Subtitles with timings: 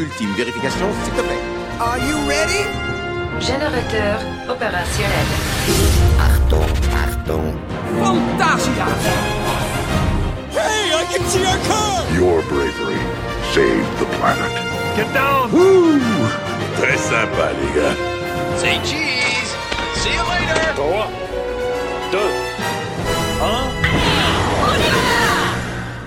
[0.00, 1.42] ultime vérification, s'il te plaît.
[1.78, 2.64] Are you ready?
[3.38, 5.28] Générateur opérationnel.
[6.26, 6.70] Achtung,
[7.04, 7.54] Achtung.
[8.00, 8.86] Fantasia!
[10.52, 12.04] Hey, I can see our car!
[12.14, 13.00] Your bravery
[13.52, 14.52] saved the planet.
[14.96, 15.50] Get down!
[16.78, 17.96] Très sympa, les gars.
[18.56, 19.50] Say cheese!
[20.00, 20.74] See you later!
[20.76, 21.08] 3,
[22.12, 22.49] 2,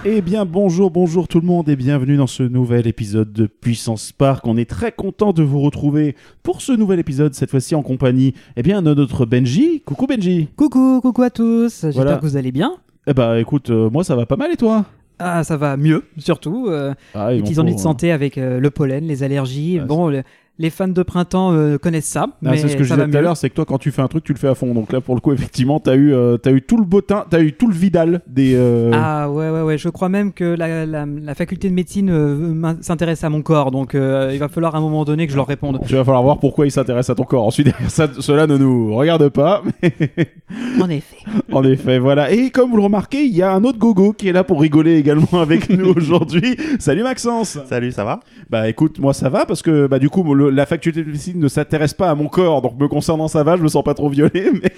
[0.06, 4.12] Eh bien bonjour, bonjour tout le monde et bienvenue dans ce nouvel épisode de Puissance
[4.12, 4.46] Park.
[4.46, 8.34] On est très content de vous retrouver pour ce nouvel épisode, cette fois-ci en compagnie
[8.58, 9.82] eh bien, de notre Benji.
[9.86, 11.70] Coucou Benji Coucou, coucou à tous.
[11.84, 12.18] J'espère Voilà.
[12.18, 12.74] que vous allez bien.
[13.08, 14.86] Eh bah écoute, euh, moi ça va pas mal et toi?
[15.20, 16.66] Ah, ça va mieux, surtout.
[16.68, 19.80] euh, ah, les petits ennuis de santé avec euh, le pollen, les allergies.
[19.82, 20.24] Ah, bon, le-
[20.60, 23.12] les fans de printemps euh, connaissent ça, Ah, mais c'est ce que je disais va
[23.12, 24.54] tout à l'heure, c'est que toi quand tu fais un truc, tu le fais à
[24.56, 24.74] fond.
[24.74, 27.42] Donc là pour le coup, effectivement, t'as eu, euh, t'as eu tout le bottin, t'as
[27.42, 28.54] eu tout le Vidal des.
[28.56, 29.78] euh, Ah ouais, ouais, ouais.
[29.80, 33.72] Je crois même que la, la- la faculté de médecine euh, s'intéresse à mon corps,
[33.72, 35.80] donc euh, il va falloir à un moment donné que je leur réponde.
[35.88, 37.46] Tu vas falloir voir pourquoi il s'intéresse à ton corps.
[37.48, 39.64] Ensuite, ça, cela ne nous regarde pas.
[39.82, 39.92] mais-
[40.80, 41.18] En effet.
[41.52, 42.32] En effet, voilà.
[42.32, 44.62] Et comme vous le remarquez, il y a un autre gogo qui est là pour
[44.62, 46.56] rigoler également avec nous aujourd'hui.
[46.80, 48.20] Salut Maxence Salut, ça va?
[48.52, 51.40] Bah écoute, moi ça va parce que bah du coup le- la faculté de médecine
[51.40, 53.94] ne s'intéresse pas à mon corps, donc me concernant ça va, je me sens pas
[53.94, 54.72] trop violé, mais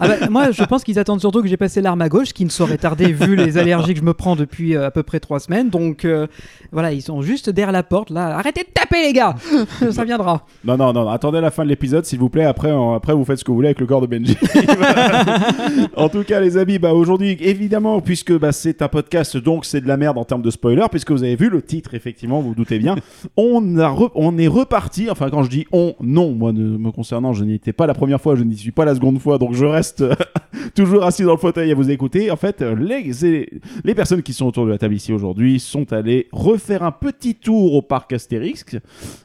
[0.00, 2.44] Ah bah, moi, je pense qu'ils attendent surtout que j'ai passé l'arme à gauche, qui
[2.44, 5.20] ne saurait tarder vu les allergies que je me prends depuis euh, à peu près
[5.20, 5.68] trois semaines.
[5.70, 6.26] Donc euh,
[6.72, 8.36] voilà, ils sont juste derrière la porte là.
[8.38, 9.34] Arrêtez de taper les gars,
[9.90, 10.44] ça viendra.
[10.64, 12.44] non non non, attendez la fin de l'épisode s'il vous plaît.
[12.44, 14.36] Après après vous faites ce que vous voulez avec le corps de Benji.
[15.96, 19.80] en tout cas les amis, bah aujourd'hui évidemment puisque bah, c'est un podcast donc c'est
[19.80, 22.48] de la merde en termes de spoiler puisque vous avez vu le titre effectivement, vous
[22.48, 22.96] vous doutez bien.
[23.36, 24.87] on a re- on est reparti.
[25.10, 27.94] Enfin quand je dis on, non moi ne me concernant, je n'y étais pas la
[27.94, 30.04] première fois, je n'y suis pas la seconde fois, donc je reste
[30.74, 32.30] toujours assis dans le fauteuil à vous écouter.
[32.30, 33.48] En fait, euh, les,
[33.84, 37.34] les personnes qui sont autour de la table ici aujourd'hui sont allées refaire un petit
[37.34, 38.64] tour au parc Astérix.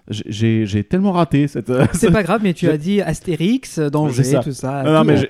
[0.10, 1.70] J'ai j'ai tellement raté cette.
[1.70, 4.40] euh, C'est pas grave, mais tu as dit Astérix, danger, ça.
[4.40, 4.84] tout ça.
[4.84, 5.28] Non, tout mais le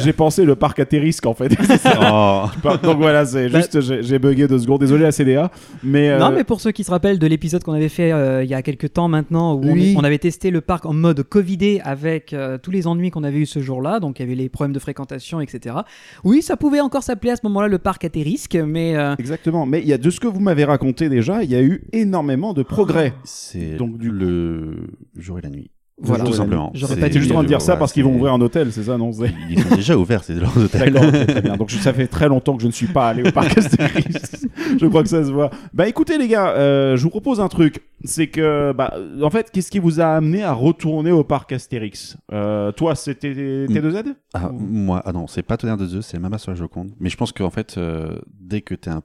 [0.00, 1.50] j'ai- pensé le parc Astérisque en fait.
[2.02, 2.44] Oh,
[2.82, 4.80] Donc voilà, c'est Bah- juste, j'ai j'ai bugué deux secondes.
[4.80, 5.50] Désolé la CDA,
[5.82, 6.10] mais.
[6.10, 8.50] euh, Non, mais pour ceux qui se rappellent de l'épisode qu'on avait fait euh, il
[8.50, 9.94] y a quelques temps maintenant, où on- Oui.
[9.96, 13.38] on, avait testé le parc en mode Covidé avec euh, tous les ennuis qu'on avait
[13.38, 15.76] eu ce jour-là, donc il y avait les problèmes de fréquentation, etc.
[16.24, 19.80] Oui, ça pouvait encore s'appeler à ce moment-là le parc Astérisque, mais euh, Exactement, mais
[19.80, 22.52] il y a de ce que vous m'avez raconté déjà, il y a eu énormément
[22.54, 23.12] de progrès.
[23.24, 25.70] c'est Donc, du- le jour et la nuit.
[26.02, 26.24] Voilà.
[26.24, 26.70] tout simplement.
[26.74, 28.84] J'aurais pas juste en train de dire ça parce qu'ils vont ouvrir un hôtel, c'est
[28.84, 30.92] ça, non c'est- Ils sont déjà ouverts, c'est leur hôtel.
[31.26, 31.56] Très bien.
[31.56, 34.46] Donc je- ça fait très longtemps que je ne suis pas allé au parc Astérix.
[34.80, 35.50] je crois que ça se voit.
[35.74, 37.82] Bah écoutez les gars, euh, je vous propose un truc.
[38.04, 42.16] C'est que, bah, en fait, qu'est-ce qui vous a amené à retourner au parc Astérix?
[42.32, 43.34] Euh, Toi, c'était
[43.66, 46.92] T2Z Ah, moi, ah non, c'est pas Tonnerre de Zeus, c'est Mama sur la Joconde.
[46.98, 49.02] Mais je pense qu'en fait, euh, dès que t'es un...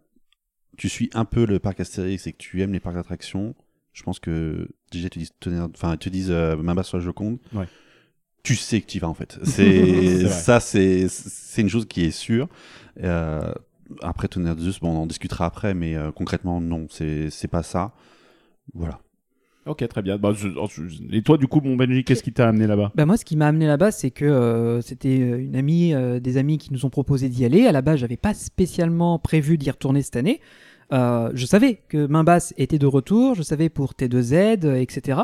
[0.78, 3.54] tu suis un peu le parc Astérix et que tu aimes les parcs d'attractions,
[3.96, 7.40] je pense que déjà te disent Tonnerre, enfin, te disent euh, Mama sur la Joconde.
[7.54, 7.66] Ouais.
[8.44, 9.40] Tu sais que tu y vas en fait.
[9.44, 12.48] C'est ça, c'est c'est une chose qui est sûre.
[13.02, 13.52] Euh,
[14.02, 17.48] après Tonnerre de Zeus, bon, on en discutera après, mais euh, concrètement, non, c'est c'est
[17.48, 17.94] pas ça.
[18.74, 19.00] Voilà.
[19.66, 20.18] Ok, très bien.
[20.20, 22.92] Bah, je- je- Et toi, du coup, mon Benji, qu'est-ce qui t'a amené là-bas?
[22.94, 26.38] Bah moi, ce qui m'a amené là-bas, c'est que euh, c'était une amie, euh, des
[26.38, 27.66] amis qui nous ont proposé d'y aller.
[27.66, 30.40] À la base, j'avais pas spécialement prévu d'y retourner cette année.
[30.94, 35.20] Euh, je savais que Main Basse était de retour, je savais pour T2Z, euh, etc.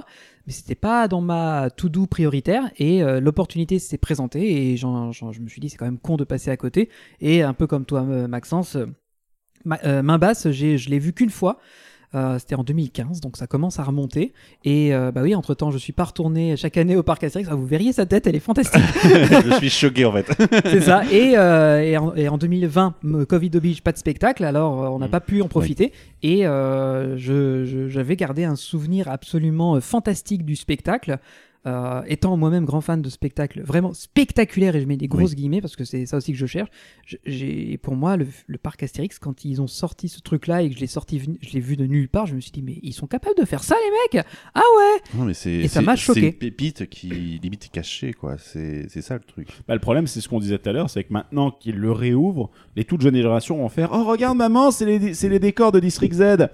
[0.48, 5.48] Mais c'était pas dans ma to-do prioritaire et euh, l'opportunité s'est présentée et je me
[5.48, 6.90] suis dit c'est quand même con de passer à côté.
[7.20, 8.88] Et un peu comme toi, euh, Maxence, euh,
[9.66, 11.60] Ma- euh, Main Basse, je l'ai vu qu'une fois.
[12.14, 14.34] Euh, C'était en 2015, donc ça commence à remonter.
[14.66, 17.50] Et euh, bah oui, entre temps, je suis pas retourné chaque année au parc Astérix.
[17.52, 18.82] Ah, vous verriez sa tête, elle est fantastique.
[19.04, 20.30] je suis choqué en fait.
[20.66, 21.04] C'est ça.
[21.12, 24.90] Et, euh, et, en, et en 2020, me- Covid oblige, pas de spectacle, alors euh,
[24.90, 25.12] on n'a Mm.
[25.12, 25.94] pas pu en profiter.
[26.22, 31.18] Et euh, je- je- j'avais gardé un souvenir absolument euh, fantastique du spectacle.
[31.68, 35.62] Euh, étant moi-même grand fan de spectacles vraiment spectaculaires, et je mets des grosses guillemets
[35.62, 36.70] parce que c'est ça aussi que je cherche,
[37.26, 40.76] j'ai pour moi le, le parc Astérix, quand ils ont sorti ce truc-là et que
[40.76, 42.94] je l'ai sorti, je l'ai vu de nulle part, je me suis dit mais ils
[42.94, 44.26] sont capables de faire ça les mecs
[44.56, 46.26] Ah ouais Non, mais c'est Et ça c'est- m'a C'est choqué.
[46.28, 47.10] une pépite qui
[47.44, 48.38] limite est cachée, quoi.
[48.40, 49.48] C'est c'est ça le truc.
[49.68, 51.92] Bah, le problème, c'est ce qu'on disait tout à l'heure, c'est que maintenant qu'ils le
[51.92, 55.72] réouvrent, les toutes jeunes générations vont faire Oh, regarde, maman, c'est les, c'est les décors
[55.72, 56.48] de District Z.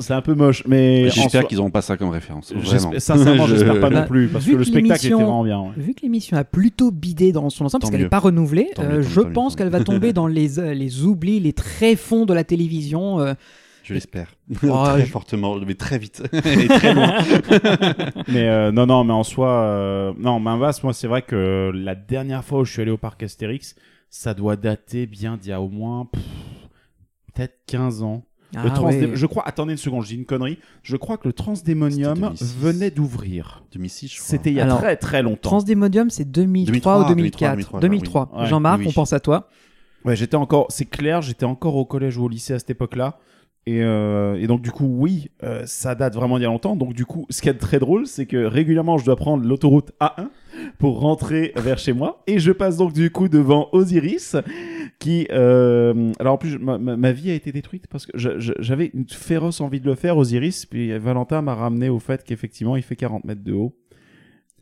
[0.00, 1.08] C'est un peu moche, mais.
[1.10, 2.52] J'espère soi- qu'ils n'auront pas ça comme référence.
[2.60, 5.44] J'espère- Sincèrement, Je- j'espère pas non plus, parce vu que le spectacle était l'émission- vraiment
[5.44, 5.60] bien.
[5.60, 5.70] ouais.
[5.76, 8.70] Vu que l'émission a plutôt bidé dans son ensemble, Tant parce qu'elle n'est pas renouvelée,
[8.74, 12.24] Tant euh, tant je pense qu'elle va tomber dans les, euh, les oublis, les tréfonds
[12.26, 13.20] de la télévision.
[13.20, 13.34] euh.
[13.84, 14.34] Je l'espère.
[14.64, 16.22] Oh, très je- fortement, mais très vite.
[16.32, 17.18] Et très loin.
[18.28, 21.72] Mais euh, non, non, mais en soi, euh, non, main basse, moi, c'est vrai que
[21.74, 23.74] la dernière fois où je suis allé au parc Astérix,
[24.08, 26.08] ça doit dater bien d'il y a au moins
[27.34, 28.24] peut-être 15 ans.
[28.54, 29.16] Ah le transdé- ouais.
[29.16, 30.58] Je crois, attendez une seconde, je dis une connerie.
[30.82, 32.56] Je crois que le Transdémonium C'était 2006.
[32.58, 33.64] venait d'ouvrir.
[33.72, 34.26] 2006, je crois.
[34.28, 35.50] C'était il y a Alors, très très longtemps.
[35.50, 38.30] Transdémodium, c'est 2003, 2003, ou 2004 2003, 2003.
[38.34, 38.40] oui.
[38.40, 38.90] Ouais, Jean-Marc, oui, oui.
[38.90, 39.48] on pense à toi.
[40.04, 43.18] Ouais, j'étais encore, c'est clair, j'étais encore au collège ou au lycée à cette époque-là.
[43.64, 46.74] Et, euh, et donc du coup, oui, euh, ça date vraiment d'il y a longtemps.
[46.74, 49.92] Donc du coup, ce qui est très drôle, c'est que régulièrement, je dois prendre l'autoroute
[50.00, 50.30] A1
[50.78, 52.24] pour rentrer vers chez moi.
[52.26, 54.34] Et je passe donc du coup devant Osiris,
[55.02, 55.26] qui...
[55.30, 59.60] euh, alors en plus, ma, ma- vie a été détruite parce que j'avais une féroce
[59.60, 60.66] envie de le faire, Osiris.
[60.66, 63.74] Puis Valentin m'a ramené au fait qu'effectivement, il fait 40 mètres de haut.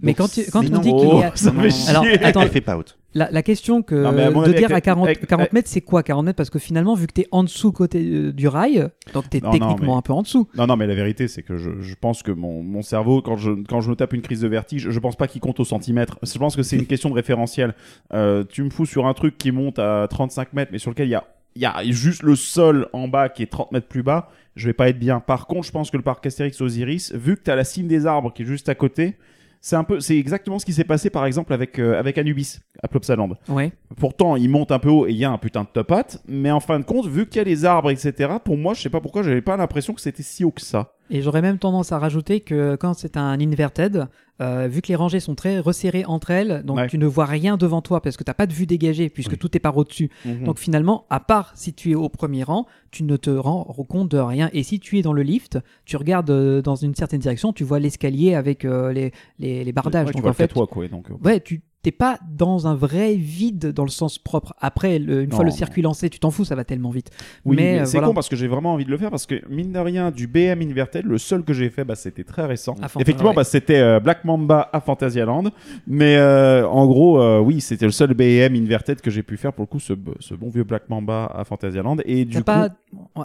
[0.02, 1.34] Mais quand tu- quand on dit Oh, qu'il y a-
[1.70, 1.88] chier.
[1.88, 2.96] Alors, attends, Elle fait pas out.
[3.12, 5.80] La, la question que Non, à de dire avec- à 40, avec- 40 mètres, c'est
[5.80, 6.36] quoi 40 mètres?
[6.36, 9.48] Parce que finalement, vu que t'es en dessous côté euh, du rail, donc t'es Non,
[9.48, 10.46] non, techniquement mais- un peu en dessous.
[10.56, 13.36] Non, non, mais la vérité, c'est que je, je pense que mon, mon cerveau, quand
[13.36, 15.64] je, quand je me tape une crise de vertige, je pense pas qu'il compte au
[15.64, 16.18] centimètre.
[16.22, 17.74] Je pense que c'est une question de référentiel.
[18.14, 21.08] Euh, tu me fous sur un truc qui monte à 35 mètres, mais sur lequel
[21.08, 21.24] il y a,
[21.56, 24.66] il y a juste le sol en bas qui est 30 mètres plus bas, je
[24.68, 25.18] vais pas être bien.
[25.18, 27.88] Par contre, je pense que le parc Astérix Osiris, vu que tu as la cime
[27.88, 29.16] des arbres qui est juste à côté,
[29.60, 32.60] c'est un peu, c'est exactement ce qui s'est passé par exemple avec, euh, avec Anubis
[32.82, 33.30] à Plopsaland.
[33.48, 33.72] Ouais.
[33.96, 36.06] Pourtant, il monte un peu haut et il y a un putain de top hat,
[36.26, 38.80] mais en fin de compte, vu qu'il y a les arbres, etc., pour moi, je
[38.80, 40.94] sais pas pourquoi, j'avais pas l'impression que c'était si haut que ça.
[41.10, 44.06] Et j'aurais même tendance à rajouter que quand c'est un inverted,
[44.40, 46.86] euh, vu que les rangées sont très resserrées entre elles, donc Ouais.
[46.88, 49.38] tu ne vois rien devant toi parce que t'as pas de vue dégagée puisque Oui.
[49.38, 50.10] tout est par au-dessus.
[50.24, 50.44] Mhm.
[50.44, 54.10] Donc finalement, à part si tu es au premier rang, tu ne te rends compte
[54.10, 54.50] de rien.
[54.52, 57.64] Et si tu es dans le lift, tu regardes euh, dans une certaine direction, tu
[57.64, 60.06] vois l'escalier avec euh, les, les, les bardages.
[60.06, 60.88] Ouais, tu donc vois en fait, toi, quoi.
[60.88, 64.54] Donc, ouais, tu t'es pas dans un vrai vide dans le sens propre.
[64.60, 65.56] Après, le- une Non, fois le non.
[65.56, 67.10] circuit lancé, tu t'en fous, ça va tellement vite.
[67.44, 68.08] oui, mais, mais euh, c'est voilà.
[68.08, 70.26] con parce que j'ai vraiment envie de le faire parce que mine de rien, du
[70.26, 72.74] BM Inverted, le seul que j'ai fait, bah, c'était très récent.
[73.00, 73.34] Effectivement, ouais.
[73.36, 75.44] bah, c'était euh, Black Mamba à Fantasyland,
[75.86, 79.52] mais euh, en gros, euh, oui, c'était le seul BM Inverted que j'ai pu faire
[79.52, 80.14] pour le coup, ce, bon
[80.50, 81.96] vieux Black Mamba à Fantasyland.
[82.04, 82.68] Et du coup, pas...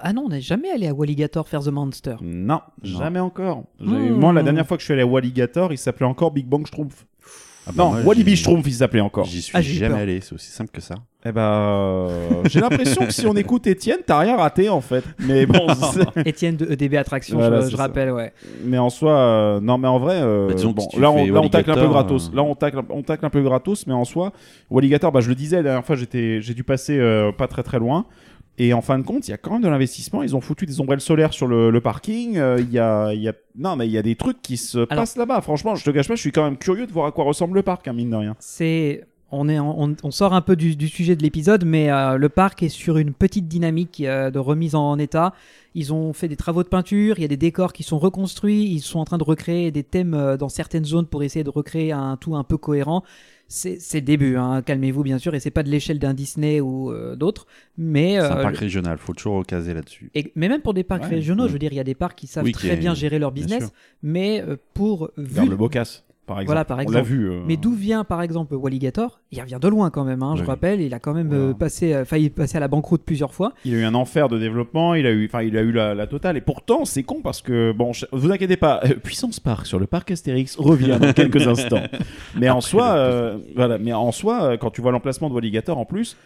[0.02, 2.16] Ah non, on n'est jamais allé à Walligator faire The Monster.
[2.22, 2.60] non, Non.
[2.84, 3.64] jamais encore.
[3.80, 4.12] Hmm.
[4.14, 6.66] Moi, la dernière fois que je suis allé à Walligator, il s'appelait encore Big Bang
[6.66, 7.06] Schtroumpf.
[7.68, 9.26] Ah bah non, moi, Walibi Schtroumpf, il s'appelait encore.
[9.26, 10.02] J'y suis Ah, j'ai eu jamais peur.
[10.04, 10.96] allé, c'est aussi simple que ça.
[11.28, 15.04] Eh ben, euh, j'ai l'impression que si on écoute Étienne, t'as rien raté en fait.
[15.20, 17.82] Mais bon, c'est- Étienne de EDB Attraction, Voilà, je, c'est je ça.
[17.84, 18.32] rappelle, ouais.
[18.64, 21.02] mais en soi, euh, non, mais en vrai, euh, Bah, disons que bon, si tu
[21.02, 22.30] là, on, fais là, on tacle un peu gratos.
[22.32, 24.32] euh, Là, on tacle, on tacle un peu gratos, mais en soi,
[24.70, 27.64] Walligator, bah, je le disais la dernière fois, j'étais, j'ai dû passer euh, pas très
[27.64, 28.06] très loin.
[28.58, 30.24] Et en fin de compte, il y a quand même de l'investissement.
[30.24, 32.38] Ils ont foutu des ombrelles solaires sur le, le parking.
[32.38, 34.56] Euh, Il y a, il y a, non, mais il y a des trucs qui
[34.58, 35.42] se passent là-bas.
[35.42, 37.56] Franchement, je te cache pas, je suis quand même curieux de voir à quoi ressemble
[37.56, 38.36] le parc, hein, mine de rien.
[38.40, 39.04] C'est.
[39.32, 42.16] On, est, en- on, on sort un peu du, du sujet de l'épisode, mais euh,
[42.18, 45.34] le parc est sur une petite dynamique euh, de remise en état.
[45.74, 48.64] Ils ont fait des travaux de peinture, il y a des décors qui sont reconstruits,
[48.64, 51.50] ils sont en train de recréer des thèmes euh, dans certaines zones pour essayer de
[51.50, 53.04] recréer un tout un peu cohérent.
[53.48, 56.62] C'est c'est le début, hein, calmez-vous bien sûr, et c'est pas de l'échelle d'un Disney
[56.62, 57.46] ou euh, d'autres,
[57.78, 60.10] mais C'est un euh, parc régional, faut toujours recaser là-dessus.
[60.16, 61.10] Et, mais même pour des parcs Ouais.
[61.10, 62.78] régionaux, je veux dire, il y a des parcs qui savent Oui, qui très est-
[62.78, 63.72] bien gérer leur business,
[64.02, 66.48] mais euh, pour vu, le Bocas, par exemple.
[66.48, 66.98] Voilà, par On exemple.
[66.98, 67.30] l'a vu.
[67.30, 69.20] euh, mais d'où vient par exemple Walligator?
[69.32, 70.48] Il revient de loin quand même, hein, je Oui.
[70.48, 71.44] rappelle, il a quand même Voilà.
[71.44, 73.54] euh, passé, euh, failli passer à la banqueroute plusieurs fois.
[73.66, 76.08] Il a eu un enfer de développement, il a eu, il a eu la, la
[76.08, 76.38] totale.
[76.38, 80.12] Et pourtant, c'est con parce que, bon, vous inquiétez pas, Puissance Park sur le parc
[80.12, 81.84] Astérix revient dans quelques instants.
[82.40, 85.86] Mais en soi, euh, voilà, mais en soi, quand tu vois l'emplacement de Walligator en
[85.86, 86.18] plus,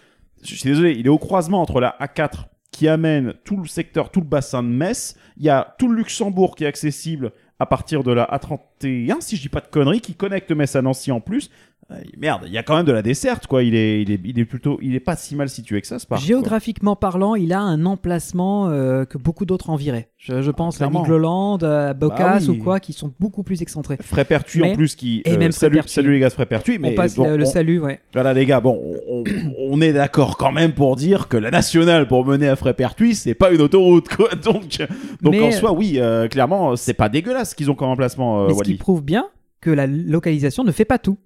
[0.41, 4.11] je suis désolé, il est au croisement entre la A4 qui amène tout le secteur,
[4.11, 5.17] tout le bassin de Metz.
[5.37, 9.35] Il y a tout le Luxembourg qui est accessible à partir de la A31, si
[9.35, 11.49] je dis pas de conneries, qui connecte Metz à Nancy en plus.
[11.91, 13.63] Euh, merde, il y a quand même de la desserte, quoi.
[13.63, 15.97] Il est, il est, il est plutôt, il est pas si mal situé que ça,
[16.07, 16.17] quoi.
[16.17, 20.09] Géographiquement parlant, il a un emplacement euh, que beaucoup d'autres enviraient.
[20.17, 20.87] Je, je pense à.
[20.87, 22.49] Nigloland, à Bocas Bah oui.
[22.59, 23.97] ou quoi, qui sont beaucoup plus excentrés.
[24.01, 25.93] Frépertuis Mais- en plus qui et même salut, Frépertuis.
[25.93, 27.99] salut les gars de Frépertuis mais on passe bon, le, le on- salut, ouais.
[28.13, 28.79] voilà les gars bon
[29.09, 29.23] on,
[29.59, 33.33] on est d'accord quand même pour dire que la nationale pour mener à Frépertuis c'est
[33.33, 34.77] pas une autoroute quoi donc
[35.21, 38.41] donc Mais- en soi oui euh, clairement c'est pas dégueulasse ce qu'ils ont comme emplacement
[38.43, 39.27] euh, Mais ce qui Wally prouve bien
[39.61, 41.17] que la localisation ne fait pas tout.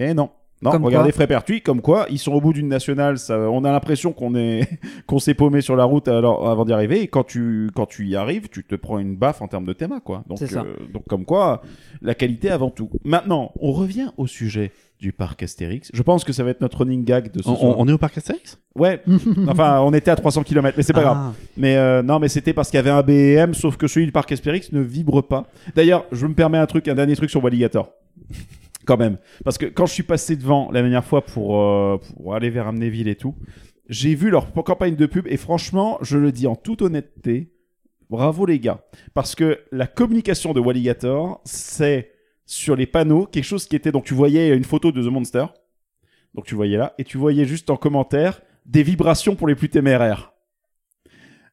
[0.00, 0.30] Et non
[0.62, 3.16] non, Comme regardez Frépertuis, comme quoi ils sont au bout d'une nationale.
[3.18, 4.68] Ça, on a l'impression qu'on est
[5.06, 7.00] qu'on s'est paumé sur la route alors, avant d'y arriver.
[7.00, 9.72] Et quand tu quand tu y arrives, tu te prends une baffe en termes de
[9.72, 10.22] théma, quoi.
[10.28, 10.60] Donc C'est ça.
[10.60, 11.62] euh, donc comme quoi
[12.02, 12.90] la qualité avant tout.
[13.04, 15.90] Maintenant, on revient au sujet du parc Astérix.
[15.94, 17.78] Je pense que ça va être notre running gag de ce On, soir.
[17.78, 18.60] on- est au parc Astérix?
[18.76, 19.00] Ouais.
[19.48, 21.16] enfin, on était à 300 km, mais c'est pas grave.
[21.18, 21.32] Ah.
[21.56, 24.12] Mais euh, non, mais c'était parce qu'il y avait un BM, sauf que celui du
[24.12, 25.46] parc Astérix ne vibre pas.
[25.74, 27.88] D'ailleurs, je me permets un truc, un dernier truc sur Walligator.
[28.90, 29.18] Quand même.
[29.44, 32.66] Parce que quand je suis passé devant la dernière fois pour, euh, pour aller vers
[32.66, 33.36] Amnéville et tout,
[33.88, 37.52] j'ai vu leur campagne de pub et franchement, je le dis en toute honnêteté,
[38.08, 38.82] bravo les gars.
[39.14, 42.10] Parce que la communication de Walligator, c'est
[42.46, 43.92] sur les panneaux quelque chose qui était.
[43.92, 45.46] Donc tu voyais une photo de The Monster.
[46.34, 46.92] Donc tu voyais là.
[46.98, 50.32] Et tu voyais juste en commentaire des vibrations pour les plus téméraires.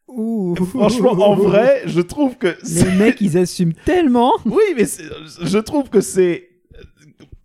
[0.08, 0.56] Ouh.
[0.56, 2.56] Franchement, en vrai, je trouve que.
[2.63, 4.32] c'est- Les mecs, ils assument tellement.
[4.46, 4.86] Oui, mais
[5.44, 6.47] je trouve que c'est.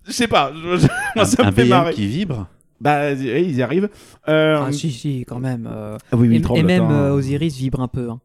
[0.06, 1.92] Je sais pas, je- je- moi, ça un me fait BM marrer.
[1.94, 2.46] qui vibre.
[2.80, 3.88] Bah, oui, ils y arrivent.
[4.28, 5.68] Euh, Ah si, si, quand même.
[5.70, 6.92] euh, ah oui, mais et, il tremble, et même attends.
[6.94, 8.10] euh, Osiris vibre un peu.
[8.10, 8.20] hein.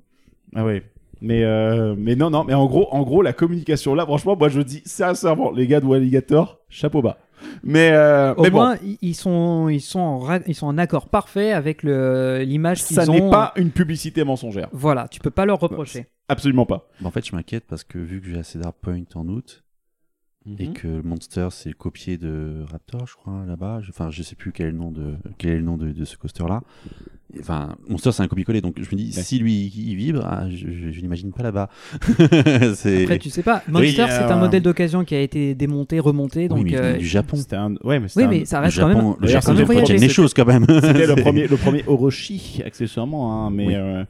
[0.55, 0.81] Ah oui.
[1.21, 4.49] Mais, euh, mais non, non, mais en gros, en gros, la communication là, franchement, moi
[4.49, 7.17] je dis sincèrement, les gars de Alligator, chapeau bas.
[7.63, 10.65] Mais, euh, Au mais bon, moins, i- ils sont, ils sont, en, ra- ils sont
[10.67, 13.13] en accord parfait avec le- l'image qu'ils ça ont.
[13.13, 14.69] n'est pas une publicité mensongère.
[14.71, 16.07] Voilà, tu peux pas leur reprocher.
[16.29, 16.87] Absolument pas.
[16.99, 19.63] Bah, en fait, je m'inquiète parce que vu que j'ai assez d'hardpoint en août
[20.59, 20.73] et Mhm.
[20.73, 23.81] que Monster c'est le copier de Raptor, je crois, là-bas.
[23.89, 26.05] Enfin, je sais plus quel est le nom de, quel est le nom de, de
[26.05, 26.61] ce coaster-là.
[27.41, 29.21] Enfin, Monster c'est un copier-coller, donc je me dis, Ouais.
[29.23, 31.69] si lui il vibre, ah, je, je, je l'imagine pas là-bas.
[32.19, 33.61] Après, tu sais pas.
[33.67, 36.43] Monster, Oui, c'est euh, un modèle d'occasion qui a été démonté, remonté.
[36.43, 37.35] Oui, Donc, mais euh, du Japon.
[37.37, 37.75] C'était un.
[37.83, 39.13] Ouais, mais c'était oui, un- mais ça reste quand même.
[39.19, 40.65] le Japon tienne premier- les choses quand même.
[40.67, 43.45] C'était le premier, le premier Orochi, accessoirement.
[43.47, 43.75] hein, mais, Oui.
[43.75, 44.03] euh,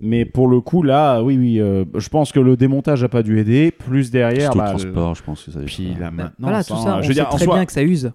[0.00, 3.22] mais pour le coup, là, oui, oui, euh, je pense que le démontage a pas
[3.22, 3.70] dû aider.
[3.70, 5.60] Plus derrière, bah, le transport, je pense que ça.
[5.60, 6.90] le- Puis là, Bah, maintenant, voilà, ça, tout ça.
[6.90, 8.12] je on veux sait dire, en très soi, bien que ça use.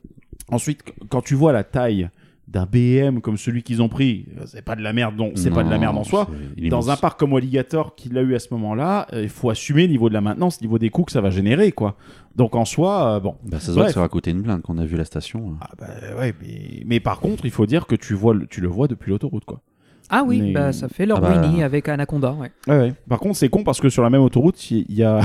[0.50, 2.10] Ensuite, qu- quand tu vois la taille
[2.48, 5.50] d'un BM comme celui qu'ils ont pris, euh, c'est pas de la merde, donc c'est
[5.50, 6.30] pas de la Non, merde en soi.
[6.70, 9.88] Dans un parc comme Alligator qu'il a eu à ce moment-là, euh, il faut assumer
[9.88, 11.96] niveau de la maintenance, niveau des coûts que ça va générer, quoi.
[12.36, 13.36] Donc en soi, euh, bon.
[13.46, 15.06] Bah, ça se voit que ça va coûter une blinde quand on a vu la
[15.06, 15.56] station.
[15.60, 15.88] Ah bah
[16.20, 19.10] ouais, mais, mais par contre, il faut dire que tu vois, tu le vois depuis
[19.10, 19.62] l'autoroute, quoi.
[20.10, 22.32] Ah oui, Mais- bah, ça fait leur Ah bah- avec Anaconda.
[22.34, 22.52] Ouais.
[22.68, 22.94] Ouais, ouais.
[23.10, 25.20] Par contre, c'est con parce que sur la même autoroute, il y, a,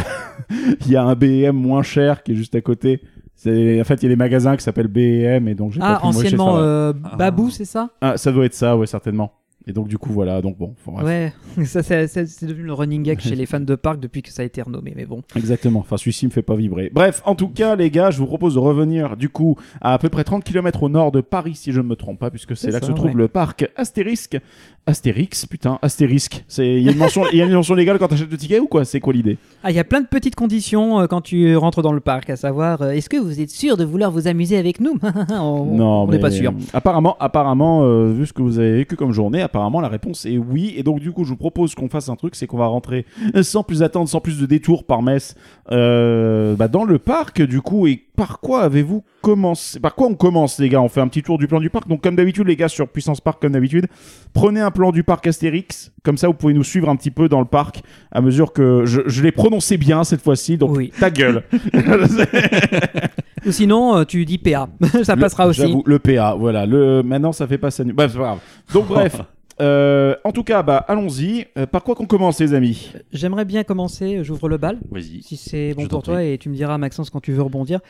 [0.89, 3.01] y a un BM moins cher qui est juste à côté.
[3.47, 6.01] En fait, il y a des magasins qui s'appellent BM et donc j'ai pas Ah,
[6.01, 7.17] pu me moucher anciennement euh, Ah.
[7.17, 7.89] Babou, c'est ça?
[8.01, 9.33] Ah, ça doit être ça, ouais, certainement.
[9.67, 10.41] Et donc du coup, voilà.
[10.41, 11.05] Donc bon, bref.
[11.05, 14.43] Ouais, ça c'est devenu le running gag chez les fans de parc depuis que ça
[14.43, 14.95] a été renommé.
[14.97, 15.23] Mais bon.
[15.37, 15.81] Exactement.
[15.81, 16.91] Enfin, celui-ci me fait pas vibrer.
[16.93, 19.99] Bref, en tout cas, les gars, je vous propose de revenir du coup à à
[19.99, 22.57] peu près 30 km au nord de Paris, si je ne me trompe pas, puisque
[22.57, 23.15] c'est là que se trouve ouais.
[23.15, 24.39] le parc Astérisque.
[24.87, 26.45] Astérix, putain, Astérisque.
[26.59, 28.67] Il y a une mention, y a une mention légale quand t'achètes le ticket ou
[28.67, 28.85] quoi?
[28.85, 29.37] C'est quoi l'idée?
[29.63, 32.31] Ah, il y a plein de petites conditions euh, quand tu rentres dans le parc,
[32.31, 34.99] à savoir, euh, est-ce que vous êtes sûr de vouloir vous amuser avec nous?
[35.31, 36.53] On Non, on n'est pas sûr.
[36.73, 40.39] Apparemment, apparemment, euh, vu ce que vous avez vécu comme journée, apparemment la réponse est
[40.39, 40.75] oui.
[40.77, 43.05] Et donc du coup, je vous propose qu'on fasse un truc, c'est qu'on va rentrer
[43.43, 45.35] sans plus attendre, sans plus de détours par Metz,
[45.73, 47.43] euh, bah, dans le parc.
[47.43, 50.81] Du coup, et par quoi avez-vous commencé Par quoi on commence, les gars?
[50.83, 51.89] On fait un petit tour du plan du parc.
[51.89, 53.87] Donc comme d'habitude, les gars, sur Puissance Park, comme d'habitude,
[54.33, 55.93] prenez un plan du parc Astérix.
[56.03, 58.85] Comme ça, vous pouvez nous suivre un petit peu dans le parc à mesure que
[58.87, 60.57] je, je l'ai prononcé bien cette fois-ci.
[60.59, 60.93] Donc Oui.
[60.99, 61.43] ta gueule.
[63.47, 64.69] Ou sinon, euh, tu dis PA.
[65.03, 65.75] ça Le- passera aussi.
[65.85, 66.67] Le PA, voilà.
[66.67, 67.03] Le...
[67.03, 67.85] Maintenant, ça fait pas ça.
[67.85, 68.39] Bref, c'est pas grave.
[68.73, 69.21] Donc, bref.
[69.61, 71.47] Euh, en tout cas, bah, allons-y.
[71.59, 72.93] Euh, par quoi qu'on commence, les amis?
[73.13, 74.79] J'aimerais bien commencer, j'ouvre le bal.
[74.91, 75.23] Vas-y.
[75.23, 77.81] Si c'est bon pour toi et tu me diras Maxence quand tu veux rebondir.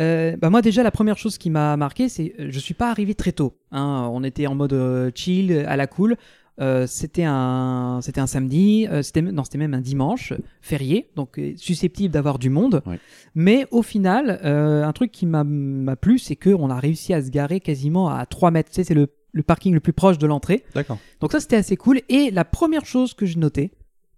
[0.00, 2.90] Euh, bah moi déjà la première chose qui m'a marqué c'est euh, je suis pas
[2.90, 3.54] arrivé très tôt.
[3.70, 4.08] hein.
[4.12, 6.16] On était en mode euh, chill à la cool.
[6.60, 11.38] Euh, c'était un c'était un samedi, euh, c'était non c'était même un dimanche férié donc
[11.38, 12.82] euh, susceptible d'avoir du monde.
[12.86, 12.98] Ouais.
[13.36, 17.14] Mais au final euh, un truc qui m'a m'a plu c'est que on a réussi
[17.14, 18.70] à se garer quasiment à 3 mètres.
[18.70, 20.64] Tu sais c'est le le parking le plus proche de l'entrée.
[20.74, 20.96] D'accord.
[21.20, 23.72] Donc ça c'était assez cool et la première chose que j'ai noté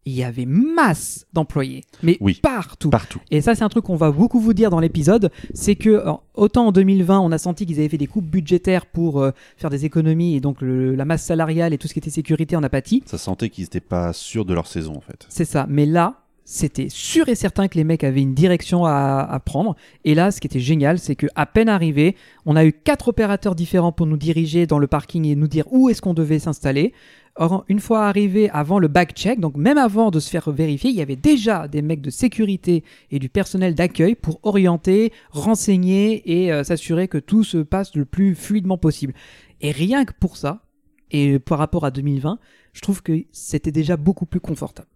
[0.08, 2.38] il y avait masse d'employés mais Oui.
[2.40, 2.90] partout.
[2.90, 3.18] Partout.
[3.32, 6.22] Et ça, c'est un truc qu'on va beaucoup vous dire dans l'épisode, c'est que en-
[6.34, 9.68] autant en 2020, on a senti qu'ils avaient fait des coupes budgétaires pour euh, faire
[9.68, 12.62] des économies et donc le- la masse salariale et tout ce qui était sécurité en
[12.62, 13.02] a pâti.
[13.04, 15.26] Ça sentait qu'ils n'étaient pas sûrs de leur saison en fait.
[15.28, 15.66] C'est ça.
[15.68, 19.74] Mais là, c'était sûr et certain que les mecs avaient une direction à, prendre.
[20.04, 22.14] Et là, ce qui était génial, c'est que à peine arrivé,
[22.46, 25.64] on a eu quatre opérateurs différents pour nous diriger dans le parking et nous dire
[25.72, 26.92] où est-ce qu'on devait s'installer.
[27.34, 30.96] Or, une fois arrivé avant le back-check, donc même avant de se faire vérifier, il
[30.96, 36.52] y avait déjà des mecs de sécurité et du personnel d'accueil pour orienter, renseigner et
[36.52, 39.14] euh, s'assurer que tout se passe le plus fluidement possible.
[39.62, 40.62] Et rien que pour ça,
[41.10, 42.38] et par rapport à 2020,
[42.72, 44.88] je trouve que c'était déjà beaucoup plus confortable.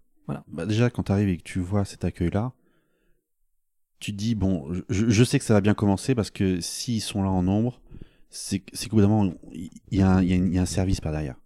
[0.49, 2.53] Bah, déjà, quand tu arrives et que tu vois cet accueil-là,
[3.99, 7.03] tu te dis, bon, je, je sais que ça va bien commencer parce que s'ils
[7.03, 7.81] sont là en nombre,
[8.31, 11.37] c'est qu'au bout d'un moment, il y, a un- y y a service par derrière.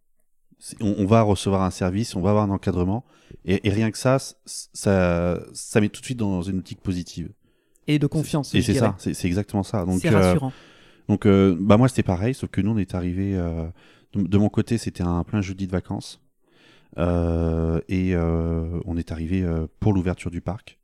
[0.80, 3.04] On, on va recevoir un service, on va avoir un encadrement,
[3.44, 7.30] et, et rien que ça, ça, ça met tout de suite dans une optique positive.
[7.86, 8.54] Et de confiance.
[8.54, 9.84] Et c'est ça, c'est exactement ça.
[9.84, 10.52] Donc, C'est euh, rassurant.
[11.08, 13.32] donc euh, bah moi c'était pareil, sauf que nous on est arrivé
[14.14, 16.23] de, de mon côté c'était un plein jeudi de vacances Euh,
[16.96, 20.78] et euh, on est arrivé euh, pour l'ouverture du parc.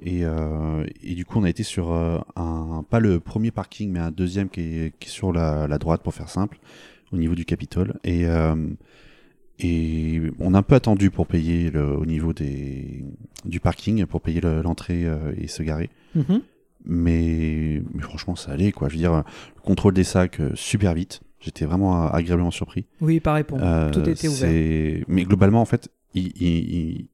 [0.00, 3.90] Et, euh, et du coup on a été sur euh, un pas le premier parking
[3.92, 6.58] mais un deuxième qui est, qui est sur la, la droite pour faire simple
[7.12, 7.94] au niveau du Capitole.
[8.02, 8.56] Et euh,
[9.58, 13.04] et on a un peu attendu pour payer le, au niveau des
[13.44, 15.90] du parking pour payer le- l'entrée euh, et se garer.
[16.14, 16.40] Mhm.
[16.84, 18.88] mais, mais franchement ça allait quoi.
[18.88, 19.12] Je veux dire
[19.56, 22.86] le contrôle des sacs euh, super vite J'étais vraiment agréablement surpris.
[23.00, 23.66] Oui, pareil pour moi.
[23.66, 25.04] Euh, Tout était ouvert.
[25.08, 27.08] Mais globalement, en fait, il- il- il-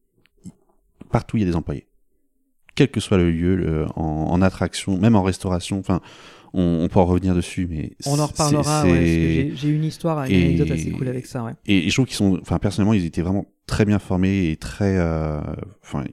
[0.45, 0.53] il-
[1.11, 1.87] partout il y a des employés.
[2.75, 6.01] Quel que soit le lieu, le- en, en attraction, même en restauration, enfin,
[6.55, 8.85] on, on peut en revenir dessus, mais On en reparlera.
[8.85, 11.43] ouais, j'ai- une histoire, une Et- anecdote assez cool avec ça.
[11.45, 11.53] Ouais.
[11.67, 14.57] Et, et je trouve qu'ils sont, enfin, personnellement, ils étaient vraiment très bien formés et
[14.57, 15.41] très, euh,
[15.83, 16.05] enfin,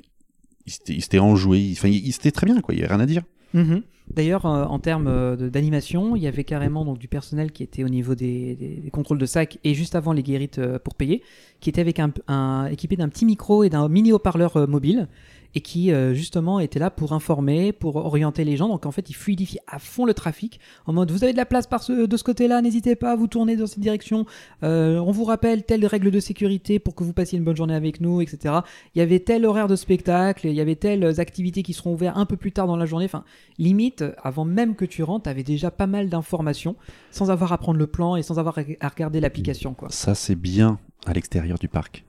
[0.65, 2.74] ils s'étaient- ils s'étaient enjoués, enfin, ils, ils étaient très bien, quoi.
[2.74, 3.24] Il y avait rien à dire.
[3.55, 3.83] Mhm.
[4.13, 7.83] D'ailleurs, euh, en termes euh, d'animation, il y avait carrément donc du personnel qui était
[7.83, 11.24] au niveau des, contrôles de sac et juste avant les guérites euh, pour payer,
[11.59, 15.07] qui était équipé d'un petit micro et d'un mini haut-parleur mobile
[15.55, 18.67] et qui euh, justement était là pour informer, pour orienter les gens.
[18.67, 21.45] Donc en fait, il fluidifie à fond le trafic en mode vous avez de la
[21.45, 24.25] place de ce côté-là, n'hésitez pas à vous tourner dans cette direction.
[24.63, 27.75] Euh, on vous rappelle telle règle de sécurité pour que vous passiez une bonne journée
[27.75, 28.55] avec nous, etc.
[28.93, 32.17] Il y avait tel horaire de spectacle, il y avait telles activités qui seront ouvertes
[32.17, 33.05] un peu plus tard dans la journée.
[33.05, 33.24] Enfin,
[33.57, 36.75] limite, avant même que tu rentres, tu avais déjà pas mal d'informations
[37.12, 39.75] sans avoir à prendre le plan et sans avoir à regarder l'application.
[39.89, 42.03] Ça, c'est bien à l'extérieur du parc.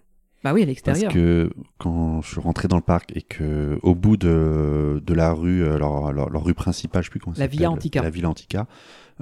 [0.44, 1.12] Bah oui, à Parce l'extérieur.
[1.12, 5.32] que quand je suis rentré dans le parc et que au bout de, de la
[5.32, 8.02] rue, euh, leur, leur, leur rue principale, je sais plus comment La s'appelle, Antica.
[8.02, 8.66] La Villa Antica,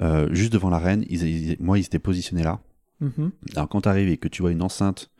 [0.00, 2.61] euh, juste devant l'arène, ils, ils- moi, ils étaient positionnés là.
[3.00, 3.30] Mhm.
[3.56, 5.11] Alors quand tu arrives et que tu vois une enceinte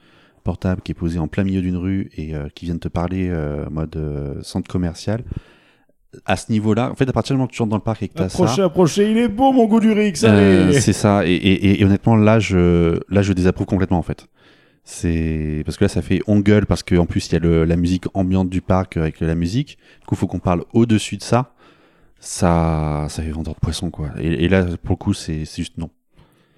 [0.43, 2.89] portable qui est posée en plein milieu d'une rue et euh, qui vient de te
[2.89, 5.23] parler euh, en mode euh, centre commercial,
[6.27, 8.03] à ce niveau-là, en fait, à partir du moment que tu rentres dans le parc
[8.03, 10.71] et que tu as Approchez, ça, approchez, il est beau mon goût du Rix, euh,
[10.73, 11.27] c'est ça.
[11.27, 14.27] Et, et- et- et honnêtement, là, je, là, je désapprouve complètement en fait.
[14.85, 17.65] C'est parce que là, ça fait on gueule parce qu'en plus, il y a le-
[17.65, 19.79] la musique ambiante du parc avec la musique.
[20.01, 21.55] Du coup, faut qu'on parle au-dessus de ça.
[22.21, 24.11] Ça, ça fait vendeur de poisson quoi.
[24.19, 25.91] Et, et là, pour le coup, c'est c'est juste non.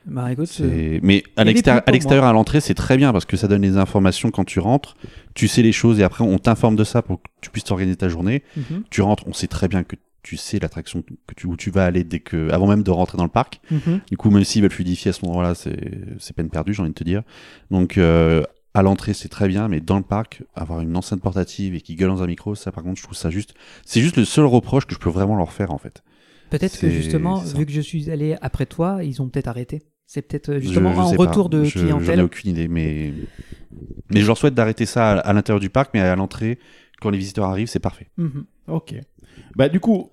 [0.05, 3.37] Bah écoute, euh, C'est- Mais l'extérieur, à l'extérieur, à l'entrée, c'est très bien parce que
[3.37, 4.97] ça donne les informations quand tu rentres.
[5.35, 7.97] Tu sais les choses et après, on t'informe de ça pour que tu puisses t'organiser
[7.97, 8.45] ta journée.
[8.57, 11.71] mhm, Tu rentres, on sait très bien que tu sais l'attraction que tu, où tu
[11.71, 13.61] vas aller dès que, avant même de rentrer dans le parc.
[13.71, 14.01] mhm.
[14.11, 15.79] Du coup, même s'ils veulent fluidifier à ce moment-là, c'est
[16.19, 17.23] c'est peine perdue, j'ai envie de te dire.
[17.71, 18.43] Donc, euh,
[18.75, 21.95] à l'entrée, c'est très bien, mais dans le parc, avoir une enceinte portative et qui
[21.95, 23.55] gueule dans un micro, ça, par contre, je trouve ça juste.
[23.85, 26.03] C'est juste le seul reproche que je peux vraiment leur faire, en fait.
[26.51, 29.83] Peut-être que justement, vu que je suis allé après toi, ils ont peut-être arrêté.
[30.07, 31.57] C'est peut-être euh, justement Je- je un retour pas.
[31.57, 32.21] de Je- J'en ai clientèle.
[32.23, 33.13] aucune idée, mais
[34.13, 36.59] mais je leur souhaite d'arrêter ça à, à l'intérieur du parc, mais à l'entrée,
[37.01, 38.09] quand les visiteurs arrivent, c'est parfait.
[38.17, 38.45] Mhm.
[38.69, 38.95] Ok.
[39.57, 40.11] Bah du coup,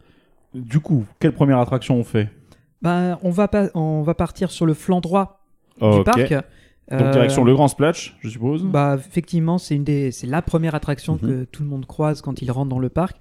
[0.54, 2.30] du coup, quelle première attraction on fait?
[2.82, 5.46] Bah, on, va pas, on va partir sur le flanc droit
[5.80, 6.34] du parc.
[6.92, 8.64] Donc Euh, direction le Grand Splash, je suppose.
[8.64, 11.20] Bah, effectivement, c'est une des, c'est la première attraction Mhm.
[11.30, 13.18] que tout le monde croise quand il rentre dans le parc.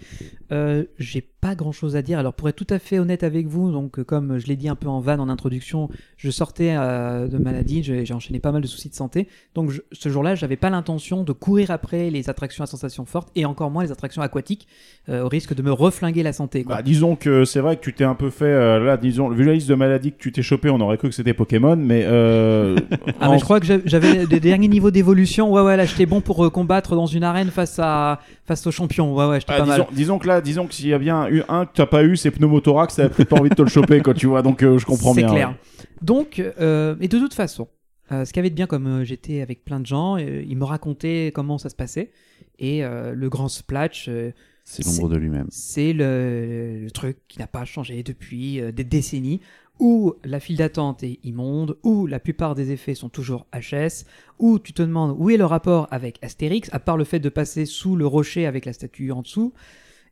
[0.50, 2.18] Euh, j'ai pas grand chose à dire.
[2.18, 4.68] Alors, pour être tout à fait honnête avec vous, donc, euh, comme je l'ai dit
[4.68, 8.62] un peu en vanne en introduction, je sortais euh, de maladie, j'ai enchaîné pas mal
[8.62, 9.28] de soucis de santé.
[9.54, 13.30] Donc, je- ce jour-là, j'avais pas l'intention de courir après les attractions à sensations fortes
[13.36, 14.66] et encore moins les attractions aquatiques,
[15.08, 16.76] euh, au risque de me reflinguer la santé, quoi.
[16.76, 19.54] Bah, disons que c'est vrai que tu t'es un peu fait là, disons, vu la
[19.54, 22.04] liste de maladies que tu t'es chopé, on aurait cru que c'était Pokémon, mais
[23.20, 25.52] Ah, en- mais je crois que j'avais- des derniers niveaux d'évolution.
[25.52, 28.70] Ouais, ouais, là, j'étais bon pour euh, combattre dans une arène face à face aux
[28.70, 29.14] champions.
[29.14, 29.86] Ouais, ouais, j'étais Ah, pas disons, mal.
[29.92, 32.16] disons que là, disons que s'il y a bien eu un que t'as pas eu,
[32.16, 34.42] c'est pneumothorax, t'as peut-être pas envie de te le choper, quoi, tu vois.
[34.42, 35.30] Donc euh, je comprends C'est bien.
[35.32, 35.48] clair.
[35.50, 35.84] ouais.
[36.02, 37.68] Donc, euh, et de toute façon,
[38.10, 40.42] euh, ce qu'il y avait de bien, comme euh, j'étais avec plein de gens, euh,
[40.46, 42.10] ils me racontaient comment ça se passait.
[42.58, 44.30] Et euh, le grand splash, euh,
[44.64, 45.46] C'est l'ombre de lui-même.
[45.50, 49.40] c'est le, le truc qui n'a pas changé depuis euh, des décennies,
[49.82, 54.04] où la file d'attente est immonde, où la plupart des effets sont toujours HS,
[54.38, 57.28] où tu te demandes où est le rapport avec Astérix, à part le fait de
[57.28, 59.52] passer sous le rocher avec la statue en dessous,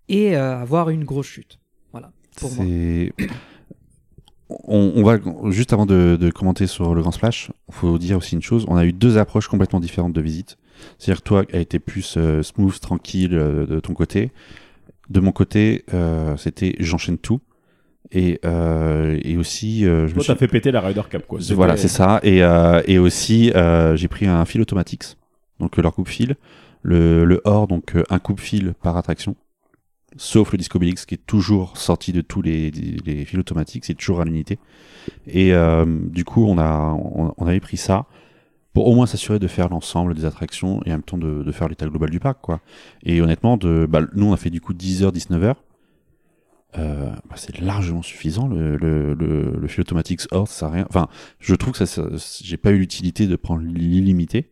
[0.09, 1.61] et euh, avoir une grosse chute.
[1.93, 2.51] Voilà, pour.
[4.67, 5.21] On, va
[5.53, 8.65] juste avant de, commenter sur le Grand Splash, il faut dire aussi une chose.
[8.67, 10.59] On a eu deux approches complètement différentes de visite.
[10.99, 14.33] C'est-à-dire toi, a été plus euh, smooth, tranquille euh, de ton côté.
[15.11, 15.85] De mon côté,
[16.37, 17.41] c'était j'enchaîne tout.
[18.13, 21.39] Et, euh, et aussi, euh, je me suis fait péter la Ryder Cup, quoi.
[21.55, 22.21] voilà, c'est ça.
[22.23, 25.17] Et, euh, et aussi, euh, j'ai pris un fil Automatics,
[25.61, 26.37] donc leur coupe-fil.
[26.83, 29.37] Le, le or, donc euh, un coupe-fil par attraction.
[30.17, 33.95] Sauf le Disco Bellix qui est toujours sorti de tous les, les fils automatiques, c'est
[33.95, 34.59] toujours à l'unité.
[35.29, 38.07] Et euh, du coup, on, a, on, on avait pris ça
[38.73, 41.53] pour au moins s'assurer de faire l'ensemble des attractions et en même temps de, de
[41.53, 42.41] faire l'état global du parc.
[42.41, 42.61] Quoi.
[43.05, 45.55] Et honnêtement, de, bah, nous, on a fait du coup 10h, 19h.
[46.79, 49.69] Euh, bah, c'est largement suffisant le, le, le, le
[50.47, 50.87] ça rien.
[50.89, 51.09] Enfin,
[51.41, 52.09] je trouve que ça, ça-
[52.45, 54.50] j'ai pas eu l'utilité de prendre l'illimité,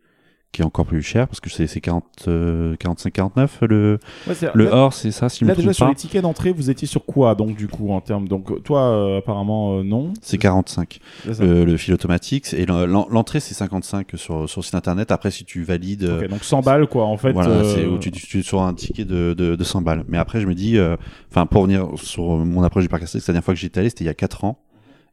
[0.50, 4.34] qui est encore plus cher parce que c'est c'est 40, euh, 45, 49 le, Ouais,
[4.54, 5.90] le là- Or, c'est ça, si je me Là, déjà, trompe sur pas.
[5.90, 8.26] les tickets d'entrée, vous étiez sur quoi, donc, du coup, en termes.
[8.28, 10.12] Donc, toi, euh, apparemment, euh, non.
[10.22, 14.60] C'est 45 C'est ça le, fil automatique et l'en- l'en- l'entrée c'est 55 sur sur
[14.60, 15.12] le site internet.
[15.12, 17.32] Après si tu valides, euh, Ok, donc 100 balles, quoi, en fait.
[17.32, 20.04] voilà, euh, c'est où tu, tu, sur un ticket de, de, de 100 balles.
[20.08, 20.96] Mais après je me dis, euh,
[21.30, 23.90] enfin pour revenir sur mon approche du parc Astérix, la dernière fois que j'étais allé
[23.90, 24.58] c'était il y a 4 ans.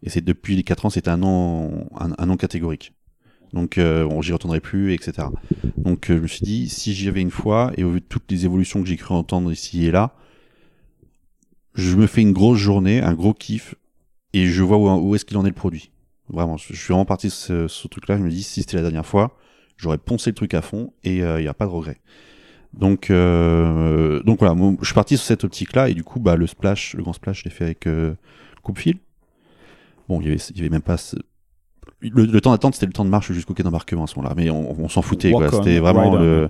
[0.04, 2.94] Et c'est depuis les 4 ans, c'était un non, un, un non catégorique.
[3.56, 5.30] Donc, euh, j'y retournerai plus, etc.
[5.78, 8.06] Donc, euh, je me suis dit, si j'y avais une fois, et au vu de
[8.06, 10.14] toutes les évolutions que j'ai cru entendre ici et là,
[11.74, 13.76] je me fais une grosse journée, un gros kiff,
[14.34, 15.92] et je vois où, est-ce qu'il en est le produit.
[16.30, 18.18] Vraiment, je suis vraiment parti sur ce, truc-là.
[18.18, 19.38] Je me dis, si c'était la dernière fois,
[19.78, 21.98] j'aurais poncé le truc à fond, et il n'y a pas de regret.
[22.78, 26.46] Donc, euh, donc voilà, je suis parti sur cette optique-là, et du coup, bah, le
[26.46, 28.16] splash, le grand splash, je l'ai fait avec euh,
[28.64, 28.98] coupe-fil.
[30.10, 30.98] Bon, il y avait, il y avait même pas.
[32.02, 34.36] Le, le temps d'attente, c'était le temps de marche jusqu'au quai d'embarquement à ce moment-là,
[34.38, 35.42] mais on, on s'en foutait, quoi.
[35.42, 36.50] Walk C'était vraiment le.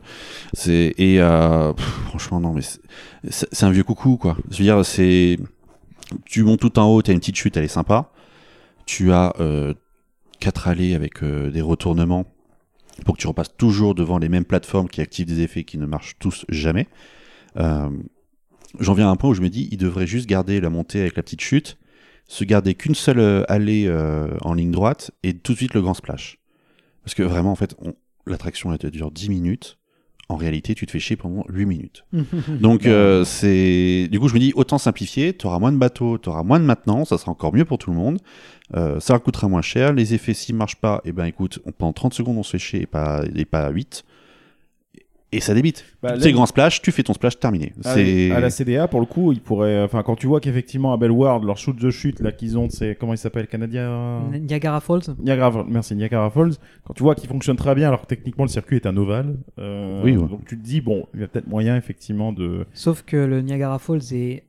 [0.53, 2.62] C'est et euh, pff, franchement non, mais
[3.29, 4.38] c'est un vieux coucou, quoi.
[4.51, 5.38] Je veux dire, c'est
[6.25, 8.12] tu montes tout en haut, t'as une petite chute, elle est sympa.
[8.86, 9.73] Tu as euh,
[10.39, 12.25] quatre allées avec euh, des retournements
[13.05, 15.86] pour que tu repasses toujours devant les mêmes plateformes qui activent des effets qui ne
[15.86, 16.88] marchent tous jamais.
[17.58, 17.89] Euh,
[18.79, 20.99] J'en viens à un point où je me dis, il devrait juste garder la montée
[20.99, 21.77] avec la petite chute,
[22.28, 25.82] se garder qu'une seule euh, allée euh, en ligne droite et tout de suite le
[25.82, 26.40] grand splash.
[27.04, 27.94] Parce que vraiment, en fait, on-
[28.26, 29.78] l'attraction elle te dure 10 minutes.
[30.28, 32.04] En réalité, tu te fais chier pendant 8 minutes.
[32.50, 34.08] Donc, euh, c'est.
[34.12, 36.60] Du coup, je me dis, autant simplifier, tu auras moins de bateaux, tu auras moins
[36.60, 38.18] de maintenance, ça sera encore mieux pour tout le monde.
[38.76, 39.94] Euh, ça coûtera moins cher.
[39.94, 42.58] Les effets, s'ils marchent pas, eh ben écoute, on, pendant 30 secondes, on se fait
[42.58, 44.04] chier et pas, et pas 8.
[45.36, 45.86] Et ça débite.
[46.02, 47.74] Bah, là, grand splash, tu fais ton splash terminé.
[47.84, 48.32] À, C'est.
[48.32, 49.82] à la CDA, pour le coup, ils pourraient.
[49.84, 52.95] Enfin, quand tu vois qu'effectivement à Bellward, leur shoot de chute là qu'ils ont, c'est
[53.00, 54.21] comment il s'appelle, Canadien.
[54.32, 55.02] Niagara Falls.
[55.19, 56.54] Niagara, merci Niagara Falls.
[56.86, 59.36] Quand tu vois qu'il fonctionne très bien, alors que techniquement le circuit est un ovale,
[59.60, 60.28] euh, Oui, ouais.
[60.28, 62.65] donc tu te dis bon, il y a peut-être moyen effectivement de.
[62.74, 64.43] Sauf que le Niagara Falls est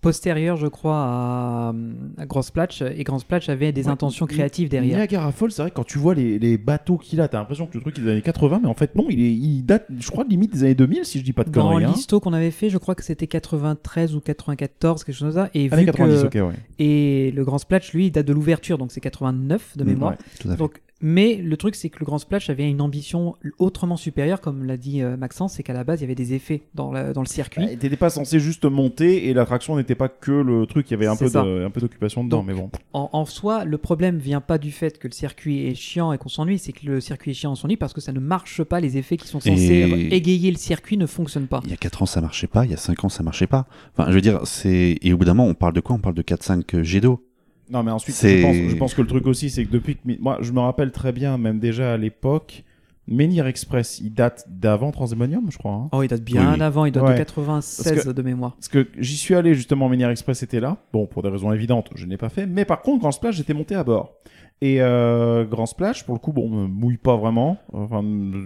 [0.00, 1.72] postérieur, je crois, à,
[2.18, 2.82] à Grand Splash.
[2.82, 4.98] Et Grand Splash avait des Ouais, intentions créatives derrière.
[4.98, 7.66] Niagara Falls, c'est vrai que quand tu vois les, les bateaux qu'il a, t'as l'impression
[7.66, 9.86] que le truc est des années 80, mais en fait non, il, est, il date,
[9.98, 11.84] je crois, limite des années 2000 si je dis pas de Dans conneries.
[11.84, 11.92] hein.
[11.94, 15.50] l'histo qu'on avait fait, je crois que c'était 93 ou 94, quelque chose comme ça.
[15.54, 16.54] Et, vu 90, que, ouais.
[16.78, 20.10] et le Grand Splash, lui, il date de l'ouverture, donc c'est 89 de Mm, mémoire.
[20.12, 20.16] ouais.
[20.40, 20.56] Tout à fait.
[20.58, 24.64] Donc, mais le truc, c'est que le Grand Splash avait une ambition autrement supérieure, comme
[24.64, 27.12] l'a dit euh, Maxence, c'est qu'à la base, il y avait des effets dans, la-
[27.12, 27.64] dans le circuit.
[27.64, 30.94] Bah, T'étais pas censé juste monter et l'attraction n'était pas que le truc, il y
[30.94, 31.42] avait un peu, ça.
[31.44, 32.70] de, un peu d'occupation dedans, Donc, mais bon.
[32.92, 36.18] En, en soi, le problème vient pas du fait que le circuit est chiant et
[36.18, 38.20] qu'on s'ennuie, c'est que le circuit est chiant et on s'ennuie parce que ça ne
[38.20, 41.60] marche pas, les effets qui sont censés Et- égayer le circuit ne fonctionnent pas.
[41.64, 42.64] Il y a 4 ans, ça marchait pas.
[42.64, 43.66] Il y a 5 ans, ça marchait pas.
[43.96, 44.98] Enfin, je veux dire, c'est.
[45.02, 45.94] Et au bout d'un moment, on parle de quoi?
[45.94, 47.24] On parle de 4-5 jets d'eau.
[47.70, 50.00] Non, mais ensuite, je pense, je pense que le truc aussi, c'est que depuis que.
[50.20, 52.64] Moi, je me rappelle très bien, même déjà à l'époque,
[53.06, 55.72] Menhir Express, il date d'avant Transdemonium, je crois.
[55.72, 55.88] hein.
[55.92, 56.62] Oh, il date bien Oui, oui.
[56.62, 57.12] avant, il date Ouais.
[57.14, 58.54] de 96 Parce que- de mémoire.
[58.56, 60.76] Parce que j'y suis allé justement, Menhir Express était là.
[60.92, 62.46] Bon, pour des raisons évidentes, je n'ai pas fait.
[62.46, 64.14] Mais par contre, Grand Splash, j'étais monté à bord.
[64.60, 67.58] Et euh, Grand Splash, pour le coup, bon, me mouille pas vraiment.
[67.72, 68.02] Enfin,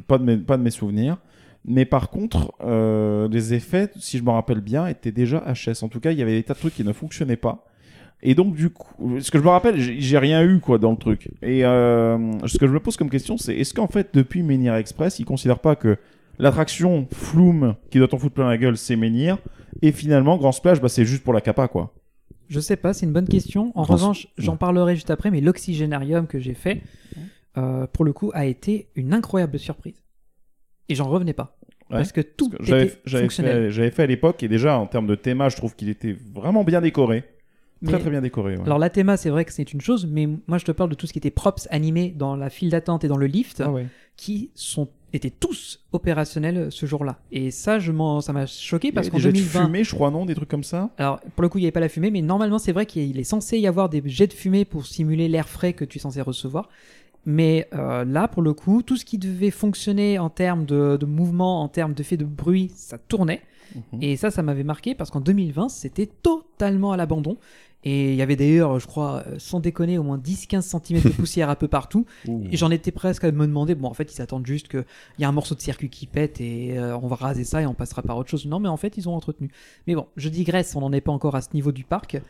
[0.06, 1.16] pas de mes, pas de mes souvenirs.
[1.64, 5.82] Mais par contre, euh, les effets, si je me rappelle bien, étaient déjà HS.
[5.84, 7.64] En tout cas, il y avait des tas de trucs qui ne fonctionnaient pas.
[8.22, 10.96] Et donc, du coup, ce que je me rappelle, j'ai rien eu, quoi, dans le
[10.96, 11.28] truc.
[11.42, 14.76] Et euh, ce que je me pose comme question, c'est est-ce qu'en fait, depuis Menhir
[14.76, 15.96] Express, ils considèrent pas que
[16.38, 19.38] l'attraction Flume, qui doit t'en foutre plein la gueule, c'est Menhir,
[19.82, 21.94] et finalement, Grand Splash, bah, c'est juste pour la capa, quoi?
[22.48, 23.72] Je sais pas, c'est une bonne question.
[23.74, 26.82] En Grand- revanche, j'en parlerai juste après, mais l'oxygénarium que j'ai fait,
[27.56, 30.00] euh, pour le coup, a été une incroyable surprise.
[30.88, 31.56] Et j'en revenais pas.
[31.90, 31.96] Ouais.
[31.98, 35.42] Parce que tout J'avais fait, j'avais fait à l'époque, et déjà, en termes de thème,
[35.48, 37.24] je trouve qu'il était vraiment bien décoré.
[37.84, 38.56] Très, très bien décoré.
[38.56, 38.62] ouais.
[38.64, 40.94] Alors la théma, c'est vrai que c'est une chose, mais moi je te parle de
[40.94, 43.70] tout ce qui était props animés dans la file d'attente et dans le lift, Ah
[43.70, 43.86] ouais.
[44.16, 47.18] qui sont étaient tous opérationnels ce jour-là.
[47.32, 49.94] Et ça, je m'en, ça m'a choqué parce qu'en des jets de 2020, fumée, je
[49.94, 50.88] crois, non Des trucs comme ça?
[50.96, 53.18] Alors pour le coup, il n'y avait pas la fumée, mais normalement, c'est vrai qu'il
[53.18, 56.00] est censé y avoir des jets de fumée pour simuler l'air frais que tu es
[56.00, 56.68] censé recevoir.
[57.24, 61.06] Mais euh, là, pour le coup, tout ce qui devait fonctionner en termes de, de
[61.06, 63.42] mouvement, en termes d'effet de bruit, ça tournait.
[63.92, 64.02] Mhm.
[64.02, 67.36] Et ça, ça m'avait marqué parce qu'en 2020, c'était totalement à l'abandon.
[67.84, 71.08] Et il y avait d'ailleurs, je crois, euh, sans déconner, au moins 10-15 cm de
[71.16, 72.06] poussière un peu partout.
[72.28, 72.44] Ouh.
[72.50, 74.84] Et j'en étais presque à me demander, bon, en fait, ils s'attendent juste qu'il
[75.18, 77.66] y a un morceau de circuit qui pète et euh, on va raser ça et
[77.66, 78.46] on passera par autre chose.
[78.46, 79.50] Non, mais en fait, ils ont entretenu.
[79.86, 82.20] Mais bon, je digresse, on n'en est pas encore à ce niveau du parc.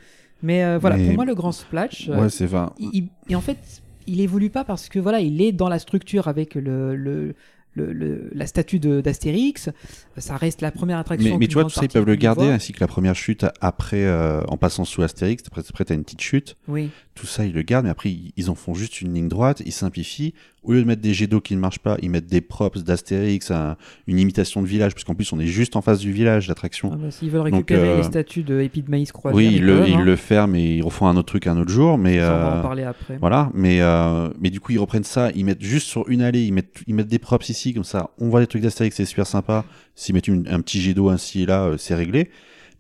[0.42, 2.46] Mais euh, voilà, Mais- pour moi, le grand splash, Ouais, c'est
[2.78, 3.58] il- et en fait,
[4.06, 7.34] il évolue pas parce que voilà, il est dans la structure avec le, le,
[7.74, 9.70] le- le- la statue de- d'Astérix.
[10.18, 11.38] Ça reste la première attraction.
[11.38, 14.04] Mais, tu vois, tout ça, ils peuvent le garder, ainsi que la première chute après,
[14.04, 15.42] euh, en passant sous Astérix.
[15.46, 16.56] Après, après t'as une petite chute.
[16.68, 16.90] Oui.
[17.14, 19.72] Tout ça, ils le gardent, mais après, ils, en font juste une ligne droite, ils
[19.72, 20.32] simplifient.
[20.62, 22.82] Au lieu de mettre des jets d'eau qui ne marchent pas, ils mettent des props
[22.84, 26.10] d'Astérix, un- une imitation de village, parce qu'en plus, on est juste en face du
[26.10, 26.90] village, l'attraction.
[26.94, 29.50] Ah bah, S'ils veulent Donc, récupérer euh, les statues de Épi de maïs croisé, oui,
[29.56, 32.18] ils le, ils le ferment et ils refont un autre truc un autre jour, mais.
[32.18, 33.18] on va euh, en parler après.
[33.18, 36.44] Voilà, mais, euh, mais du coup, ils reprennent ça, ils mettent juste sur une allée,
[36.44, 39.04] ils mettent, ils mettent des props ici, comme ça, on voit les trucs d'Astérix, c'est
[39.04, 39.66] super sympa.
[39.94, 42.30] S'ils mettent une- un petit jet d'eau ainsi et là, euh, c'est réglé.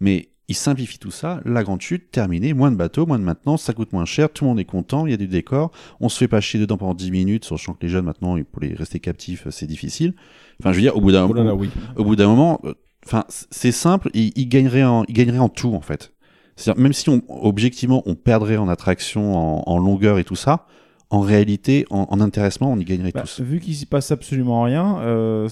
[0.00, 3.62] Mais il simplifie tout ça, la grande chute, terminé, moins de bateaux, moins de maintenance,
[3.62, 6.08] ça coûte moins cher, tout le monde est content, il y a du décor, on
[6.08, 8.74] se fait pas chier dedans pendant 10 minutes, sachant que les jeunes maintenant, pour les
[8.74, 10.14] rester captifs, c'est difficile.
[10.60, 11.70] Enfin, je veux dire, au bout d'un Oh oui.
[11.96, 12.74] au bout d'un moment, euh,
[13.06, 16.12] enfin, c'est simple, il, il gagnerait en, en tout en fait.
[16.56, 20.66] C'est-à-dire, même si on, objectivement on perdrait en attraction, en, en longueur et tout ça,
[21.10, 23.40] en réalité, en, en intéressement, on y gagnerait Bah, tous.
[23.40, 25.48] vu qu'il s'y passe absolument rien, euh,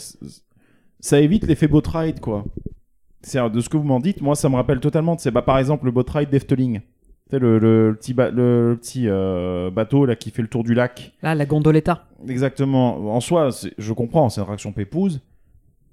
[1.00, 2.44] ça évite l'effet boat ride, quoi.
[3.22, 5.16] De ce que vous m'en dites, moi ça me rappelle totalement.
[5.18, 6.80] C'est bah, par exemple le boat ride d'Efteling.
[7.33, 11.12] Le, le petit, ba- le, petit euh, bateau là qui fait le tour du lac.
[11.22, 12.06] Là, la gondoletta.
[12.28, 13.14] Exactement.
[13.14, 15.20] En soi, je comprends, c'est une réaction pépouse.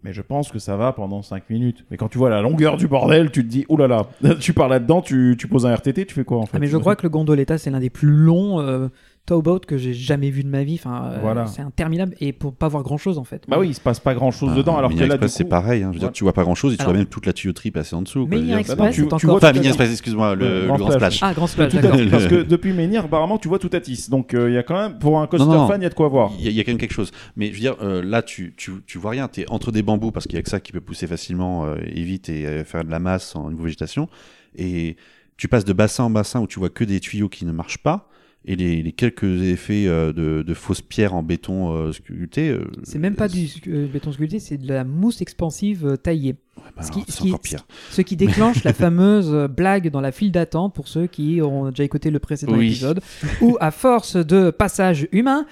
[0.04, 1.86] Mais je pense que ça va pendant 5 minutes.
[1.92, 4.08] Mais quand tu vois la longueur du bordel, tu te dis, oh là là,
[4.40, 6.68] tu pars là-dedans, tu, tu poses un RTT, tu fais quoi en fait Ah, mais
[6.68, 8.88] je crois que le gondoletta, c'est l'un des plus longs euh,
[9.28, 10.76] towboats que j'ai jamais vu de ma vie.
[10.84, 11.46] Enfin, euh, Voilà.
[11.46, 13.44] c'est interminable et pour pas voir grand chose en fait.
[13.48, 14.76] Bah oui, il se passe pas grand chose dedans.
[14.78, 15.84] Alors que là, c'est coup- pareil.
[15.84, 15.90] hein.
[15.92, 16.14] Je veux dire, Ouais.
[16.14, 18.02] tu vois pas grand chose et tu Alors- vois même toute la tuyauterie passer en
[18.02, 18.26] dessous.
[18.26, 18.36] quoi.
[18.38, 19.68] Je veux dire, Express, bah tu- tu vois à Minier fait.
[19.70, 21.16] Express, excuse-moi, le, Le le Grand grand Splash.
[21.18, 21.30] splash.
[21.30, 24.08] Ah, grand splash, à parce que depuis Menhir, apparemment, tu vois tout Atis.
[24.10, 25.68] Donc euh, il y a quand même, pour un coaster Non, non.
[25.68, 26.32] fan, il y a de quoi voir.
[26.40, 27.12] Il y, a- il y a quand même quelque chose.
[27.36, 29.28] Mais je veux dire, euh, là, tu, tu, tu vois rien.
[29.28, 31.66] Tu es entre des bambous parce qu'il y a que ça qui peut pousser facilement
[31.66, 34.08] euh, et vite et euh, faire de la masse en niveau végétation.
[34.56, 34.96] Et
[35.36, 37.78] tu passes de bassin en bassin où tu vois que des tuyaux qui ne marchent
[37.78, 38.10] pas.
[38.50, 42.48] Et les, les quelques effets euh, de, de fausses pierres en béton euh, sculpté.
[42.50, 46.36] euh, C'est même pas du euh, béton sculpté, c'est de la mousse expansive euh, taillée.
[46.76, 47.68] bah ce qui- ce c'est qui- encore pire.
[47.92, 51.84] Ce qui déclenche la fameuse blague dans la file d'attente pour ceux qui ont déjà
[51.84, 52.68] écouté le précédent Oui.
[52.68, 53.02] épisode,
[53.42, 55.46] où à force de passage humain,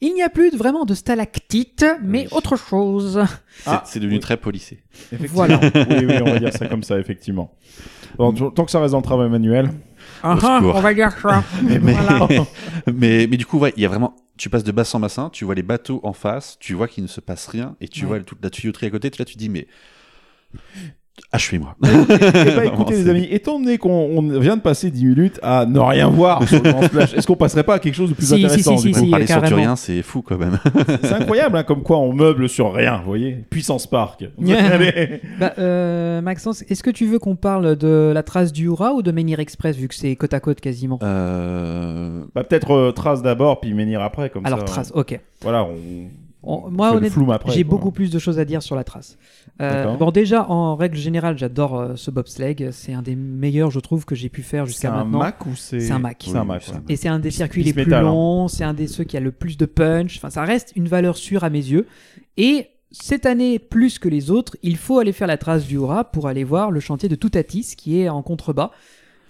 [0.00, 2.28] il n'y a plus vraiment de stalactites, mais Oui.
[2.30, 3.20] autre chose.
[3.58, 4.20] C'est Ah, c'est devenu oui.
[4.20, 4.82] très policé.
[5.12, 5.60] Voilà.
[5.62, 7.52] oui, oui, on va dire ça comme ça, effectivement.
[8.16, 8.32] Tant
[8.64, 9.70] que ça reste dans le travail manuel.
[10.22, 10.74] Secours.
[10.76, 11.42] on va dire ça.
[11.62, 12.26] mais, Voilà.
[12.92, 14.14] mais, mais du coup, ouais, il y a vraiment.
[14.36, 17.02] Tu passes de bassin en bassin, tu vois les bateaux en face, tu vois qu'il
[17.02, 18.06] ne se passe rien, et tu Ouais.
[18.08, 19.66] vois toute la tuyauterie à côté, là tu dis, mais.
[21.32, 21.76] Achevez-moi.
[21.84, 21.86] Eh
[22.56, 25.78] bah écoutez les amis, étant donné qu'on on vient de passer 10 minutes à ne
[25.78, 28.26] rien voir sur le Grand Splash, est-ce qu'on passerait pas à quelque chose de plus
[28.26, 29.10] Si, si, intéressant si, si, coup si.
[29.10, 29.46] Parler carrément.
[29.48, 30.58] centurien, c'est fou quand même.
[31.02, 34.24] C'est incroyable hein, comme quoi on meuble sur rien, vous voyez Puissance Park.
[35.38, 39.02] Bah, euh, Maxence, est-ce que tu veux qu'on parle de la trace du Hura ou
[39.02, 43.22] de Menhir Express, vu que c'est côte à côte quasiment Euh, Bah peut-être euh, Trace
[43.22, 44.64] d'abord, puis Menhir après, comme Alors, ça.
[44.64, 45.18] trace, ok.
[45.42, 46.08] Voilà, on...
[46.50, 49.18] On- moi, honnêtement, j'ai beaucoup plus de choses à dire sur la trace.
[49.60, 52.70] Euh, bon, déjà, en règle générale, j'adore euh, ce bobsleigh.
[52.72, 55.18] C'est un des meilleurs, je trouve, que j'ai pu faire C'est jusqu'à un maintenant.
[55.18, 56.24] Mac ou c'est C'est un Mac.
[56.26, 56.62] C'est un Oui, Mac.
[56.62, 56.78] c'est ouais.
[56.78, 58.00] un Et c'est un des circuits les plus hein.
[58.00, 60.16] longs, c'est un des ceux qui a le plus de punch.
[60.16, 61.86] Enfin, ça reste une valeur sûre à mes yeux.
[62.38, 66.04] Et cette année, plus que les autres, il faut aller faire la trace du Hura
[66.04, 68.70] pour aller voir le chantier de Toutatis qui est en contrebas.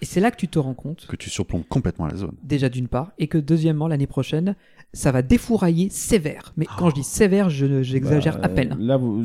[0.01, 2.31] Et c'est là que tu te rends compte, que tu surplombes complètement la zone.
[2.41, 4.55] déjà d'une part, et que deuxièmement, l'année prochaine,
[4.93, 6.51] ça va défourailler sévère.
[6.57, 8.75] Mais quand je dis sévère, je j'exagère Bah, à peine.
[8.79, 9.23] Là, vous,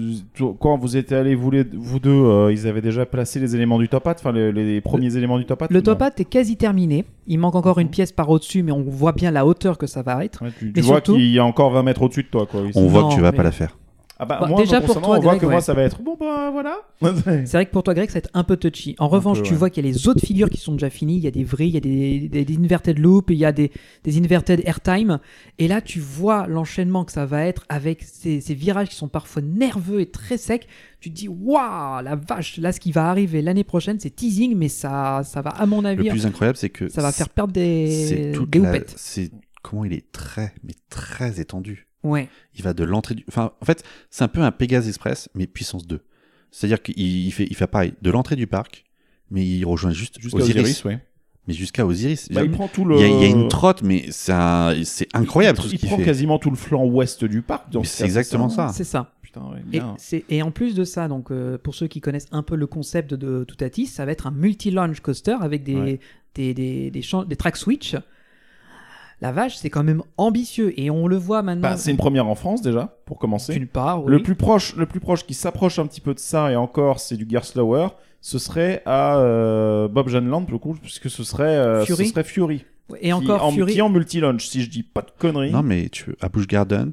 [0.60, 3.78] quand vous étiez allés, vous, les- vous deux, euh, ils avaient déjà placé les éléments
[3.78, 6.24] du top hat, enfin les, les premiers éléments du top hat Le top hat est
[6.26, 7.04] quasi terminé.
[7.26, 10.02] Il manque encore une pièce par au-dessus, mais on voit bien la hauteur que ça
[10.02, 10.42] va être.
[10.42, 12.46] Ouais, tu tu Mais vois surtout- qu'il y a encore 20 mètres au-dessus de toi.
[12.46, 12.72] Quoi, ici.
[12.78, 13.76] On voit Non, que tu vas mais- pas la faire.
[14.24, 15.60] Ah bah, Bah, moi, déjà pour toi, on voit Greg, que moi ouais.
[15.60, 16.78] ça va être bon bah voilà.
[17.24, 18.96] C'est vrai que pour toi, Greg, ça va être un peu touchy.
[18.98, 19.58] En revanche, peu, tu ouais.
[19.58, 21.16] vois qu'il y a les autres figures qui sont déjà finies.
[21.16, 23.44] Il y a des vrilles, il y a des, des, des inverted loops, il y
[23.44, 23.70] a des,
[24.02, 25.18] des inverted airtime.
[25.58, 29.08] Et là, tu vois l'enchaînement que ça va être avec ces, ces virages qui sont
[29.08, 30.66] parfois nerveux et très secs.
[31.00, 34.56] Tu te dis, waouh, la vache, là, ce qui va arriver l'année prochaine, c'est teasing,
[34.56, 37.28] mais ça, ça va, à mon Le avis, plus incroyable, c'est que ça va faire
[37.28, 38.80] perdre des, des la-.
[38.96, 39.30] C'est
[39.62, 41.88] comment il est très, mais très étendu.
[42.04, 42.28] Ouais.
[42.54, 43.24] Il va de l'entrée du.
[43.28, 46.00] Enfin, en fait, c'est un peu un Pegasus Express, mais puissance 2.
[46.50, 48.84] C'est-à-dire qu'il il fait, il fait pareil, de l'entrée du parc,
[49.30, 50.60] mais il rejoint juste Jusqu'à Osiris.
[50.62, 50.98] Osiris, ouais.
[51.48, 52.28] Mais jusqu'à Osiris.
[52.30, 52.96] Bah, il prend tout le.
[52.96, 54.32] il, y a, il y a une trotte, mais c'est
[55.12, 56.04] incroyable tout ce Il prend fait.
[56.04, 57.66] quasiment tout le flanc ouest du parc.
[57.84, 58.70] c'est exactement ça.
[58.72, 59.12] C'est ça.
[59.22, 59.94] Putain, ouais, Et, bien.
[59.98, 62.66] c'est- et en plus de ça, donc euh, pour ceux qui connaissent un peu le
[62.68, 66.00] concept de Toutatis, ça va être un multi-launch coaster avec des, Ouais.
[66.36, 67.96] des, des, des, champs- des track switch.
[69.24, 71.70] La vache, c'est quand même ambitieux et on le voit maintenant.
[71.70, 73.54] Bah, c'est une première en France déjà, pour commencer.
[73.54, 74.10] D'une part, oui.
[74.12, 77.00] Le plus proche, le plus proche qui s'approche un petit peu de ça et encore,
[77.00, 77.88] c'est du Gerstlauer.
[78.20, 82.10] Ce serait à euh, Bob Janland, pour le coup, puisque ce serait euh, Fury ce
[82.12, 82.66] serait Fury.
[83.00, 83.72] et encore qui, en, Fury.
[83.72, 85.52] qui en multi-launch, si je dis pas de conneries.
[85.52, 86.92] Non, mais tu à Busch Garden,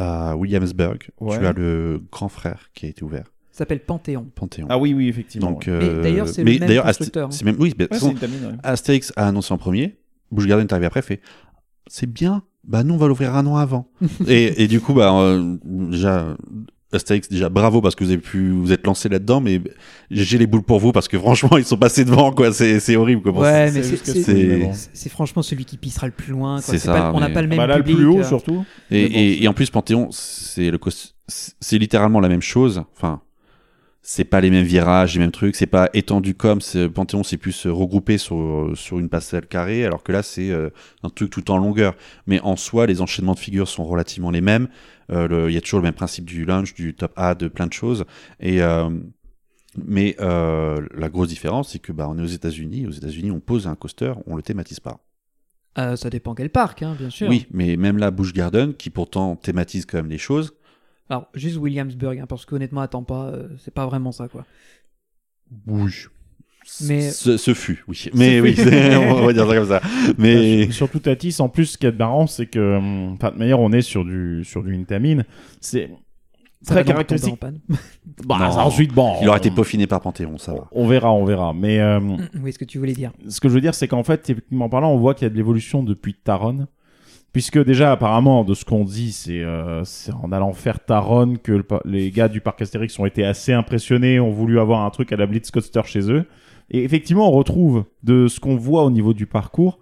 [0.00, 1.38] à Williamsburg, Ouais.
[1.38, 4.26] tu as le grand frère qui a été ouvert, s'appelle Panthéon.
[4.34, 4.66] Panthéon.
[4.70, 5.50] Ah oui, oui, effectivement.
[5.52, 5.72] Donc, ouais.
[5.72, 8.44] euh, Mais d'ailleurs, c'est le même constructeur, Ast- c'est même, oui, Ouais, façon, une tamine,
[8.44, 8.52] ouais.
[8.64, 9.96] Astérix a annoncé en premier,
[10.46, 11.20] Garden est arrivé après, fait
[11.86, 13.90] c'est bien, bah nous on va l'ouvrir un an avant.
[14.26, 16.36] et, et du coup, bah euh, déjà,
[16.92, 19.60] Astérix, déjà bravo parce que vous avez pu vous êtes lancé là-dedans, mais
[20.10, 22.96] j'ai les boules pour vous parce que franchement ils sont passés devant quoi, c'est c'est
[22.96, 23.32] horrible quoi.
[23.32, 26.60] Ouais, c'est mais c'est- franchement celui qui pissera le plus loin.
[26.60, 26.78] quoi.
[26.78, 27.96] Ça, pas- on n'a mais- pas le même Bah là, le public.
[27.98, 28.64] plus haut, euh, surtout.
[28.90, 30.78] Et, bon, et, et en plus, Panthéon, c'est le
[31.26, 32.82] c'est littéralement la même chose.
[32.96, 33.20] Enfin,
[34.06, 37.38] c'est pas les mêmes virages, les mêmes trucs, c'est pas étendu comme c'est- Panthéon, c'est
[37.38, 40.68] plus euh, regroupé sur, sur une passerelle carrée, alors que là, c'est euh,
[41.02, 41.94] un truc tout en longueur.
[42.26, 44.68] Mais en soi, les enchaînements de figures sont relativement les mêmes.
[45.10, 47.48] Euh, le- Il y a toujours le même principe du lunge, du top A, de
[47.48, 48.04] plein de choses.
[48.40, 48.90] Et euh,
[49.76, 52.86] mais euh, la grosse différence, c'est que bah, on est aux États-Unis.
[52.86, 55.00] Aux États-Unis, on pose un coaster, on le thématise pas.
[55.78, 57.28] Euh, ça dépend quel parc, hein, bien sûr.
[57.28, 60.54] Oui, mais même là, Busch Garden, qui pourtant thématise quand même les choses,
[61.10, 64.44] Alors, juste Williamsburg, hein, parce qu'honnêtement, attends pas, euh, c'est pas vraiment ça, quoi.
[65.66, 65.90] oui.
[66.88, 68.08] Mais- Ce, ce fut, oui.
[68.14, 68.56] Mais Ce oui,
[69.20, 69.82] on va dire ça comme ça.
[70.16, 73.36] Mais sur- Surtout Tatis, en plus, ce qui est marrant, c'est que, hum, enfin, de
[73.36, 75.24] manière, on est sur du, sur du Intamin.
[75.60, 75.90] C'est
[76.66, 77.38] très caractéristique.
[78.26, 78.46] Bah, Non.
[78.60, 79.16] ensuite, bon.
[79.20, 80.68] il aurait été peaufiné par Panthéon, ça va.
[80.72, 81.52] On verra, on verra.
[81.52, 82.00] Mais euh,
[82.42, 83.12] oui, ce que tu voulais dire.
[83.28, 85.30] ce que je veux dire, c'est qu'en fait, techniquement parlant, on voit qu'il y a
[85.30, 86.66] de l'évolution depuis Taron.
[87.34, 89.82] Puisque déjà, apparemment, de ce qu'on dit, c'est euh,
[90.22, 94.20] en allant faire Taron que le les gars du parc Astérix ont été assez impressionnés,
[94.20, 96.26] ont voulu avoir un truc à la Blitzcoaster chez eux.
[96.70, 99.80] Et effectivement, on retrouve de ce qu'on voit au niveau du parcours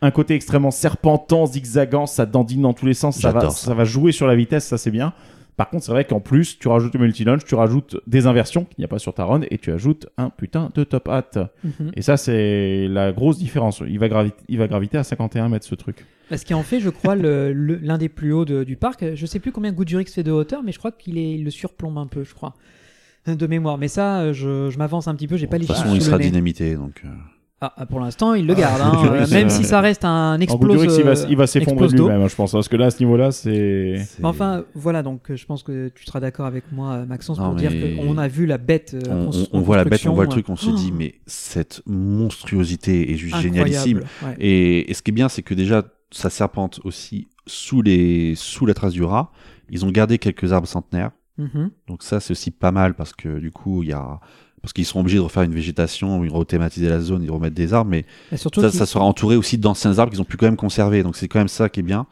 [0.00, 3.66] un côté extrêmement serpentant, zigzagant, ça dandine dans tous les sens, ça va, J'adore ça.
[3.66, 5.12] ça va jouer sur la vitesse, ça c'est bien.
[5.56, 8.76] Par contre, c'est vrai qu'en plus, tu rajoutes le multi-launch, tu rajoutes des inversions qu'il
[8.78, 11.50] n'y a pas sur Taron, et tu ajoutes un putain de top hat.
[11.62, 11.92] Mhm.
[11.94, 13.82] Et ça, c'est la grosse différence.
[13.86, 14.08] Il va,
[14.48, 16.04] il va graviter à 51 mètres, ce truc.
[16.36, 19.04] Ce qui en fait, je crois, le- le- l'un des plus hauts de- du parc.
[19.14, 21.98] Je sais plus combien Goudurix fait de hauteur, mais je crois qu'il il le surplombe
[21.98, 22.54] un peu, je crois.
[23.26, 23.78] De mémoire.
[23.78, 25.86] Mais ça, euh, je, je m'avance un petit peu, j'ai pas De les toute chiffres
[25.88, 27.02] façon, il sera le dynamité, donc.
[27.04, 27.08] euh,
[27.64, 28.80] Ah, ah, pour l'instant, il le garde.
[28.82, 28.90] hein.
[28.96, 30.60] Goudurix, même euh, si ça reste un explose.
[30.76, 32.50] Goudurix, il va, il va s'effondrer lui-même, je pense.
[32.50, 33.94] Parce que là, à ce niveau-là, c'est.
[34.24, 37.70] Enfin, voilà, donc je pense que tu seras d'accord avec moi, Maxence, Non, pour dire
[37.70, 38.96] qu'on a vu la bête.
[39.52, 43.16] on, voit la bête, on voit le truc, on se dit, mais cette monstruosité est
[43.16, 44.00] juste incroyable, génialissime.
[44.24, 44.34] ouais.
[44.40, 48.66] Et, et ce qui est bien, c'est que déjà, ça serpente aussi sous, les, sous
[48.66, 49.32] la trace du rat.
[49.70, 51.10] Ils ont gardé quelques arbres centenaires.
[51.38, 51.70] Mhm.
[51.88, 54.20] Donc ça, c'est aussi pas mal parce que du coup, il y a...
[54.60, 57.74] Parce qu'ils seront obligés de refaire une végétation, ils rethématiser la zone, ils remettre des
[57.74, 61.02] arbres, mais ça sera entouré aussi d'anciens arbres qu'ils ont pu quand même conserver.
[61.02, 62.06] Donc c'est quand même ça qui est bien.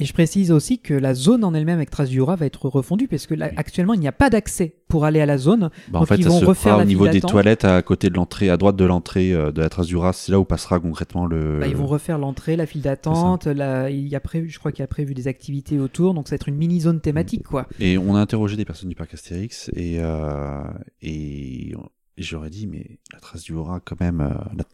[0.00, 2.66] Et je précise aussi que la zone en elle-même avec Trace du Jura va être
[2.68, 5.70] refondue parce que là, actuellement il n'y a pas d'accès pour aller à la zone.
[5.88, 7.82] Bah, en fait, ils ça vont se refaire fera la au niveau des toilettes à
[7.82, 10.12] côté de l'entrée, à droite de l'entrée euh, de la trace du rat.
[10.12, 11.58] C'est là où passera concrètement le.
[11.60, 13.46] Bah, ils vont refaire l'entrée, la file d'attente.
[13.46, 16.28] là, Il y a prévu, je crois qu'il y a prévu des activités autour, donc
[16.28, 17.66] ça va être une mini zone thématique quoi.
[17.80, 20.62] Et on a interrogé des personnes du parc Astérix et, euh,
[21.02, 21.74] et,
[22.16, 24.64] j'aurais dit, mais la trace du rat, quand même, euh, la-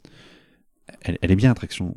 [1.03, 1.95] elle, elle est bien, attraction.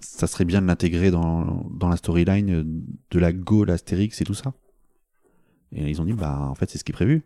[0.00, 2.64] Ça serait bien de l'intégrer dans, dans la storyline
[3.10, 4.52] de la Gaule Astérix et tout ça.
[5.72, 7.22] Et ils ont dit, bah, en fait, c'est ce qui est prévu.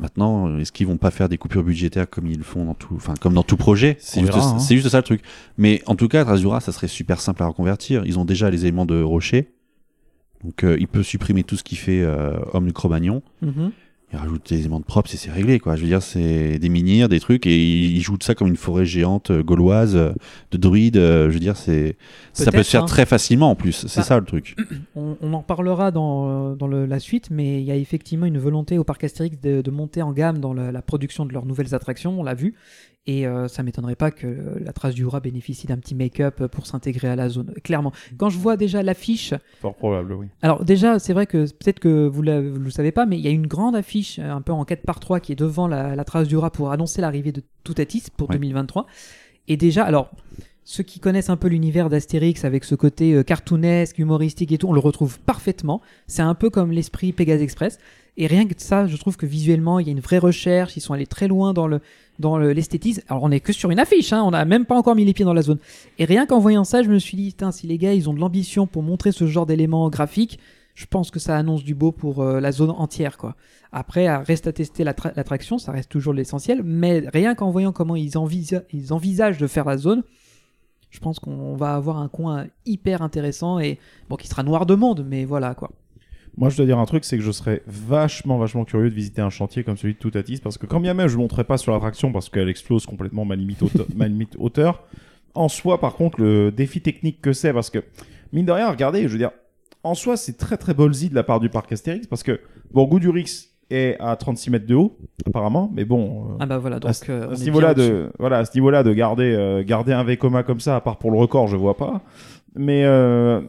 [0.00, 2.94] Maintenant, est-ce qu'ils vont pas faire des coupures budgétaires comme ils le font dans tout,
[2.94, 3.96] enfin, comme dans tout projet?
[4.00, 4.58] C'est juste, hein.
[4.58, 5.20] c'est juste ça le truc.
[5.58, 8.04] Mais en tout cas, rat, ça serait super simple à reconvertir.
[8.06, 9.52] Ils ont déjà les éléments de rocher.
[10.42, 13.22] Donc, euh, il peut supprimer tout ce qui fait euh, homme du Cro-Magnon.
[13.42, 13.70] Mhm.
[14.12, 15.74] Il rajoute des éléments de propre et c'est réglé, quoi.
[15.74, 18.56] Je veux dire, c'est des menhirs, des trucs, et il joue de ça comme une
[18.56, 20.12] forêt géante euh, gauloise, euh,
[20.50, 20.98] de druides.
[20.98, 21.96] euh, je veux dire, c'est
[22.34, 22.86] ça peut se faire hein.
[22.86, 23.86] très facilement en plus.
[23.88, 24.54] C'est Bah, ça le truc.
[24.96, 28.38] On, on en parlera dans, dans le- la suite, mais il y a effectivement une
[28.38, 31.46] volonté au parc Astérix de, de monter en gamme dans la, la production de leurs
[31.46, 32.54] nouvelles attractions, on l'a vu.
[33.06, 36.66] Et euh, ça m'étonnerait pas que la trace du rat bénéficie d'un petit make-up pour
[36.66, 37.52] s'intégrer à la zone.
[37.64, 37.90] Clairement.
[38.16, 40.26] Quand je vois déjà l'affiche, Fort probable, oui.
[40.40, 43.26] Alors déjà, c'est vrai que peut-être que vous ne le savez pas, mais il y
[43.26, 45.96] a une grande affiche euh, un peu en 4 par 3 qui est devant la,
[45.96, 48.36] la trace du rat pour annoncer l'arrivée de Toutatis pour Ouais.
[48.36, 48.86] 2023.
[49.48, 50.12] Et déjà, alors,
[50.62, 54.68] ceux qui connaissent un peu l'univers d'Astérix avec ce côté euh, cartoonesque, humoristique et tout,
[54.68, 55.80] on le retrouve parfaitement.
[56.06, 57.78] C'est un peu comme l'esprit Pegasus Express.
[58.18, 60.76] Et rien que ça, je trouve que visuellement, il y a une vraie recherche.
[60.76, 61.80] Ils sont allés très loin dans le
[62.18, 63.00] dans le- l'esthétisme.
[63.08, 65.14] Alors, on est que sur une affiche, hein, on n'a même pas encore mis les
[65.14, 65.58] pieds dans la zone.
[65.98, 68.20] Et rien qu'en voyant ça, je me suis dit, si les gars, ils ont de
[68.20, 70.38] l'ambition pour montrer ce genre d'éléments graphiques,
[70.74, 73.34] je pense que ça annonce du beau pour euh, la zone entière, quoi.
[73.72, 77.96] Après, reste à tester l'attra- l'attraction, ça reste toujours l'essentiel, mais rien qu'en voyant comment
[77.96, 78.12] ils,
[78.72, 80.02] ils envisagent de faire la zone,
[80.90, 83.78] je pense qu'on va avoir un coin hyper intéressant et
[84.10, 85.70] bon, qui sera noir de monde, mais voilà, quoi.
[86.36, 89.20] Moi, je dois dire un truc, c'est que je serais vachement, vachement curieux de visiter
[89.20, 91.58] un chantier comme celui de Toutatis, parce que quand bien même je ne monterai pas
[91.58, 94.82] sur l'attraction parce qu'elle explose complètement ma limite, hauteur, ma limite hauteur,
[95.34, 97.84] en soi, par contre, le défi technique que c'est, parce que,
[98.32, 99.30] mine de rien, regardez, je veux dire,
[99.82, 102.40] en soi, c'est très très ballsy de la part du parc Astérix, parce que,
[102.72, 106.78] bon, Goudurix est à 36 mètres de haut, apparemment, mais bon, euh, Ah bah voilà,
[106.78, 109.34] donc ce, euh, à ce est niveau-là bien de voilà à ce niveau-là de garder
[109.34, 112.02] euh, garder un Vekoma comme ça à part pour le record je vois pas.
[112.54, 113.40] Mais euh,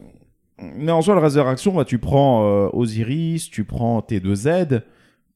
[0.76, 4.82] mais en soi le reste des réactions bah, tu prends euh, Osiris tu prends T2Z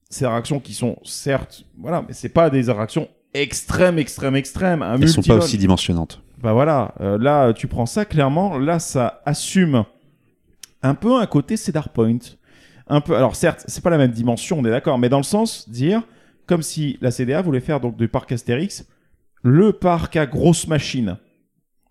[0.09, 3.07] ces réactions qui sont certes voilà mais c'est pas des réactions
[3.41, 4.81] extrêmes extrêmes extrêmes.
[4.81, 6.21] Un Elles sont pas aussi dimensionnantes.
[6.41, 9.85] bah voilà, euh, là tu prends ça clairement, là ça assume
[10.83, 12.19] un peu un côté Cedar Point,
[12.87, 13.15] un peu.
[13.15, 16.03] Alors certes, c'est pas la même dimension, on est d'accord, mais dans le sens dire
[16.45, 18.85] comme si la CDA voulait faire donc du parc Astérix
[19.43, 21.17] le parc à grosse machine,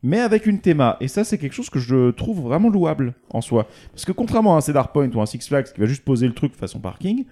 [0.06, 0.96] mais avec une théma.
[1.00, 4.54] Et ça, c'est quelque chose que je trouve vraiment louable en soi, parce que contrairement
[4.54, 6.78] à un Cedar Point ou un Six Flags qui va juste poser le truc façon
[6.78, 7.24] parking.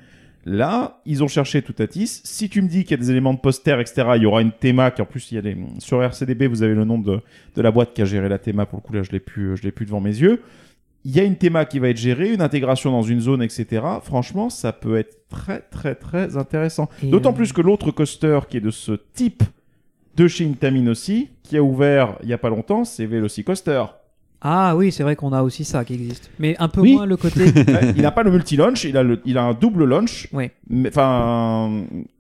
[0.47, 2.21] Là, ils ont cherché tout à tis.
[2.23, 4.43] Si tu me dis qu'il y a des éléments de poster, etc., il y aura
[4.43, 6.99] une théma qui en plus il y a des sur RCDB, vous avez le nom
[6.99, 7.21] de,
[7.55, 8.67] de la boîte qui a géré la théma.
[8.67, 10.43] Pour le coup, là, je l'ai plus, je l'ai plus devant mes yeux.
[11.07, 13.83] Il y a une théma qui va être gérée, une intégration dans une zone, etc.
[14.03, 16.91] Franchement, ça peut être très, très, très intéressant.
[17.03, 19.45] D'autant euh, plus que l'autre coaster qui est de ce type
[20.17, 23.85] de chez Intamin aussi, qui a ouvert il y a pas longtemps, c'est Velocicoaster.
[24.47, 26.31] Ah oui, c'est vrai qu'on a aussi ça qui existe.
[26.39, 26.95] Mais un peu Oui.
[26.97, 27.47] moins le côté.
[27.97, 30.29] Il n'a pas le multi-launch, il a, le, il a un double launch.
[30.35, 30.51] Oui.
[30.69, 31.71] Mais, Enfin,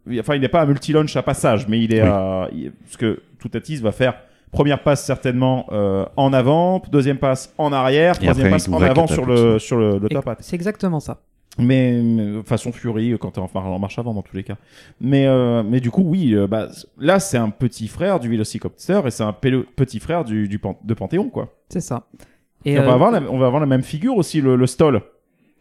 [0.09, 2.09] il- enfin, il n'est pas un multi-launch à passage, mais il est Oui.
[2.09, 4.14] à- il- parce que Toutatis va faire
[4.53, 9.07] première passe certainement euh, en avant, deuxième passe en arrière, troisième après, passe en avant
[9.07, 10.36] sur le sur le, le top hat.
[10.40, 11.18] C'est exactement ça.
[11.59, 12.02] Mais
[12.44, 14.57] façon Fury euh, quand t'es en, en marche avant dans tous les cas.
[15.00, 19.02] Mais euh, mais du coup oui, euh, bah, là c'est un petit frère du Velocicopter
[19.07, 21.55] et c'est un petit frère du, du Pan- de Panthéon quoi.
[21.68, 22.07] C'est ça.
[22.64, 24.66] Et Et on, va avoir la, on va avoir la même figure aussi le, le
[24.66, 25.02] stall,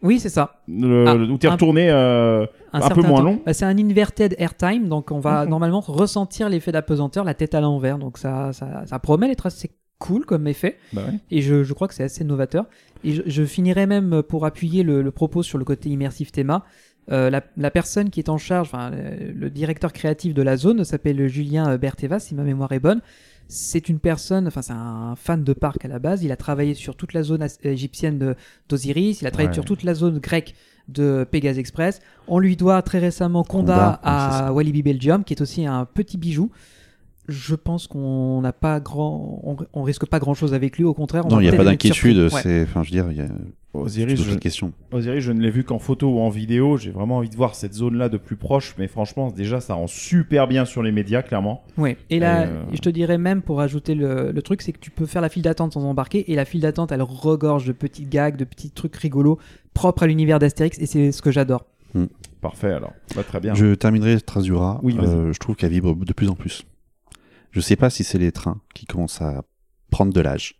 [0.02, 0.62] Oui, c'est ça.
[0.66, 1.90] le, Ah, le- où t'es retourné.
[1.90, 2.48] Un
[2.92, 3.22] peu moins temps.
[3.22, 3.40] long.
[3.46, 5.50] Bah, c'est un inverted airtime, donc on va Mhm.
[5.50, 7.98] normalement ressentir l'effet d'apesanteur, la tête à l'envers.
[7.98, 9.70] Donc ça, ça, ça promet d'être assez
[10.00, 10.76] cool comme effet.
[10.92, 11.18] bah ouais.
[11.30, 12.64] Et je, je crois que c'est assez novateur.
[13.04, 16.64] Et je, je finirai même pour appuyer le, le propos sur le côté immersif théma.
[17.12, 20.56] Euh, la, la personne qui est en charge, enfin, le, le directeur créatif de la
[20.56, 23.02] zone s'appelle Julien euh, Berteva, si ma mémoire est bonne.
[23.46, 26.22] C'est une personne, enfin c'est un fan de parc à la base.
[26.24, 28.34] Il a travaillé sur toute la zone égyptienne
[28.70, 29.20] d'Osiris.
[29.20, 29.54] Il a travaillé Ouais.
[29.54, 30.54] sur toute la zone grecque
[30.88, 32.00] de Pegasus Express.
[32.26, 34.52] On lui doit très récemment Conda, Conda, à.
[34.54, 36.50] Walibi Belgium, qui est aussi un petit bijou.
[37.28, 40.84] Je pense qu'on n'a pas grand, on, on risque pas grand chose avec lui.
[40.84, 42.28] Au contraire, on Non, il n'y a pas d'inquiétude.
[42.28, 43.28] C'est, enfin, je veux dire, il y a
[43.72, 44.72] Osiris, je, une question.
[44.92, 46.76] Osiris, je ne l'ai vu qu'en photo ou en vidéo.
[46.76, 48.74] J'ai vraiment envie de voir cette zone-là de plus proche.
[48.78, 51.64] Mais franchement, déjà, ça rend super bien sur les médias, clairement.
[51.78, 51.96] Ouais.
[52.10, 54.90] Et là, euh, je te dirais même pour ajouter le, le truc, c'est que tu
[54.90, 58.08] peux faire la file d'attente sans embarquer, et la file d'attente, elle regorge de petites
[58.10, 59.38] gags, de petits trucs rigolos
[59.72, 61.64] propres à l'univers d'Astérix, et c'est ce que j'adore.
[62.40, 62.92] Parfait, alors.
[63.16, 63.54] Bah, très bien.
[63.54, 64.78] Je terminerai Trasura.
[64.82, 64.96] Oui.
[65.00, 66.64] Euh, je trouve qu'elle vibre de plus en plus.
[67.54, 69.42] Je sais pas si c'est les trains qui commencent à
[69.90, 70.56] prendre de l'âge.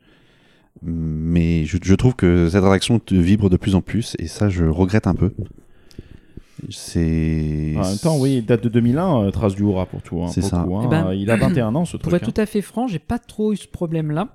[0.82, 4.48] Mais je, je trouve que cette attraction te vibre de plus en plus et ça
[4.48, 5.32] je regrette un peu.
[6.70, 7.74] C'est.
[7.76, 10.22] En même temps, oui, date de 2001, euh, Trace du Hura pour tout.
[10.22, 10.60] Hein, C'est pour ça.
[10.60, 10.82] hein.
[10.84, 12.14] Eh ben, il a 21 ans, ce Pour truc.
[12.14, 12.32] être hein.
[12.34, 14.28] tout à fait franc, j'ai pas trop eu ce problème-là.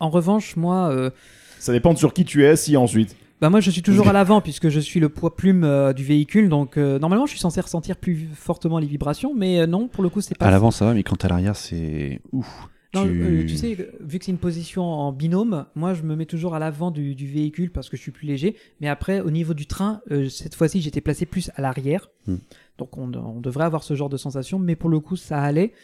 [0.00, 1.10] En revanche, moi, euh,
[1.58, 3.16] Ça dépend de sur qui tu es assis ensuite.
[3.44, 6.02] Bah moi, je suis toujours à l'avant puisque je suis le poids plume euh, du
[6.02, 9.86] véhicule, donc euh, normalement, je suis censé ressentir plus fortement les vibrations, mais euh, non,
[9.86, 10.46] pour le coup, c'est pas.
[10.46, 12.70] À l'avant ça va, mais quand à l'arrière c'est ouf.
[12.94, 13.44] Non, tu...
[13.46, 16.58] tu sais, vu que c'est une position en binôme, moi je me mets toujours à
[16.58, 18.56] l'avant du, du véhicule parce que je suis plus léger.
[18.80, 22.08] Mais après, au niveau du train, cette fois-ci, j'étais placé plus à l'arrière.
[22.26, 22.36] Hmm.
[22.78, 25.74] Donc on, on devrait avoir ce genre de sensation, mais pour le coup, ça allait.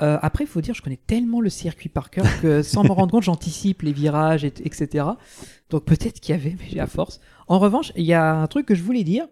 [0.00, 2.90] Euh, après, il faut dire, je connais tellement le circuit par cœur que sans me
[2.90, 5.04] rendre compte, j'anticipe les virages, et- etc.
[5.70, 7.20] Donc peut-être qu'il y avait, mais à force.
[7.46, 9.26] En revanche, il y a un truc que je voulais dire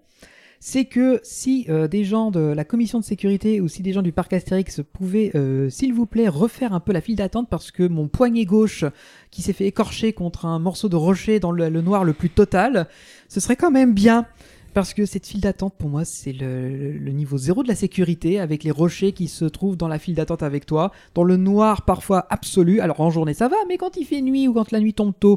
[0.62, 4.02] c'est que si euh, des gens de la commission de sécurité ou si des gens
[4.02, 7.70] du parc Astérix pouvaient, euh, s'il vous plaît, refaire un peu la file d'attente parce
[7.70, 8.84] que mon poignet gauche
[9.30, 12.88] qui s'est fait écorcher contre un morceau de rocher dans le noir le plus total,
[13.30, 14.26] ce serait quand même bien.
[14.74, 18.38] Parce que cette file d'attente, pour moi, c'est le, le- niveau zéro de la sécurité,
[18.40, 21.82] avec les rochers qui se trouvent dans la file d'attente avec toi, dans le noir
[21.82, 22.80] parfois absolu.
[22.80, 25.12] Alors en journée, ça va, mais quand il fait nuit ou quand la nuit tombe
[25.18, 25.36] tôt,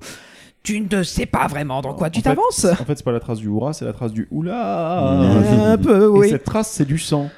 [0.61, 2.63] tu ne sais pas vraiment dans quoi En tu t'avances.
[2.65, 5.09] En fait, c'est pas la trace du Hura, c'est la trace du Oula.
[5.71, 6.29] Un peu, Et oui.
[6.29, 7.29] cette trace, c'est du sang.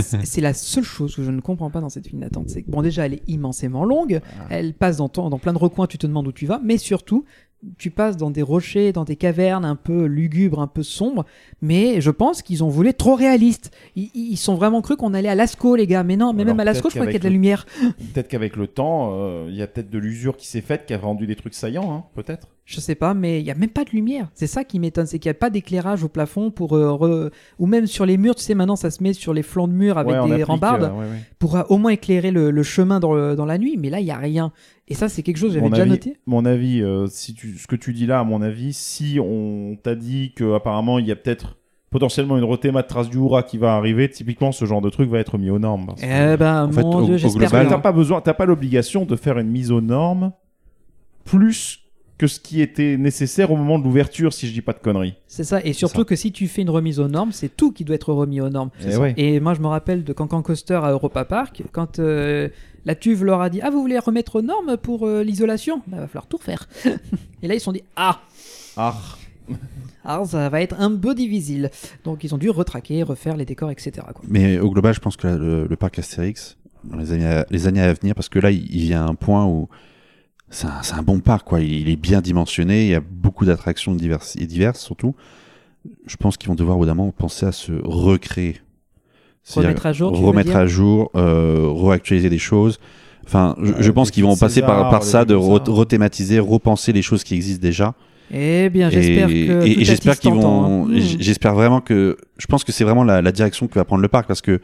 [0.00, 2.48] C'est- c'est la seule chose que je ne comprends pas dans cette file d'attente.
[2.48, 4.20] C'est que, bon, déjà, elle est immensément longue.
[4.48, 6.58] Elle passe dans, ton- dans plein de recoins, tu te demandes où tu vas.
[6.64, 7.24] Mais surtout,
[7.78, 11.24] tu passes dans des rochers, dans des cavernes un peu lugubres, un peu sombres.
[11.62, 13.70] Mais je pense qu'ils ont voulu être trop réalistes.
[13.96, 16.04] Ils, ils sont vraiment cru qu'on allait à Lascaux, les gars.
[16.04, 17.66] Mais non, mais Alors, même à Lascaux, je crois qu'il y a de la lumière.
[18.14, 20.94] Peut-être qu'avec le temps, euh, il y a peut-être de l'usure qui s'est faite qui
[20.94, 22.48] a rendu des trucs saillants, hein, peut-être.
[22.68, 24.28] Je sais pas, mais il y a même pas de lumière.
[24.34, 27.30] C'est ça qui m'étonne, c'est qu'il n'y a pas d'éclairage au plafond pour euh, re-
[27.60, 28.34] ou même sur les murs.
[28.34, 30.46] Tu sais, maintenant ça se met sur les flancs de murs avec Ouais, des applique,
[30.46, 30.82] rambardes.
[30.82, 31.20] euh, ouais, ouais.
[31.38, 34.00] pour euh, au moins éclairer le, le chemin dans, le- dans la nuit, mais là,
[34.00, 34.50] il y a rien.
[34.88, 36.16] Et ça, c'est quelque chose que j'avais déjà noté.
[36.26, 39.94] mon avis si tu, ce que tu dis là, à mon avis, si on t'a
[39.94, 41.56] dit que apparemment il y a peut-être
[41.90, 45.08] potentiellement une rethéma de trace du Hura qui va arriver, typiquement ce genre de truc
[45.08, 45.86] va être mis aux normes.
[45.86, 48.20] parce que- Eh ben, en fait, mon au- Dieu, au j'espère global, T'as pas besoin,
[48.20, 50.32] t'as pas l'obligation de faire une mise aux normes
[51.24, 51.80] plus
[52.18, 55.14] que ce qui était nécessaire au moment de l'ouverture, si je dis pas de conneries.
[55.26, 55.60] C'est ça.
[55.64, 56.04] Et surtout ça.
[56.04, 58.48] que si tu fais une remise aux normes, c'est tout qui doit être remis aux
[58.48, 58.70] normes.
[58.86, 59.14] Eh ouais.
[59.18, 62.48] Et moi, je me rappelle de Cancan Coaster à Europa Park, quand euh,
[62.86, 65.82] la tuve leur a dit Ah, vous voulez remettre aux normes pour euh, l'isolation?
[65.86, 66.68] Bah, va falloir tout refaire.
[67.42, 68.20] Et là, ils se sont dit Ah
[68.78, 68.96] Ah,
[70.02, 71.70] Alors ça va être un peu difficile.
[72.04, 73.92] Donc ils ont dû retraquer, refaire les décors, etc.
[74.14, 74.22] quoi.
[74.26, 77.66] Mais au global, je pense que le, le parc Astérix, dans les années, à, les
[77.66, 79.68] années à venir, parce que là, il, il vient à un point où
[80.50, 81.60] c'est un, c'est un bon parc, quoi.
[81.60, 85.14] Il, il est bien dimensionné, il y a beaucoup d'attractions diverses et diverses, surtout.
[86.06, 88.56] Je pense qu'ils vont devoir, évidemment, penser à se recréer.
[89.54, 92.80] Remettre à jour, remettre à jour, euh, réactualiser des choses.
[93.24, 95.72] Enfin, je, je pense qu'ils vont passer par, César, par ça, de re- ça.
[95.72, 97.94] rethématiser, repenser les choses qui existent déjà.
[98.34, 99.64] Eh bien, j'espère que.
[99.66, 100.84] et- j'espère qu'ils vont.
[100.86, 100.88] hein.
[100.96, 102.16] j- J'espère vraiment que.
[102.38, 104.60] Je pense que c'est vraiment la, la direction que va prendre le parc parce que.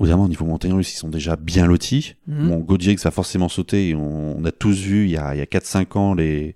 [0.00, 2.14] Évidemment, au niveau montagne russe, ils sont déjà bien lotis.
[2.26, 2.48] Mhm.
[2.48, 3.90] Bon, Godrix a forcément sauté.
[3.90, 6.54] Et on, on a tous vu il y a, il y a 4-5 ans les,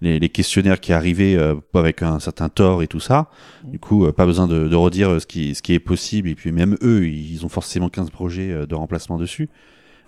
[0.00, 3.30] les, les questionnaires qui arrivaient euh, avec un certain tort et tout ça.
[3.64, 6.28] Du coup, euh, pas besoin de, de redire euh, ce qui, ce qui est possible.
[6.28, 9.48] Et puis même eux, ils ont forcément 15 projets euh, de remplacement dessus.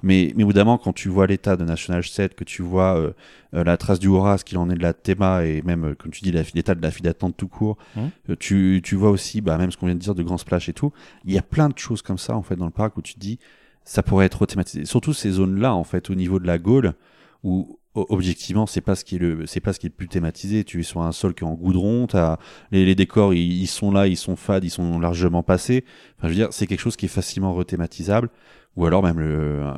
[0.02, 3.12] Mais, mais évidemment, quand tu vois l'état de National 7, que tu vois euh,
[3.54, 6.10] euh, la trace du Horace, qu'il en est de la Théma, et même, euh, comme
[6.12, 8.10] tu dis, l'état de la file d'attente tout court, Mhm.
[8.30, 10.68] euh, tu, tu vois aussi, bah, même ce qu'on vient de dire de Grand Splash
[10.68, 10.92] et tout,
[11.24, 13.14] il y a plein de choses comme ça, en fait, dans le parc, où tu
[13.14, 13.38] te dis,
[13.84, 14.84] ça pourrait être thématisé.
[14.84, 16.94] Surtout ces zones-là, en fait, au niveau de la Gaule,
[17.42, 20.06] où objectivement, c'est pas ce qui est le, c'est pas ce qui est le plus
[20.08, 20.62] thématisé.
[20.62, 22.38] Tu es sur un sol qui est en goudron, t'as
[22.70, 25.84] les, les décors, ils, ils sont là, ils sont fades, ils sont largement passés.
[26.16, 28.28] Enfin, je veux dire, c'est quelque chose qui est facilement rethématisable,
[28.76, 29.72] ou alors même le, euh,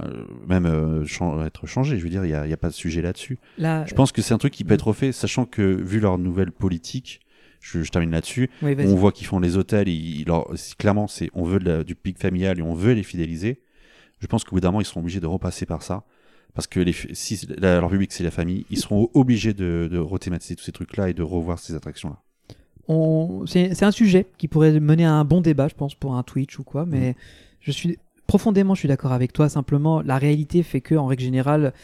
[0.47, 1.99] même euh, être changé.
[1.99, 3.39] Je veux dire, il y a, pas de sujet là-dessus.
[3.59, 6.19] Là, Je pense que c'est un truc qui peut être refait, sachant que vu leur
[6.19, 7.21] nouvelle politique,
[7.61, 8.51] je, je termine là-dessus.
[8.63, 8.75] oui.
[8.81, 11.85] On voit qu'ils font les hôtels, ils, ils leur- c'est- clairement, c'est on veut la-
[11.85, 13.63] du pic familial et on veut les fidéliser.
[14.21, 16.05] Je pense qu'au bout d'un moment, ils seront obligés de repasser par ça.
[16.55, 19.99] Parce que les, si la- leur public, c'est la famille, ils seront obligés de, de
[19.99, 22.21] rethématiser tous ces trucs-là et de revoir ces attractions-là.
[22.89, 23.45] on...
[23.47, 26.23] c'est c'est un sujet qui pourrait mener à un bon débat, je pense, pour un
[26.23, 26.85] Twitch ou quoi.
[26.85, 27.15] Mais
[27.61, 27.99] je suis
[28.33, 29.51] profondément, je suis d'accord avec toi.
[29.51, 31.75] Simplement, la réalité fait que, en règle générale,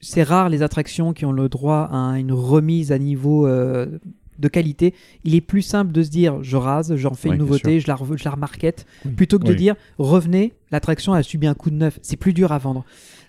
[0.00, 3.98] c'est rare les attractions qui ont le droit à une remise à niveau euh,
[4.38, 4.94] de qualité.
[5.24, 7.88] Il est plus simple de se dire, je rase, j'en fais Oui, une nouveauté, je
[7.88, 9.10] la, je la remarquette, Oui.
[9.14, 11.98] plutôt que de dire, revenez, l'attraction a subi un coup de neuf.
[12.02, 12.84] C'est plus dur à vendre.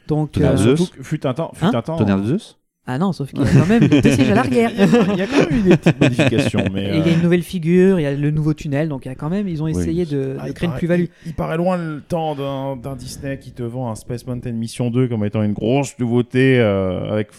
[0.08, 0.92] Donc, euh, Zeus.
[1.02, 1.98] Fut un temps, fut Hein un temps.
[1.98, 2.60] Tonnerre de Zeus?
[2.92, 4.72] Ah non, sauf qu'il y a quand même deux sièges à l'arrière.
[4.74, 6.90] Il y a quand même eu des petites modifications, mais.
[6.90, 9.10] Il y a euh, une nouvelle figure, il y a le nouveau tunnel, donc il
[9.10, 11.04] y a quand même, ils ont essayé de, Ah, de créer une plus-value.
[11.26, 14.54] Il, il paraît loin le temps d'un d'un Disney qui te vend un Space Mountain
[14.54, 17.30] Mission 2 comme étant une grosse nouveauté euh, avec.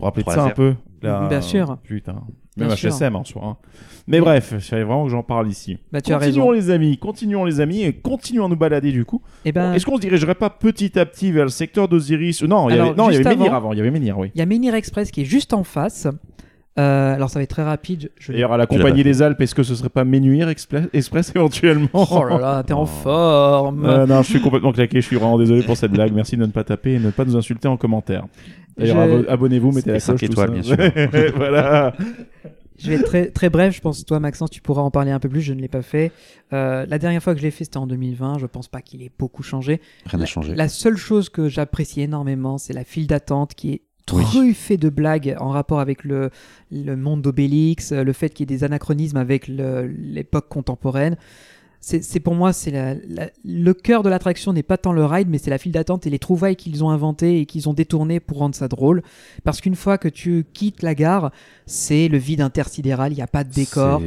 [0.00, 0.74] Rappeler de Trois ça un peu?
[1.02, 1.78] Là, Bien sûr.
[1.82, 2.22] Putain.
[2.56, 2.90] Même Bien sûr.
[2.94, 3.42] HSM en soi.
[3.44, 3.56] hein.
[4.08, 5.78] Mais bref, il fallait vraiment que j'en parle ici.
[5.92, 6.66] Bah, tu as continuons raison.
[6.68, 9.20] les amis, continuons les amis et continuons à nous balader du coup.
[9.44, 12.42] Et ben, Est-ce qu'on se dirigerait pas petit à petit vers le secteur d'Osiris?
[12.42, 13.72] Non, il y avait, non, il y avait Menhir avant- avant.
[13.72, 14.30] Il y avait Menhir, oui.
[14.34, 16.06] il y a Menhir Express qui est juste en face.
[16.78, 18.10] Euh, alors ça va être très rapide.
[18.18, 18.32] Je...
[18.32, 21.88] D'ailleurs, à la compagnie des Alpes, est-ce que ce serait pas Menuire Express, Express éventuellement?
[21.94, 23.86] Oh là là, t'es en forme.
[23.86, 25.00] Euh, non, je suis complètement claqué.
[25.00, 26.12] Je suis vraiment désolé pour cette blague.
[26.12, 28.26] Merci de ne pas taper et de ne pas nous insulter en commentaire.
[28.76, 30.20] D'ailleurs, Je- abo- abonnez-vous, mettez la cloche.
[30.20, 30.76] tout étoiles, ça.
[30.76, 30.90] bien
[31.34, 31.94] voilà.
[32.78, 33.74] Je vais être très, très bref.
[33.74, 35.40] Je pense toi, Maxence, tu pourras en parler un peu plus.
[35.40, 36.12] Je ne l'ai pas fait.
[36.52, 38.38] Euh, la dernière fois que je l'ai fait, c'était en 2020.
[38.38, 39.80] Je pense pas qu'il ait beaucoup changé.
[40.06, 40.54] Rien n'a changé.
[40.54, 44.22] La seule chose que j'apprécie énormément, c'est la file d'attente qui est Oui.
[44.24, 46.30] truffée de blagues en rapport avec le,
[46.70, 51.16] le monde d'Obélix, le fait qu'il y ait des anachronismes avec l'époque contemporaine.
[51.88, 55.28] C'est pour moi, c'est la- la- le cœur de l'attraction n'est pas tant le ride,
[55.30, 58.18] mais c'est la file d'attente et les trouvailles qu'ils ont inventées et qu'ils ont détournées
[58.18, 59.04] pour rendre ça drôle.
[59.44, 61.30] Parce qu'une fois que tu quittes la gare,
[61.64, 64.00] c'est le vide intersidéral, il n'y a pas de décor.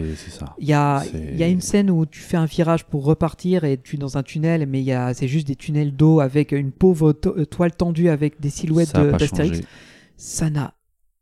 [0.60, 1.04] Il y a,
[1.38, 4.18] y a une scène où tu fais un virage pour repartir et tu es dans
[4.18, 7.34] un tunnel, mais il y a, c'est juste des tunnels d'eau avec une pauvre to-
[7.38, 9.60] euh, toile tendue avec des silhouettes d'Astérix.
[10.18, 10.74] Ça n'a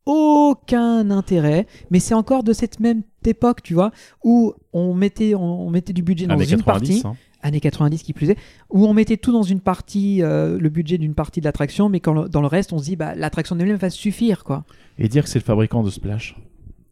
[0.07, 3.91] aucun intérêt, mais c'est encore de cette même époque, tu vois,
[4.23, 7.01] où on mettait, on, on mettait du budget dans Années une 90.
[7.01, 7.15] partie, hein.
[7.41, 8.37] années 90 qui plus est,
[8.69, 11.99] où on mettait tout dans une partie, euh, le budget d'une partie de l'attraction, mais
[11.99, 14.63] quand le- dans le reste, on se dit, bah, l'attraction elle-même va suffire, quoi.
[14.97, 16.35] Et dire que c'est le fabricant de Splash.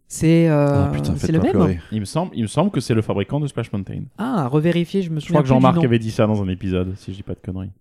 [0.07, 0.91] C'est euh, Ah,
[1.31, 1.51] le même.
[1.51, 1.79] pleurer.
[1.91, 4.03] Il me semble, il me semble que c'est le fabricant de Splash Mountain.
[4.17, 6.93] Ah, revérifier, je me Je souviens crois que Jean-Marc avait dit ça dans un épisode,
[6.97, 7.71] si je dis pas de conneries.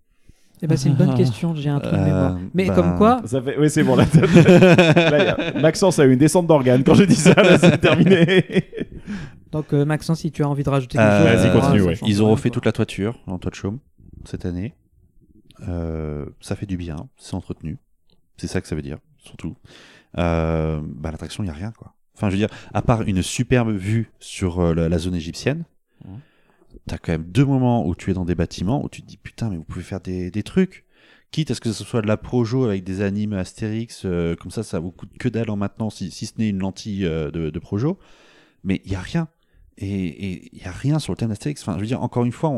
[0.64, 2.38] Eh ben, c'est une bonne question, j'ai un trou de Euh, mémoire.
[2.54, 3.56] Mais bah, comme quoi, Ça fait...
[3.58, 3.96] Oui, c'est bon.
[3.96, 7.34] Là, là, il y a- Maxence a eu une descente d'organes quand j'ai dit ça.
[7.34, 8.44] Là, c'est terminé.
[9.52, 11.98] donc euh, Maxence, si tu as envie de rajouter quelque Euh, chose, Vas-y, continue, ouais.
[12.06, 12.54] Ils ont refait quoi.
[12.54, 13.78] toute la toiture en toit de chaume
[14.24, 14.74] cette année.
[15.68, 17.78] Euh, ça fait du bien, c'est entretenu.
[18.38, 19.54] C'est ça que ça veut dire, surtout.
[20.18, 21.94] Euh, bah, l'attraction, il n'y a rien, quoi.
[22.16, 25.64] Enfin, je veux dire, à part une superbe vue sur euh, la, la zone égyptienne,
[26.04, 26.18] Mhm.
[26.86, 29.16] T'as quand même deux moments où tu es dans des bâtiments où tu te dis
[29.16, 30.84] putain, mais vous pouvez faire des, des trucs.
[31.30, 34.50] Quitte à ce que ce soit de la projo avec des animes Astérix, euh, comme
[34.52, 37.30] ça, ça vous coûte que dalle en maintenant, si, si ce n'est une lentille euh,
[37.32, 37.98] de, de projo.
[38.62, 39.28] Mais il y a rien.
[39.76, 41.60] Et il y a rien sur le thème d'Astérix.
[41.62, 42.52] Enfin, je veux dire, encore une fois,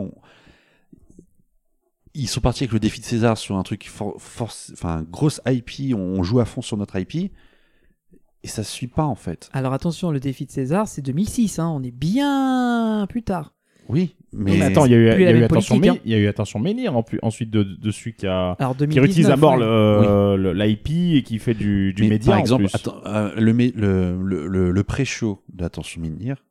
[2.12, 5.41] ils sont partis avec le défi de César sur un truc for- force, enfin, grosse
[5.47, 7.14] IP, on, on joue à fond sur notre IP.
[7.14, 9.49] et ça suit pas en fait.
[9.53, 13.55] Alors attention, le défi de César, c'est 2006, hein, on est bien plus tard.
[13.89, 16.11] Oui, mais, Mais attends, il y a eu, il y a eu attention, Mé- il
[16.11, 19.05] y a eu attention Menhir en plus- ensuite de, dessus qui a Alors qui 2019,
[19.05, 20.37] réutilise à mort ouais.
[20.37, 22.74] le- le- l'IP et qui fait du, du mais média par en exemple, plus.
[22.74, 26.43] attends, euh, le, le, le, le, le pré-show d'Attention Minir,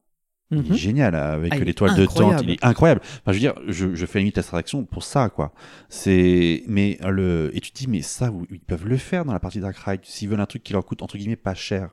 [0.52, 0.66] il Mhm.
[0.72, 3.02] est génial avec Ah, il l'étoile de tente, il est incroyable.
[3.04, 5.52] Enfin, je veux dire, je, je fais limite l'abstraction pour ça, quoi.
[5.90, 9.40] C'est, mais le, et tu te dis, mais ça, ils peuvent le faire dans la
[9.40, 11.90] partie Dark Ride s'ils veulent un truc qui leur coûte entre guillemets pas cher.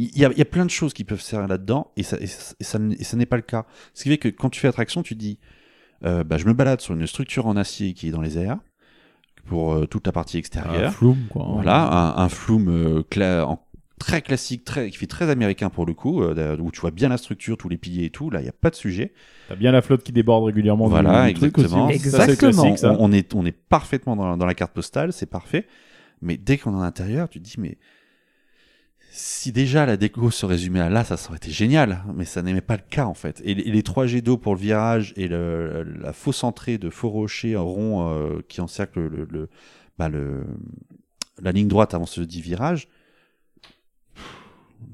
[0.00, 2.04] Il y a, il y a plein de choses qui peuvent se faire là-dedans et
[2.04, 3.66] ça, et ça, et ça n- et ça n'est pas le cas.
[3.94, 5.38] Ce qui fait que quand tu fais attraction, tu te dis,
[6.04, 8.58] euh, bah, je me balade sur une structure en acier qui est dans les airs
[9.46, 10.92] pour euh, toute la partie Un extérieure.
[10.92, 11.46] flume, quoi.
[11.50, 11.82] Voilà,
[12.16, 13.60] un, un flume euh, cla- en-
[13.98, 17.08] très classique, très, qui fait très américain pour le coup, euh, où tu vois bien
[17.08, 18.30] la structure, tous les piliers et tout.
[18.30, 19.12] Là, il n'y a pas de sujet.
[19.48, 20.84] T'as bien la flotte qui déborde régulièrement.
[20.86, 21.88] du- Voilà, du exactement.
[21.88, 22.76] Ça, c'est Exactement.
[22.76, 22.92] ça.
[22.92, 25.66] On, on est, on est parfaitement dans, dans la carte postale, c'est parfait.
[26.22, 27.78] Mais dès qu'on est à l'intérieur, tu te dis, mais
[29.20, 32.04] si déjà la déco se résumait à là, ça aurait été génial.
[32.14, 33.40] Mais ça n'aimait pas le cas en fait.
[33.44, 37.56] Et, les- trois jets d'eau pour le virage et la fausse entrée de faux rochers
[37.56, 39.48] rond euh, qui encercle le, le,
[39.98, 40.44] bah, le-
[41.42, 42.88] la ligne droite avant ce dit virage.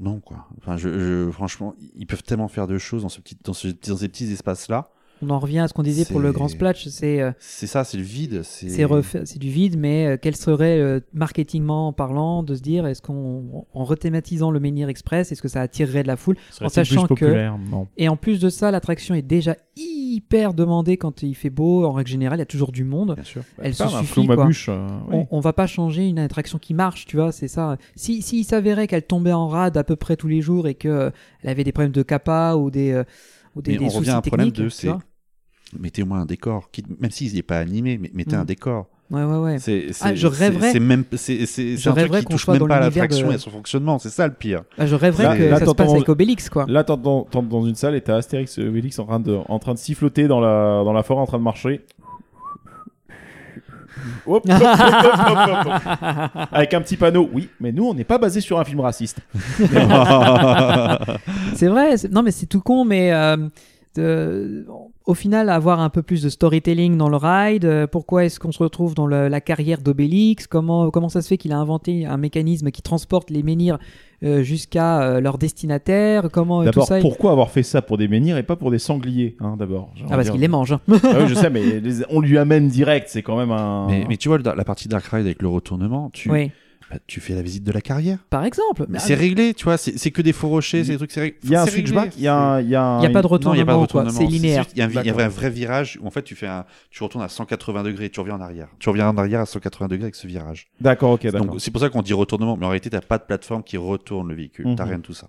[0.00, 0.48] Non quoi.
[0.58, 4.32] Enfin, je, franchement, ils peuvent tellement faire de choses dans, ce petit, dans ces petits
[4.32, 4.90] espaces là.
[5.26, 7.84] On en revient à ce qu'on disait pour le grand splash, c'est euh, C'est ça,
[7.84, 8.42] c'est le vide.
[8.42, 13.42] C'est du vide, mais euh, quel serait, euh, marketingment parlant, de se dire, est-ce qu'en
[13.72, 17.14] en rethématisant le Menhir Express, est-ce que ça attirerait de la foule en sachant plus
[17.16, 17.88] que- Non.
[17.96, 21.84] Et en plus de ça, l'attraction est déjà hyper demandée quand il fait beau.
[21.84, 23.14] En règle générale, il y a toujours du monde.
[23.14, 23.42] Bien sûr.
[23.60, 24.46] Elle se Pas un suffit, quoi.
[24.46, 25.16] bûche, euh, oui.
[25.16, 27.76] On, on va pas changer une attraction qui marche, tu vois, c'est ça.
[27.96, 30.88] Si s'il s'avérait qu'elle tombait en rade à peu près tous les jours et que
[30.88, 31.10] euh,
[31.42, 33.04] elle avait des problèmes de kappa ou des euh,
[33.56, 34.88] ou des, Mais des on soucis revient à un problème techniques, de c'est
[35.78, 38.40] mettez au moins un décor, quitte- même s'il n'est pas animé, mais mettez Mm.
[38.40, 38.86] un décor.
[39.10, 39.58] Ouais ouais ouais.
[39.58, 42.66] C'est, Ah, je rêverais- C'est même, c'est, c'est, je un truc qui qu'on touche même
[42.66, 43.98] pas à l'attraction de- et à son fonctionnement.
[43.98, 44.62] C'est ça le pire.
[44.78, 46.64] Ah, je rêverais Là- que là, ça se passe avec Obélix quoi.
[46.68, 49.58] Là, t'es dans, dans une salle et t'as Astérix et Obélix en train de, en
[49.58, 51.82] train de siffloter dans la, dans la forêt en train de marcher.
[54.26, 55.66] Hop, hop, hop, hop, hop,
[56.34, 56.48] hop.
[56.50, 57.28] Avec un petit panneau.
[57.32, 59.18] Oui, mais nous, on n'est pas basé sur un film raciste.
[61.54, 61.96] C'est vrai.
[61.96, 63.36] c'est- Non mais c'est tout con, mais euh,
[63.96, 64.66] de-
[65.06, 67.64] au final, avoir un peu plus de storytelling dans le ride.
[67.64, 71.28] euh, pourquoi est-ce qu'on se retrouve dans le- la carrière d'Obélix Comment comment ça se
[71.28, 73.78] fait qu'il a inventé un mécanisme qui transporte les menhirs
[74.22, 77.98] euh, jusqu'à euh, leur destinataire Comment euh, tout D'abord, ça pourquoi avoir fait ça pour
[77.98, 79.90] des menhirs et pas pour des sangliers hein, D'abord.
[79.96, 80.72] Ah envie parce qu'il les mange.
[80.72, 80.80] hein.
[80.88, 83.08] Ah oui, je sais, mais les- on lui amène direct.
[83.10, 83.86] C'est quand même un.
[83.88, 86.50] Mais, mais tu vois, la partie Dark Ride avec le retournement, tu, Oui.
[86.94, 88.18] Bah, tu fais la visite de la carrière.
[88.30, 88.86] Par exemple.
[88.88, 91.20] Mais Ah, c'est réglé, tu vois, c'est, que des faux rochers, c'est des trucs, c'est
[91.20, 91.38] réglé.
[91.42, 92.60] Il y a un switchback, il y a un.
[92.60, 93.78] Il y a, un- Il n'y a pas de Non, il n'y a pas de
[93.78, 94.10] retournement.
[94.10, 94.64] C'est linéaire.
[94.74, 97.28] Il y a un, vrai, virage où en fait tu fais un, tu retournes à
[97.28, 98.68] 180 degrés, tu reviens en arrière.
[98.78, 100.68] Tu reviens en arrière à 180 degrés avec ce virage.
[100.80, 101.46] D'accord, ok, d'accord.
[101.46, 103.76] Donc c'est pour ça qu'on dit retournement, mais en réalité t'as pas de plateforme qui
[103.76, 104.66] retourne le véhicule.
[104.76, 104.88] T'as Mhm.
[104.90, 105.28] rien de tout ça.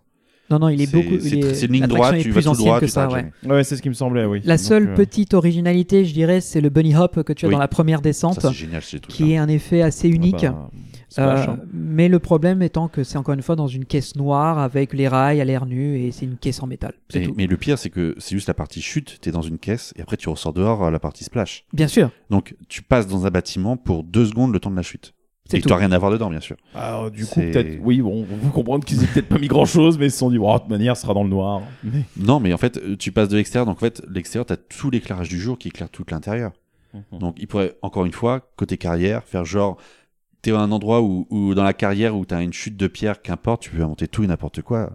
[0.51, 1.19] Non, non, il est beaucoup.
[1.19, 3.63] c'est une ligne droite, tu vas plus tout droit, que tu ça, ouais.
[3.63, 4.41] c'est ce qui me semblait, oui.
[4.45, 7.53] La seule euh, petite originalité, je dirais, c'est le bunny hop que tu as Oui.
[7.55, 9.11] dans la première descente, Ça génial, c'est tout.
[9.11, 10.43] qui est un effet assez unique.
[10.43, 10.69] bah,
[11.19, 11.59] Euh, hein.
[11.73, 15.07] mais le problème étant que c'est encore une fois dans une caisse noire avec les
[15.07, 16.93] rails à l'air nu et c'est une caisse en métal.
[17.09, 17.33] C'est Et- tout.
[17.37, 20.01] mais le pire, c'est que c'est juste la partie chute, t'es dans une caisse, et
[20.01, 21.65] après tu ressors dehors à la partie splash.
[21.73, 24.81] Bien sûr, Donc tu passes dans un bâtiment pour deux secondes le temps de la
[24.81, 25.13] chute.
[25.47, 26.57] c'est Et tu rien à voir dedans, bien sûr.
[26.73, 27.77] Alors, du coup, peut-être.
[27.81, 30.31] Oui, bon, vous comprendre qu'ils aient peut-être pas mis grand chose, mais ils se sont
[30.31, 31.61] dit, bon, de toute manière, ce sera dans le noir.
[31.83, 34.57] Mais- Non, mais en fait, euh, tu passes de l'extérieur, donc en fait, l'extérieur, t'as
[34.57, 36.51] tout l'éclairage du jour qui éclaire tout l'intérieur.
[37.11, 39.75] Donc il pourrait, encore une fois, côté carrière, faire genre,
[40.45, 43.21] t'es à un endroit où, où dans la carrière où t'as une chute de pierre,
[43.21, 44.91] qu'importe, tu peux inventer tout et n'importe quoi.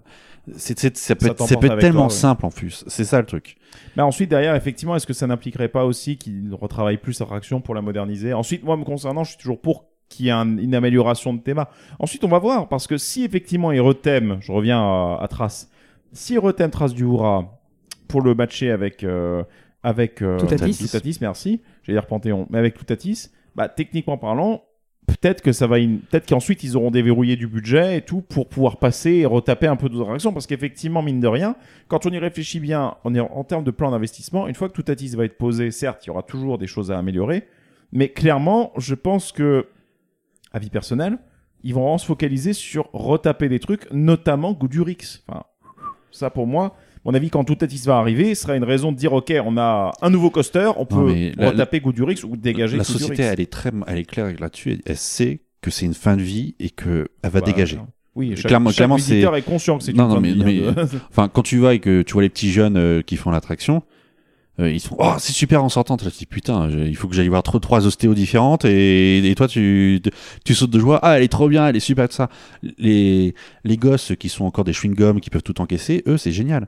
[0.56, 2.20] C'est, c'est- ça peut Ça être, ça peut être avec tellement toi, ouais.
[2.20, 2.84] simple en plus.
[2.86, 3.56] C'est ça le truc.
[3.96, 7.60] Mais ensuite, derrière, effectivement, est-ce que ça n'impliquerait pas aussi qu'ils retravaillent plus leur action
[7.60, 8.32] pour la moderniser?
[8.32, 11.40] Ensuite, moi, me concernant, je suis toujours pour qu'il y ait un- une amélioration de
[11.40, 11.68] théma.
[11.98, 15.70] Ensuite, on va voir, parce que si effectivement ils retèment, je reviens à, à Trace,
[16.12, 17.60] s'ils retèment Trace du Houra
[18.08, 19.04] pour le matcher avec.
[19.04, 19.42] euh,
[19.82, 20.76] avec euh, Toutatis.
[20.78, 21.60] Toutatis, merci.
[21.84, 24.62] J'allais dire Panthéon, mais avec Toutatis, bah, techniquement parlant,
[25.10, 28.78] peut-être que ça va peut-être qu'ensuite ils auront déverrouillé du budget et tout pour pouvoir
[28.78, 31.56] passer et retaper un peu d'autres actions parce qu'effectivement mine de rien
[31.88, 35.24] quand on y réfléchit bien en, termes de plan d'investissement une fois que Toutatis va
[35.24, 37.46] être posé certes il y aura toujours des choses à améliorer
[37.92, 39.66] mais clairement je pense que
[40.52, 41.18] avis personnel
[41.62, 45.44] ils vont se focaliser sur retaper des trucs notamment Goudurix enfin
[46.10, 46.74] ça pour moi
[47.04, 49.92] mon avis, quand Toutatis va arriver, ce sera une raison de dire ok, on a
[50.02, 53.00] un nouveau coaster, on peut la- retaper Goudurix ou dégager la Goudurix.
[53.00, 54.72] société, elle est très, elle est claire là-dessus.
[54.72, 57.78] Elle, elle sait que c'est une fin de vie et que elle va Bah, dégager.
[58.16, 60.32] Oui, chaque, Clairement- chaque clairement, visiteur est conscient que c'est Non, une non, fin mais-
[60.34, 62.50] de vie, mais- hein, de- Enfin, quand tu vas et que tu vois les petits
[62.50, 63.82] jeunes euh, qui font l'attraction,
[64.58, 67.14] euh, ils sont oh c'est super en sortant tu te dis putain il faut que
[67.14, 70.02] j'aille voir trop trois ostéos différentes et, et toi tu
[70.44, 72.28] tu sautes de joie ah elle est trop bien elle est super tout ça
[72.78, 73.34] les
[73.64, 76.66] les gosses qui sont encore des chewing gums qui peuvent tout encaisser eux c'est génial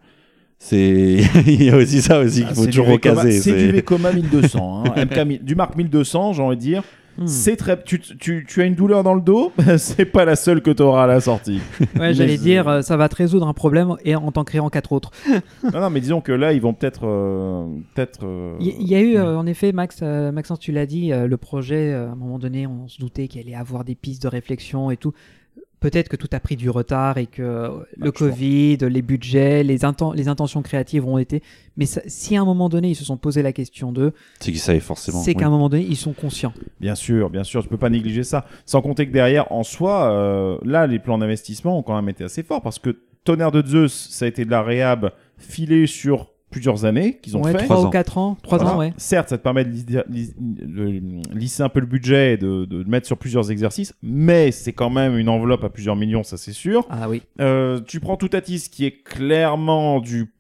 [0.64, 3.72] c'est il y a aussi ça aussi qu'il Ah, faut c'est toujours recaser C'est du
[3.72, 4.84] Vekoma 1200.
[4.86, 5.04] hein.
[5.04, 6.82] MK du Mark 1200, j'ai envie de dire.
[7.18, 7.26] Hmm.
[7.26, 7.82] C'est très.
[7.82, 10.82] Tu, tu, tu as une douleur dans le dos, c'est pas la seule que tu
[10.82, 11.60] auras à la sortie.
[12.00, 14.92] Ouais, j'allais dire, euh, ça va te résoudre un problème et en t'en créant quatre
[14.92, 15.10] autres.
[15.74, 17.02] non, non, mais disons que là, ils vont peut-être.
[17.04, 18.20] euh, peut-être.
[18.24, 20.86] euh, Il y, il y a eu, euh, en effet, Max, euh, Maxence, tu l'as
[20.86, 23.84] dit, euh, le projet, euh, à un moment donné, on se doutait qu'il allait avoir
[23.84, 25.12] des pistes de réflexion et tout.
[25.83, 27.68] Peut-être que tout a pris du retard et que
[27.99, 31.43] le Covid, les budgets, les, inten- les intentions créatives ont été.
[31.76, 34.53] Mais ça- si à un moment donné, ils se sont posé la question d'eux, c'est
[34.53, 35.37] qu'ils savaient forcément c'est oui.
[35.37, 36.53] qu'à un moment donné, ils sont conscients.
[36.80, 38.47] Bien sûr, bien sûr, tu peux pas négliger ça.
[38.64, 42.24] Sans compter que derrière, en soi, euh, là, les plans d'investissement ont quand même été
[42.24, 46.32] assez forts parce que Tonnerre de Zeus, ça a été de la réhab filée sur
[46.53, 47.59] plusieurs années qu'ils ont ouais, fait.
[47.64, 47.90] 3 Trois ou ans.
[47.90, 48.74] 4 ans, 3 Voilà.
[48.74, 48.92] ans, ouais.
[48.96, 51.03] Certes, ça te permet de lis- lis- de
[51.36, 54.72] lisser un peu le budget et de, de le mettre sur plusieurs exercices, mais c'est
[54.72, 56.86] quand même une enveloppe à plusieurs millions, ça c'est sûr.
[56.90, 57.22] Ah oui.
[57.40, 60.32] Euh, tu prends Toutatis qui est clairement du.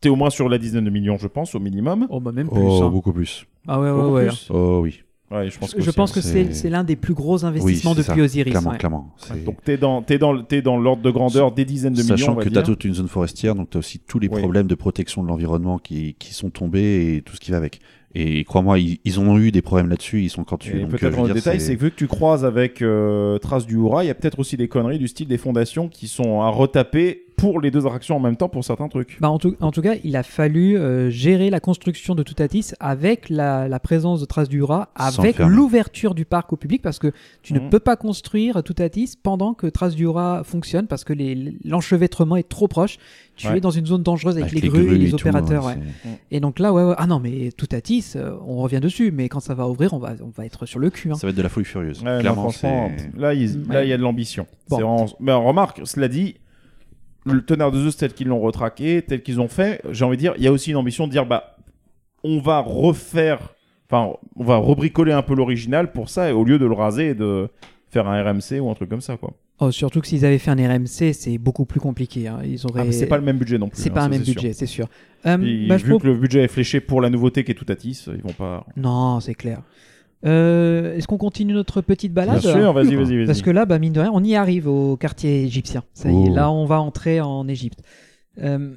[0.00, 2.06] T'es au moins sur la dizaine de millions, je pense, au minimum.
[2.10, 2.58] Oh, bah même plus.
[2.60, 2.88] oh hein.
[2.88, 4.26] beaucoup plus Ah ouais, ouais, Beaucoup ouais.
[4.28, 4.48] plus.
[4.50, 5.02] oh oui
[5.32, 7.44] Ouais, je pense que Je aussi, pense que c'est c'est- c'est l'un des plus gros
[7.44, 8.16] investissements depuis ça.
[8.16, 8.50] Osiris.
[8.50, 8.76] clairement ouais.
[8.78, 12.02] clairement C'est- Donc t'es dans, t'es dans, t'es dans l'ordre de grandeur des dizaines de
[12.02, 12.16] millions.
[12.16, 14.18] Sachant on va que tu as toute une zone forestière, donc tu as aussi tous
[14.18, 14.38] les Oui.
[14.40, 17.80] problèmes de protection de l'environnement qui, qui sont tombés et tout ce qui va avec.
[18.14, 20.76] Et crois-moi, ils, ils ont eu des problèmes là-dessus, ils sont encore dessus.
[20.76, 22.06] Et donc, euh, peut-être je dans veux le dire, détail, c'est que vu que tu
[22.08, 25.28] croises avec euh, Trace du Hura, il y a peut-être aussi des conneries du style
[25.28, 28.88] des fondations qui sont à retaper pour les deux attractions en même temps pour certains
[28.88, 29.18] trucs.
[29.20, 32.70] Bah, en, tout, en tout cas, il a fallu euh, gérer la construction de Toutatis
[32.78, 34.86] avec la, la présence de Traces du Sans
[35.18, 37.12] avec l'ouverture du parc au public, parce que
[37.42, 37.70] tu ne Mhm.
[37.70, 42.48] peux pas construire Toutatis pendant que Traces du Jura fonctionne, parce que les- l'enchevêtrement est
[42.48, 42.98] trop proche.
[43.34, 43.56] Tu Ouais.
[43.56, 45.64] es dans une zone dangereuse avec, avec les grues et les opérateurs.
[45.66, 45.78] ouais.
[46.30, 46.94] Et donc là, ouais, ouais.
[46.98, 50.12] ah non, mais Toutatis, euh, on revient dessus, mais quand ça va ouvrir, on va,
[50.22, 51.10] on va être sur le cul.
[51.10, 51.14] hein.
[51.16, 52.04] Ça va être de la folie furieuse.
[52.04, 54.46] Non, Clairement, franchement, là, il là, il y a de l'ambition.
[54.68, 54.76] Bon.
[54.76, 56.36] C'est vraiment- Mais remarque, cela dit,
[57.24, 60.22] le tonnerre de Zeus tel qu'ils l'ont retraqué, tel qu'ils ont fait, j'ai envie de
[60.22, 61.56] dire, il y a aussi une ambition de dire, bah,
[62.24, 63.54] on va refaire,
[63.90, 67.10] enfin, on va rebricoler un peu l'original pour ça, et au lieu de le raser
[67.10, 67.48] et de
[67.90, 69.32] faire un RMC ou un truc comme ça, quoi.
[69.60, 72.26] Oh, surtout que s'ils avaient fait un RMC, c'est beaucoup plus compliqué.
[72.26, 72.40] hein.
[72.44, 72.80] Ils auraient.
[72.80, 73.80] Ah, mais c'est pas le même budget non plus.
[73.80, 74.34] C'est hein, pas un même sûr.
[74.34, 74.88] budget, c'est sûr.
[75.24, 77.66] Euh, Puis, bah, vu que le budget est fléché pour la nouveauté qui est tout
[77.68, 78.66] à tis, ils vont pas.
[78.76, 79.62] Non, c'est clair.
[80.24, 83.26] Euh, Est-ce qu'on continue notre petite balade Bien sûr, vas-y, vas-y.
[83.26, 85.82] Parce que là, bah, mine de rien, on y arrive au quartier égyptien.
[85.94, 86.34] Ça y est, Oh.
[86.34, 87.80] là, on va entrer en Égypte.
[88.42, 88.70] Euh,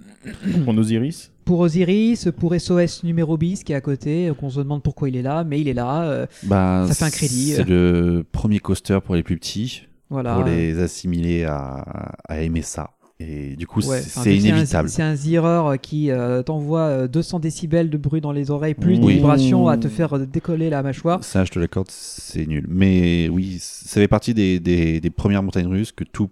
[0.66, 1.32] Pour Osiris.
[1.46, 5.16] pour Osiris, pour SOS numéro bis qui est à côté, qu'on se demande pourquoi il
[5.16, 6.04] est là, mais il est là.
[6.04, 7.54] euh, Bah, Ça fait un crédit.
[7.54, 10.36] C'est le premier coaster pour les plus petits, voilà.
[10.36, 11.86] pour les assimiler à,
[12.28, 12.90] à aimer ça.
[13.20, 14.90] Et du coup, Ouais, c'est inévitable.
[14.90, 18.96] C'est un zireur qui euh, t'envoie euh, 200 décibels de bruit dans les oreilles, plus
[18.96, 19.00] Oui.
[19.00, 21.24] des vibrations à te faire euh, décoller la mâchoire.
[21.24, 22.66] Ça, je te l'accorde, c'est nul.
[22.68, 26.30] Mais oui, ça fait partie des, des, des premières montagnes russes que tout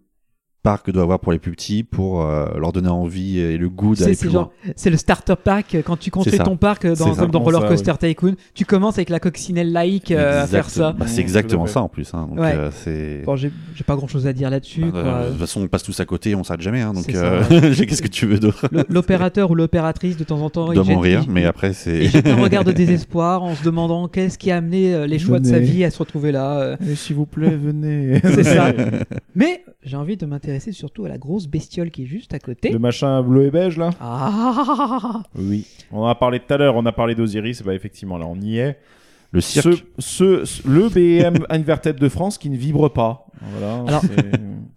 [0.64, 3.96] parc doit avoir pour les plus petits pour euh, leur donner envie et le goût
[3.96, 6.86] C'est d'aller c'est plus genre, c'est le starter pack euh, quand tu construis ton parc
[6.86, 8.36] euh, dans, comme dans Roller ça, Coaster Tycoon.
[8.54, 10.20] Tu commences avec la coccinelle laïque loin.
[10.20, 10.94] euh, à faire ça.
[10.98, 12.14] bah, c'est exactement ça en plus.
[12.14, 12.28] hein.
[12.30, 12.54] Donc, Ouais.
[12.56, 13.24] euh, c'est.
[13.26, 13.52] Bon, j'ai
[13.86, 14.86] pas grand chose à dire là-dessus.
[14.92, 16.80] Bah, de toute façon, on passe tous à côté et on s'arrête jamais.
[16.82, 17.44] hein, donc, euh,
[17.76, 18.70] qu'est-ce que tu veux d'autre?
[18.88, 22.08] L'opérateur ou l'opératrice de temps en temps, doit il mais après, c'est.
[22.26, 25.60] un regard de désespoir en se demandant qu'est-ce qui a amené les choix de sa
[25.60, 26.78] vie à se retrouver là.
[26.96, 28.22] S'il vous plaît, venez.
[28.24, 28.72] C'est ça.
[29.36, 32.70] Mais j'ai envie de m'intéresser surtout à la grosse bestiole qui est juste à côté.
[32.70, 35.66] Le machin bleu et beige là Ah Oui.
[35.92, 38.40] On en a parlé tout à l'heure, on a parlé d'Osiris, bah effectivement là on
[38.40, 38.78] y est.
[39.32, 39.84] Le cirque.
[39.98, 41.40] ce, ce- le BM
[42.00, 43.26] de France qui ne vibre pas.
[43.58, 44.04] Voilà, Alors-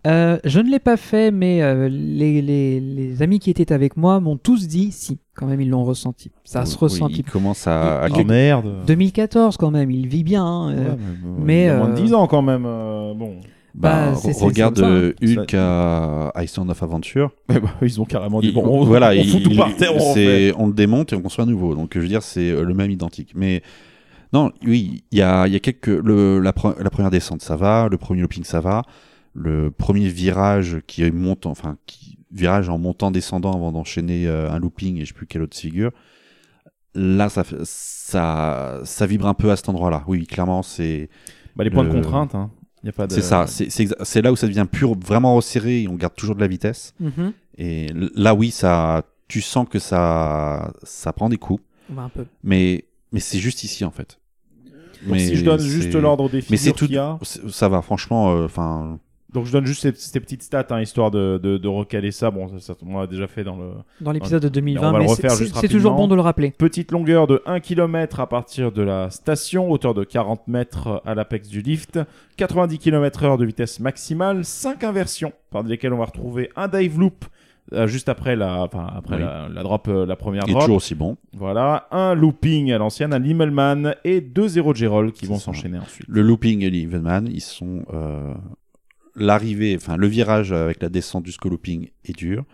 [0.07, 3.97] Euh, je ne l'ai pas fait, mais euh, les, les- les amis qui étaient avec
[3.97, 6.31] moi m'ont tous dit si, quand même ils l'ont ressenti.
[6.45, 7.09] Ça se Oui, ressent.
[7.09, 8.03] Il commence à.
[8.03, 8.85] à Il- Oh merde.
[8.87, 10.45] 2014 quand même, il vit bien.
[10.45, 10.95] hein, euh.
[11.39, 12.65] Mais, mais, il a moins de euh, 10 ans quand même.
[12.67, 13.35] euh, bon.
[13.79, 15.13] Bah, Bah, c'est- c'est- regarde euh.
[15.23, 17.31] Hulk à Iceland of Adventure.
[17.49, 19.77] Ben, ils ont carrément dit Il- bon, on, voilà, on il- fout tout il- par
[19.77, 20.55] terre, on c'est- refait.
[20.59, 21.75] on le démonte et on construit à nouveau.
[21.75, 23.33] Donc je veux dire, c'est euh, le même identique.
[23.35, 23.63] Mais
[24.33, 25.89] non, oui, il y a, y a quelques.
[25.89, 27.89] Le, la, pre- la première descente, ça va.
[27.91, 28.83] Le premier looping, ça va.
[29.35, 34.59] Le premier virage qui monte, enfin, qui, virage en montant, descendant avant d'enchaîner euh, un
[34.59, 35.91] looping et je sais plus quelle autre figure.
[36.95, 40.03] Là, ça, fait- ça, ça vibre un peu à cet endroit-là.
[40.07, 41.11] Oui, clairement, c'est.
[41.55, 42.51] Bah, les points de contrainte, hein.
[42.87, 43.13] Y a pas de...
[43.15, 45.95] C'est ça, c'est c'est exa- c'est là où ça devient pur, vraiment resserré et on
[45.95, 46.95] garde toujours de la vitesse.
[47.01, 47.33] Mhm.
[47.59, 52.27] Et là, oui, ça, tu sens que ça, ça prend des coups, Bah, un peu.
[52.45, 54.19] mais, mais c'est juste ici en fait.
[55.07, 57.19] Donc, si je donne juste l'ordre des mais c'est figures tout, qu'il y a,
[57.51, 58.35] ça va, franchement.
[58.37, 58.99] euh, Enfin,
[59.37, 62.31] Donc je donne juste ces, ces petites stats, hein, histoire de, de, de recaler ça.
[62.31, 63.73] Bon, ça, ça, on l'a déjà fait dans le.
[64.01, 66.53] Dans l'épisode de On 2020, va le mais refaire c'est- toujours bon de le rappeler.
[66.53, 71.15] Petite longueur de 1 km à partir de la station, hauteur de 40 mètres à
[71.15, 72.01] l'apex du lift,
[72.39, 77.27] 90 km/h de vitesse maximale, 5 inversions, parmi lesquelles on va retrouver un dive loop
[77.73, 79.23] euh, juste après la, enfin, après Oui.
[79.23, 80.63] la, la drop, euh, la première Il est drop.
[80.63, 81.17] toujours aussi bon.
[81.35, 86.07] Voilà, un looping à l'ancienne, un Limmelman et deux zéro Gerol qui vont s'enchaîner ensuite.
[86.09, 88.33] Le looping et l'Evenman, ils sont euh,
[89.17, 92.45] l'arrivée, enfin le virage avec la descente jusqu'au looping est dur.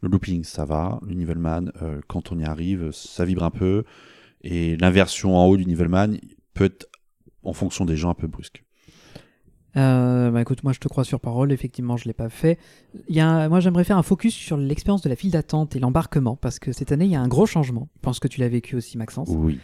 [0.00, 0.98] Le looping, ça va.
[1.06, 3.84] Le Nivelman, euh, quand on y arrive, ça vibre un peu.
[4.42, 6.16] Et l'inversion en haut du Nivelman
[6.54, 6.88] peut être,
[7.44, 8.64] en fonction des gens, un peu brusque.
[9.76, 12.58] Euh, bah écoute, moi je te crois sur parole, effectivement je l'ai pas fait.
[13.08, 15.74] Il y a un- moi j'aimerais faire un focus sur l'expérience de la file d'attente
[15.76, 17.88] et l'embarquement, parce que cette année il y a un gros changement.
[17.96, 19.28] Je pense que tu l'as vécu aussi Maxence.
[19.30, 19.58] Oui,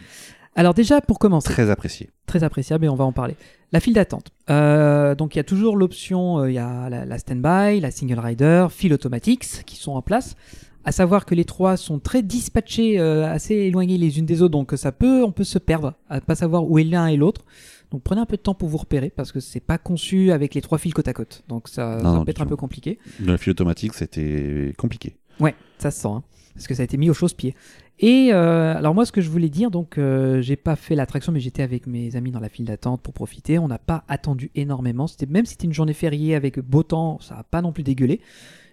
[0.59, 2.09] Alors déjà pour commencer, très apprécié.
[2.25, 3.37] très appréciable et on va en parler.
[3.71, 4.27] La file d'attente.
[4.49, 7.91] Euh, donc il y a toujours l'option, euh, il y a la, la standby, la
[7.91, 10.35] single rider, file automatics qui sont en place.
[10.83, 14.51] À savoir que les trois sont très dispatchés, euh, assez éloignés les unes des autres,
[14.51, 17.45] donc ça peut, on peut se perdre, à pas savoir où est l'un et l'autre.
[17.91, 20.55] Donc prenez un peu de temps pour vous repérer parce que c'est pas conçu avec
[20.55, 21.41] les trois fils côte à côte.
[21.47, 22.99] Donc ça, Non, ça non, peut être un peu compliqué.
[23.21, 25.15] Dans la file automatique, c'était compliqué.
[25.39, 26.23] Ouais, ça se sent, hein,
[26.53, 27.55] parce que ça a été mis au chausse-pied.
[27.99, 31.33] Et euh, alors moi, ce que je voulais dire, donc euh, j'ai pas fait l'attraction,
[31.33, 33.59] mais j'étais avec mes amis dans la file d'attente pour profiter.
[33.59, 35.07] On n'a pas attendu énormément.
[35.07, 37.83] C'était même si c'était une journée fériée avec beau temps, ça a pas non plus
[37.83, 38.21] dégueulé.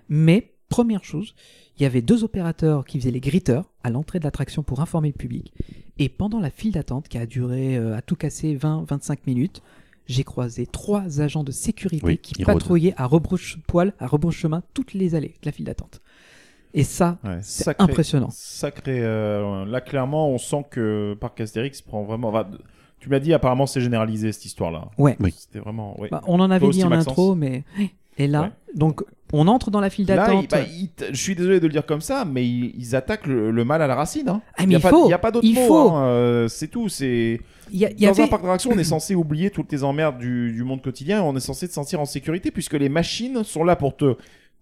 [0.09, 1.35] Mais première chose,
[1.77, 5.09] il y avait deux opérateurs qui faisaient les gritteurs à l'entrée de l'attraction pour informer
[5.09, 5.53] le public.
[5.99, 9.63] Et pendant la file d'attente, qui a duré euh, à tout casser 20-25 minutes,
[10.07, 15.15] j'ai croisé trois agents de sécurité Oui, qui patrouillaient à rebrouche-poil, à rebrouche-chemin, toutes les
[15.15, 16.01] allées de la file d'attente.
[16.79, 18.29] Et ça, Ouais, c'est impressionnant.
[18.31, 19.01] Sacré.
[19.03, 22.29] euh, là, clairement, on sent que Parc Astérix prend vraiment.
[22.29, 22.47] enfin,
[23.01, 24.89] tu m'as dit, apparemment, c'est généralisé cette histoire-là.
[24.99, 25.17] Ouais.
[25.21, 25.35] Oui.
[25.37, 25.99] C'était vraiment.
[26.01, 26.09] ouais.
[26.11, 27.65] Bah, on en avait dit en Maxence intro, mais
[28.19, 28.51] et là, Ouais.
[28.75, 29.03] donc
[29.33, 30.51] on entre dans la file d'attente.
[30.51, 30.59] bah,
[31.11, 33.81] je suis désolé de le dire comme ça, mais ils, ils attaquent le, le mal
[33.83, 34.29] à la racine.
[34.29, 34.43] Hein.
[34.57, 35.91] Ah, Il mais n'y a, il pas- faut, il y a pas d'autre mot.
[35.91, 36.89] hein, euh, c'est tout.
[36.91, 37.41] C'est
[37.73, 39.73] Il y, a- il y dans avait un parc d'attractions, on est censé oublier toutes
[39.73, 41.19] les emmerdes du, du monde quotidien.
[41.19, 44.17] et On est censé se sentir en sécurité puisque les machines sont là pour te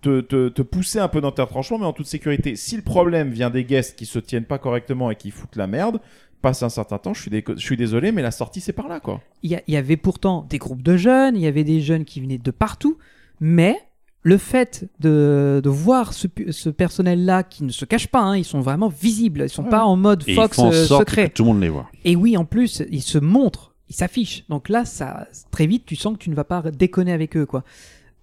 [0.05, 2.57] te, te, te pousser un peu dans tes retranchements, mais en toute sécurité.
[2.57, 5.67] Si le problème vient des guests qui se tiennent pas correctement et qui foutent la
[5.67, 6.01] merde,
[6.43, 8.87] passe un certain temps, je suis, déco- je suis désolé, mais la sortie c'est par
[8.87, 9.21] là quoi.
[9.43, 12.37] il y, avait pourtant des groupes de jeunes, il y avait des jeunes qui venaient
[12.39, 12.99] de partout,
[13.41, 13.77] mais
[14.23, 16.27] le fait de, de voir ce,
[16.69, 19.71] personnel-là qui ne se cache pas, hein, ils sont vraiment visibles, ils sont Ouais.
[19.71, 21.29] pas en mode Et Fox ils font en euh, sorte secret.
[21.31, 21.89] que tout le monde les voit.
[22.05, 24.45] Et oui, en plus, ils se montrent, ils s'affichent.
[24.49, 27.45] Donc là, ça, très vite, tu sens que tu ne vas pas déconner avec eux,
[27.47, 27.65] quoi.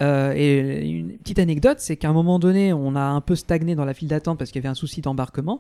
[0.02, 3.76] Euh, et une petite anecdote, c'est qu'à un moment donné, on a un peu stagné
[3.76, 5.60] dans la file d'attente parce qu'il y avait un souci d'embarquement.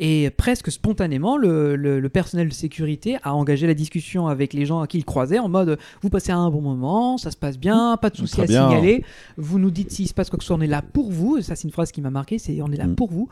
[0.00, 4.64] Et presque spontanément, le, le- le personnel de sécurité a engagé la discussion avec les
[4.64, 7.58] gens à qui il croisait en mode vous passez un bon moment, ça se passe
[7.58, 8.68] bien, pas de souci Très à bien.
[8.68, 9.04] signaler.
[9.38, 11.40] Vous nous dites s'il se passe quoi que ce soit, on est là pour vous.
[11.40, 12.94] Ça, c'est une phrase qui m'a marqué c'est on est là Mm.
[12.94, 13.28] pour vous.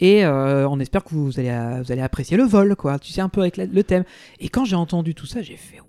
[0.00, 2.98] Et euh, on espère que vous allez, vous allez apprécier le vol, quoi.
[2.98, 4.04] Tu sais, un peu avec la- le thème.
[4.40, 5.80] Et quand j'ai entendu tout ça, j'ai fait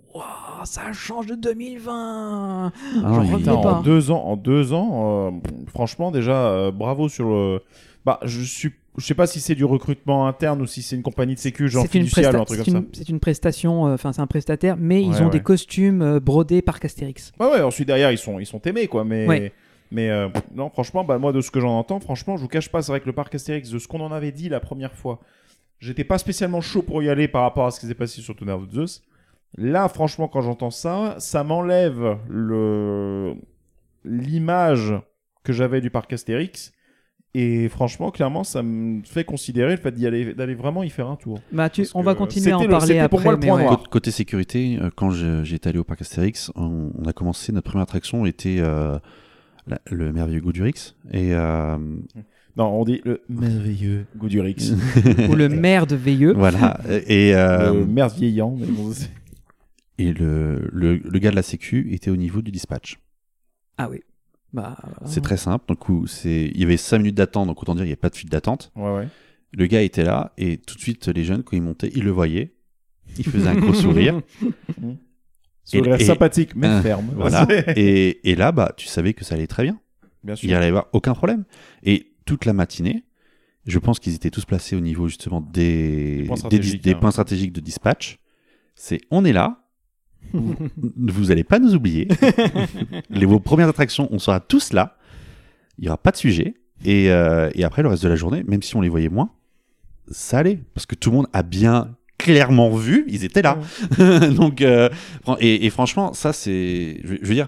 [0.66, 2.72] Ça change de 2020
[3.04, 3.74] Ah, Putain, pas.
[3.76, 5.32] en deux ans, en deux ans, euh,
[5.68, 7.62] franchement déjà euh, bravo sur le.
[8.06, 11.04] Bah, je suis, je sais pas si c'est du recrutement interne ou si c'est une
[11.04, 13.20] compagnie de sécu genre C'est une, fiducial presta- ou un truc comme une- c'est une
[13.20, 15.30] prestation, euh, enfin c'est un prestataire, mais ils ont ouais.
[15.32, 17.32] des costumes brodés par Castérix.
[17.38, 17.46] ça.
[17.46, 17.62] Ouais, ouais.
[17.62, 19.28] Ensuite derrière ils sont, ils sont aimés quoi, mais.
[19.28, 19.54] Ouais.
[19.94, 22.70] Mais euh, non, franchement, bah, moi de ce que j'en entends, franchement, je vous cache
[22.70, 24.94] pas, c'est vrai que le parc Astérix, de ce qu'on en avait dit la première
[24.94, 25.20] fois,
[25.80, 28.34] j'étais pas spécialement chaud pour y aller par rapport à ce qui s'est passé sur
[28.34, 29.04] Tonnerre de Zeus.
[29.58, 33.34] Là, franchement, quand j'entends ça, ça m'enlève le
[34.06, 34.94] l'image
[35.44, 36.72] que j'avais du parc Astérix.
[37.34, 41.08] Et franchement, clairement, ça me fait considérer le fait d'y aller, d'aller vraiment y faire
[41.10, 41.40] un tour.
[41.54, 43.10] Bah, tu, on va continuer à en parler après.
[43.10, 43.64] pour moi le point ouais.
[43.64, 43.84] noir.
[43.90, 47.84] Côté, sécurité, euh, quand j'étais allé au parc Astérix, on, on a commencé, notre première
[47.84, 49.00] attraction était euh,
[49.66, 50.96] la- le merveilleux goût du Rix.
[51.14, 51.78] Et euh,
[52.58, 54.74] Non, on dit le merveilleux goût du Rix.
[55.30, 56.34] Ou le maire de Veilleux.
[56.34, 56.82] voilà.
[57.08, 58.58] Et, euh, le maire vieillant.
[58.60, 59.10] mais bon, c'est-
[60.02, 63.00] et le, le, le gars de la Sécu était au niveau du dispatch.
[63.78, 64.02] Ah oui.
[64.54, 65.66] Bah, C'est très simple.
[65.68, 67.98] Donc, où c'est- il y avait 5 minutes d'attente, donc autant dire qu'il n'y a
[67.98, 68.72] pas de file d'attente.
[68.76, 69.08] ouais, ouais.
[69.54, 72.12] Le gars était là, et tout de suite, les jeunes, quand ils montaient, ils le
[72.12, 72.54] voyaient.
[73.18, 74.22] Il faisait un gros sourire.
[75.64, 77.12] Sourire et- sympathique, mais Euh, ferme.
[77.16, 77.46] Voilà.
[77.76, 79.80] et, et là, bah, tu savais que ça allait très bien.
[80.24, 80.46] Bien sûr.
[80.46, 81.44] Il n'y allait y avoir aucun problème.
[81.84, 83.04] Et toute la matinée,
[83.66, 86.92] je pense qu'ils étaient tous placés au niveau justement des, Des points des, stratégiques, des
[86.94, 86.98] hein.
[87.00, 88.20] points stratégiques de dispatch.
[88.76, 89.61] C'est on est là,
[90.34, 90.56] vous-
[90.98, 92.08] vous n'allez pas nous oublier.
[93.10, 94.98] Les, vos premières attractions, on sera tous là.
[95.78, 96.56] Il n'y aura pas de sujet.
[96.86, 99.32] Et, euh, et après, le reste de la journée, même si on les voyait moins,
[100.10, 100.60] ça allait.
[100.74, 103.58] Parce que tout le monde a bien clairement vu, ils étaient là.
[104.36, 104.90] Donc, euh,
[105.40, 107.00] et, et franchement, ça, c'est.
[107.04, 107.48] Je, je veux dire,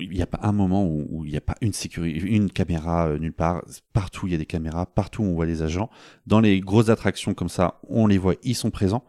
[0.00, 2.50] il n'y a pas un moment où, où il n'y a pas une sécurité, une
[2.50, 3.62] caméra euh, nulle part.
[3.92, 4.86] Partout, il y a des caméras.
[4.86, 5.90] Partout, on voit les agents.
[6.26, 9.04] Dans les grosses attractions comme ça, on les voit, ils sont présents.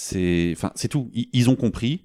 [0.00, 1.10] C'est, enfin, c'est tout.
[1.12, 2.04] Ils, ils ont compris.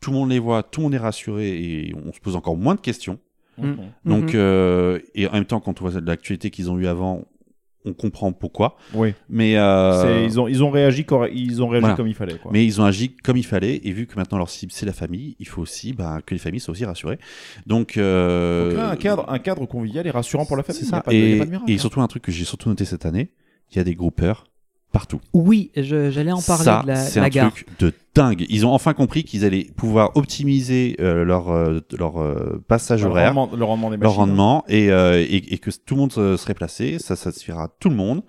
[0.00, 2.56] Tout le monde les voit, tout le monde est rassuré et on se pose encore
[2.56, 3.18] moins de questions.
[3.56, 3.76] Mhm.
[4.04, 4.30] Donc, Mhm.
[4.34, 7.24] euh, et en même temps, quand on voit l'actualité qu'ils ont eu avant,
[7.86, 8.76] on comprend pourquoi.
[8.92, 9.14] Oui.
[9.30, 11.96] Mais euh, Ils, ont, ils ont réagi, corre- ils ont réagi Voilà.
[11.96, 12.36] comme il fallait.
[12.36, 12.50] Quoi.
[12.52, 14.92] Mais ils ont agi comme il fallait, et vu que maintenant leur cible c'est la
[14.92, 17.18] famille, il faut aussi bah, que les familles soient aussi rassurées.
[17.66, 20.82] Donc, euh, Donc là, un cadre, un cadre convivial et rassurant pour la famille.
[20.82, 21.02] c'est Il y a ça.
[21.02, 21.78] pas de- il y a et, pas de miracle, et hein.
[21.78, 23.30] surtout un truc que j'ai surtout noté cette année,
[23.70, 24.44] il y a des groupeurs
[24.92, 25.20] partout.
[25.32, 27.52] Oui, je- j'allais en parler ça, de la, c'est la un gare.
[27.52, 28.44] truc de dingue.
[28.48, 33.34] Ils ont enfin compris qu'ils allaient pouvoir optimiser euh, leur euh, leur euh, passage horaire,
[33.34, 34.20] rendement, le rendement des leur machines.
[34.20, 37.88] rendement, et, euh, et, et que tout le monde se- serait placé, ça satisfera tout
[37.90, 38.22] le monde.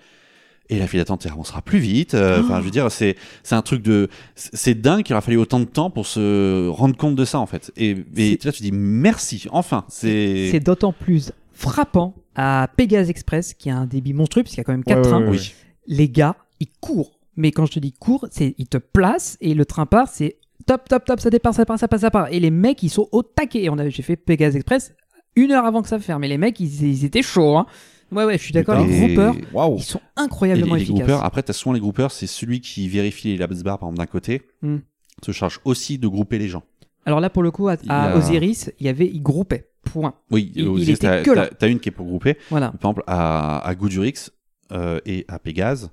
[0.70, 2.14] Et la file d'attente elle avancera plus vite.
[2.14, 5.36] euh, Enfin, je veux dire, c'est c'est un truc de, c'est dingue qu'il aura fallu
[5.38, 7.74] autant de temps pour se rendre compte de ça en fait.
[7.76, 9.84] Et, et là, tu dis merci, enfin.
[9.90, 14.62] C'est C'est d'autant plus frappant à Pegasus Express, qui a un débit monstrueux, puisqu'il y
[14.62, 15.22] a quand même quatre Ouais, ouais, trains.
[15.24, 15.38] ouais, ouais.
[15.40, 15.54] oui.
[15.88, 17.20] Les gars, ils courent.
[17.36, 20.38] Mais quand je te dis courent, c'est ils te placent et le train part, c'est
[20.66, 22.28] top, top, top, ça départ, ça part, ça part, ça part.
[22.32, 23.64] Et les mecs, ils sont au taquet.
[23.64, 24.94] Et on j'ai fait Pegasus Express
[25.36, 26.24] une heure avant que ça ferme.
[26.24, 27.58] Et les mecs, ils, ils étaient chauds.
[27.58, 27.66] Hein.
[28.12, 28.86] Ouais, ouais, je suis d'accord.
[28.86, 29.34] Les groupeurs,
[29.78, 31.00] ils sont Et les, incroyablement les efficaces.
[31.00, 33.88] groupeurs, après, tu as souvent les groupeurs, c'est celui qui vérifie les labs bar, par
[33.90, 34.78] exemple, d'un côté, Hmm.
[35.24, 36.64] se charge aussi de grouper les gens.
[37.06, 39.70] Alors là, pour le coup, à, Il à a- Osiris, il y avait, ils groupaient.
[39.84, 40.14] Point.
[40.30, 41.48] Oui, Il- il était que là.
[41.58, 42.38] t'as une qui est pour grouper.
[42.52, 42.68] Voilà.
[42.68, 44.30] Par exemple, à, à Goudurix
[44.74, 45.90] euh, et à Pégase.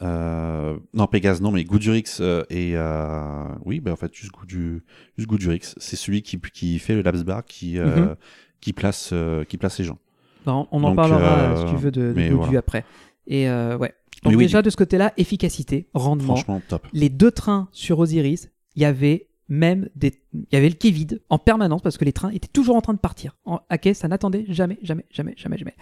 [0.00, 4.82] Euh, non, Pégase, non, mais Goudurix euh, et euh, oui, bah, en fait, juste, Goudu,
[5.16, 8.16] juste Goudurix, c'est celui qui, qui fait le labs bar qui, euh, Mhm.
[8.60, 9.98] qui, place, euh, qui place les gens.
[10.46, 12.58] Bon, on en Donc, parlera, euh, si tu veux, de, de Goudu voilà.
[12.58, 12.84] après.
[13.26, 13.94] Et euh, ouais.
[14.24, 16.36] Donc Mais oui, déjà, de ce côté-là, efficacité, rendement.
[16.36, 16.86] Franchement, top.
[16.92, 20.90] les deux trains sur Osiris, il y avait même des, il y avait le quai
[20.90, 23.36] vide en permanence parce que les trains étaient toujours en train de partir.
[23.44, 25.74] En, à quai, ça n'attendait jamais, jamais, jamais, jamais, jamais.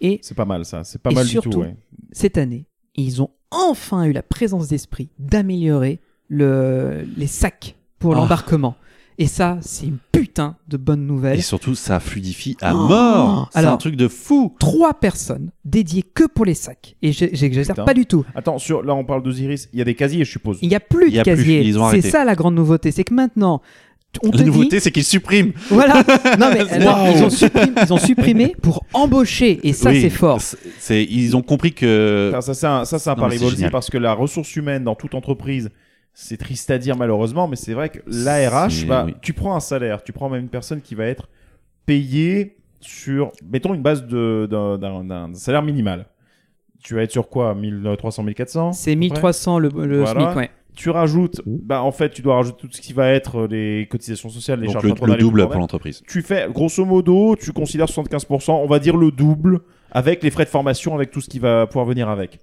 [0.00, 0.84] Et C'est pas mal ça.
[0.84, 1.60] C'est pas Et mal du surtout- tout.
[1.60, 1.74] ouais.
[2.12, 8.16] cette année, ils ont enfin eu la présence d'esprit d'améliorer le, les sacs pour Ah.
[8.16, 8.76] l'embarquement.
[9.18, 11.38] Et ça, c'est une putain de bonne nouvelle.
[11.38, 13.48] Et surtout, ça fluidifie à Oh mort.
[13.50, 14.54] C'est un truc de fou.
[14.58, 16.96] Trois personnes dédiées que pour les sacs.
[17.00, 18.26] Et j'exagère pas du tout.
[18.34, 19.70] Attends, sur, là on parle d'Osiris.
[19.72, 20.58] Il y a des casiers, je suppose.
[20.60, 21.62] Il n'y a plus y de a plus, casier.
[21.62, 22.90] ils ont C'est ça la grande nouveauté.
[22.90, 23.62] C'est que maintenant,
[24.22, 25.52] on te La dit- nouveauté, c'est qu'ils suppriment.
[25.68, 26.02] Voilà.
[26.38, 26.60] Non mais
[27.16, 30.40] ils, ont supprimé, ils ont supprimé pour embaucher et ça Oui, c'est fort.
[30.40, 32.30] c'est- ils ont compris que.
[32.40, 34.94] Ça, c'est un, ça, c'est un Non, pari c'est parce que la ressource humaine dans
[34.94, 35.70] toute entreprise,
[36.14, 39.14] c'est triste à dire malheureusement, mais c'est vrai que l'ARH, bah, oui.
[39.20, 41.28] tu prends un salaire, tu prends même une personne qui va être
[41.84, 46.06] payée sur, mettons, une base de- d'un d'un- d'un salaire minimal.
[46.82, 47.54] Tu vas être sur quoi?
[47.54, 50.20] 1300, 1400 C'est 1300 le, le Voilà.
[50.20, 50.50] SMIC, ouais.
[50.76, 54.28] Tu rajoutes, bah en fait, tu dois rajouter tout ce qui va être les cotisations
[54.28, 56.02] sociales, les Donc charges le, le patronales double pour l'entreprise.
[56.06, 59.60] tu fais, grosso modo, tu considères 75%, on va dire le double,
[59.90, 62.38] avec les frais de formation, avec tout ce qui va pouvoir venir avec.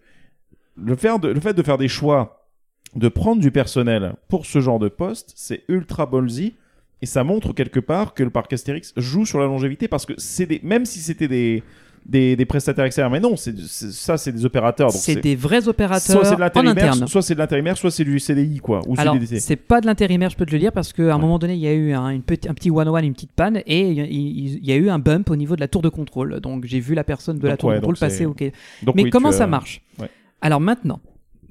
[0.75, 2.47] Le, faire de- le fait de faire des choix,
[2.95, 6.55] de prendre du personnel pour ce genre de poste, c'est ultra ballsy,
[7.03, 10.13] et ça montre quelque part que le parc Astérix joue sur la longévité, parce que
[10.17, 11.61] c'est des, même si c'était des,
[12.05, 14.91] des, des prestataires extérieurs, mais non, c'est, ça c'est des opérateurs.
[14.91, 17.07] donc C'est des vrais soit opérateurs c'est de en l'intérimaire, interne.
[17.07, 20.29] soit c'est de l'intérimaire, soit c'est du CDI, quoi, ou Alors, c'est pas de l'intérimaire,
[20.29, 21.21] je peux te le dire, parce qu'à un Ouais.
[21.21, 23.61] moment donné, il y a eu un, une petit, un petit one-one, une petite panne,
[23.65, 25.67] et il y, a- il- il y a eu un bump au niveau de la
[25.67, 26.39] tour de contrôle.
[26.41, 28.51] Donc j'ai vu la personne de la tour ouais, de contrôle passer au quai.
[28.83, 30.09] Donc, Mais oui, comment ça as- marche Ouais.
[30.41, 30.99] Alors maintenant,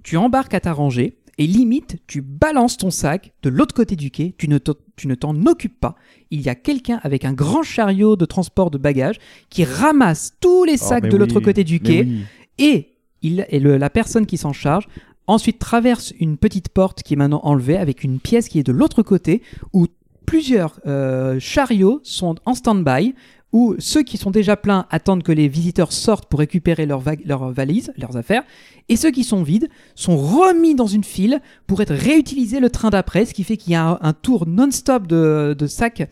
[0.02, 4.10] tu embarques à ta rangée et limite, tu balances ton sac de l'autre côté du
[4.10, 5.94] quai, tu ne t'en- tu ne t'en occupes pas.
[6.32, 9.18] Il y a quelqu'un avec un grand chariot de transport de bagages
[9.50, 12.22] qui ramasse tous les Oh, sacs de l'autre côté du quai oui.
[12.58, 12.88] et,
[13.22, 14.88] il, et le- la personne qui s'en charge
[15.26, 18.72] ensuite traverse une petite porte qui est maintenant enlevée avec une pièce qui est de
[18.72, 19.86] l'autre côté où
[20.26, 23.14] plusieurs euh, chariots sont en stand-by
[23.52, 27.16] où ceux qui sont déjà pleins attendent que les visiteurs sortent pour récupérer leurs va-
[27.24, 28.42] leurs valises, leurs affaires,
[28.88, 32.90] et ceux qui sont vides sont remis dans une file pour être réutilisés le train
[32.90, 36.08] d'après, ce qui fait qu'il y a un, un tour non-stop de, de sacs,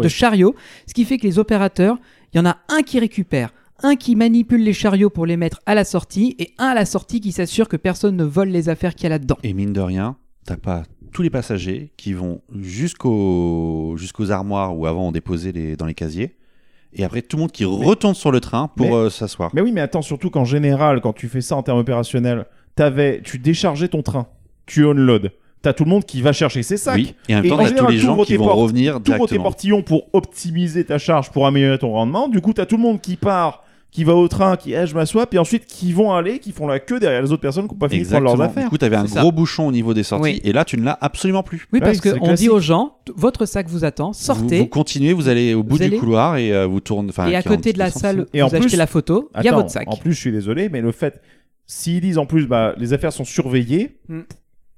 [0.00, 0.54] De chariots,
[0.86, 1.98] ce qui fait que les opérateurs,
[2.32, 3.52] il y en a un qui récupère,
[3.82, 6.86] un qui manipule les chariots pour les mettre à la sortie, et un à la
[6.86, 9.36] sortie qui s'assure que personne ne vole les affaires qu'il y a là-dedans.
[9.42, 10.16] Et mine de rien,
[10.46, 12.40] t'as pas tous les passagers qui vont
[13.00, 16.36] jusqu'aux jusqu'aux armoires où avant on déposait les, dans les casiers.
[16.92, 19.50] Et après, tout le monde qui retourne sur le train pour Mais- euh, s'asseoir.
[19.54, 23.20] Mais oui, mais attends, surtout qu'en général, quand tu fais ça en termes opérationnels, t'avais,
[23.22, 24.26] tu déchargeais ton train,
[24.66, 25.30] tu unload.
[25.62, 26.96] T'as tout le monde qui va chercher ses sacs.
[26.96, 27.14] Oui.
[27.28, 29.42] Et en même temps, t'as tous les gens qui vont portes, revenir T'ouvres tes directement.
[29.42, 32.28] portillons pour optimiser ta charge, pour améliorer ton rendement.
[32.28, 33.62] Du coup, t'as tout le monde qui part
[33.92, 36.66] qui va au train, qui eh, je m'assois, puis ensuite qui vont aller, qui font
[36.68, 38.50] la queue derrière les autres personnes qui n'ont pas fini de prendre leurs Exactement.
[38.52, 38.64] affaires.
[38.64, 39.20] Du coup, t'avais un C'est ça.
[39.20, 40.40] gros bouchon au niveau des sorties, Oui.
[40.44, 41.66] et là, tu ne l'as absolument plus.
[41.72, 44.58] Oui, Ouais, parce qu'on dit aux gens, votre sac vous attend, Vous, sortez.
[44.60, 47.08] vous continuez, vous allez au bout Vous du allez- couloir et euh, vous tournez.
[47.10, 49.28] enfin, et à 40 côté de la salle, Et en vous achetez plus- la photo,
[49.38, 49.88] il y a votre sac.
[49.88, 51.20] En plus, je suis désolé, mais le fait,
[51.66, 54.20] s'ils disent en plus, bah, les affaires sont surveillées, Mm.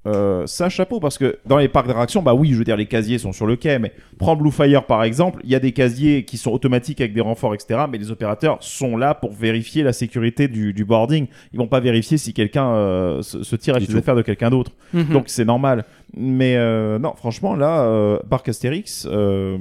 [0.07, 2.86] Euh, ça, chapeau, parce que dans les parcs d'attractions, bah oui, je veux dire, les
[2.86, 5.72] casiers sont sur le quai, mais prends Blue Fire par exemple, il y a des
[5.72, 9.82] casiers qui sont automatiques avec des renforts, etc., mais les opérateurs sont là pour vérifier
[9.82, 11.26] la sécurité du, du boarding.
[11.53, 14.22] Ils vont pas vérifier si quelqu'un euh, se, se tire avec Du les affaires de
[14.22, 14.72] quelqu'un d'autre.
[14.92, 15.05] Mhm.
[15.05, 15.84] Donc c'est normal.
[16.14, 19.57] Mais euh, non, franchement, là, euh, Parc Astérix, euh,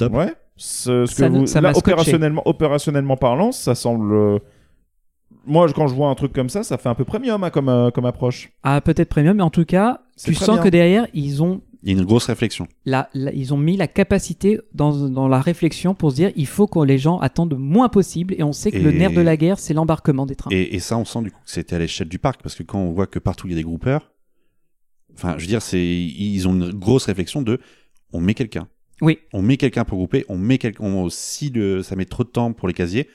[0.00, 0.32] ouais.
[0.56, 4.40] Ce, ce que Ça vous, ça là, opérationnellement, opérationnellement parlant, ça semble.
[5.48, 7.50] Moi, je- quand je vois un truc comme ça, ça fait un peu premium hein,
[7.50, 8.50] comme, euh, comme approche.
[8.62, 10.62] Ah, peut-être premium, mais en tout cas, tu sens bien.
[10.62, 12.66] que derrière, ils ont, Il y a une grosse réflexion.
[12.84, 16.46] la, la- ils ont mis la capacité dans, dans la réflexion pour se dire il
[16.46, 18.34] faut que les gens attendent le moins possible.
[18.36, 20.50] Et on sait que le nerf de la guerre, c'est l'embarquement des trains.
[20.50, 22.62] Et, et ça, on sent du coup que c'était à l'échelle du parc, parce que
[22.62, 24.10] quand on voit que partout il y a des groupeurs,
[25.14, 27.60] enfin, je veux dire, c'est ils ont une grosse réflexion de
[28.12, 28.68] on met quelqu'un.
[29.00, 29.18] Oui.
[29.32, 31.06] On met quelqu'un pour grouper, on met quelqu'un.
[31.10, 33.08] Si le, ça met trop de temps pour les casiers,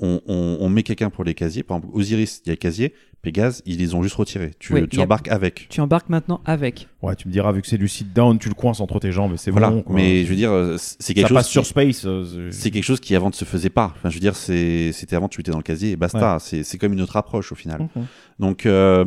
[0.00, 1.62] on, on, on met quelqu'un pour les casiers.
[1.62, 2.92] Par exemple, Osiris, il y a le casier.
[3.22, 4.50] Pégase, ils les ont juste retirés.
[4.58, 5.68] Tu, Oui, tu a- embarques avec.
[5.70, 6.88] Tu embarques maintenant avec.
[7.02, 9.34] Ouais, tu me diras, vu que c'est du sit-down, tu le coinces entre tes jambes
[9.34, 9.70] et c'est Voilà.
[9.70, 9.82] bon.
[9.82, 9.94] quoi.
[9.94, 11.34] Mais je veux dire, euh, c'est quelque ça chose.
[11.36, 12.02] passe sur qui- Space.
[12.04, 13.92] euh, c'est- quelque chose qui avant ne se faisait pas.
[13.96, 16.38] Enfin, je veux dire, c'est- c'était avant tu étais dans le casier et basta.
[16.40, 17.88] C'est c'est comme une autre approche au final.
[17.94, 18.06] Mhm.
[18.40, 19.04] Donc, euh,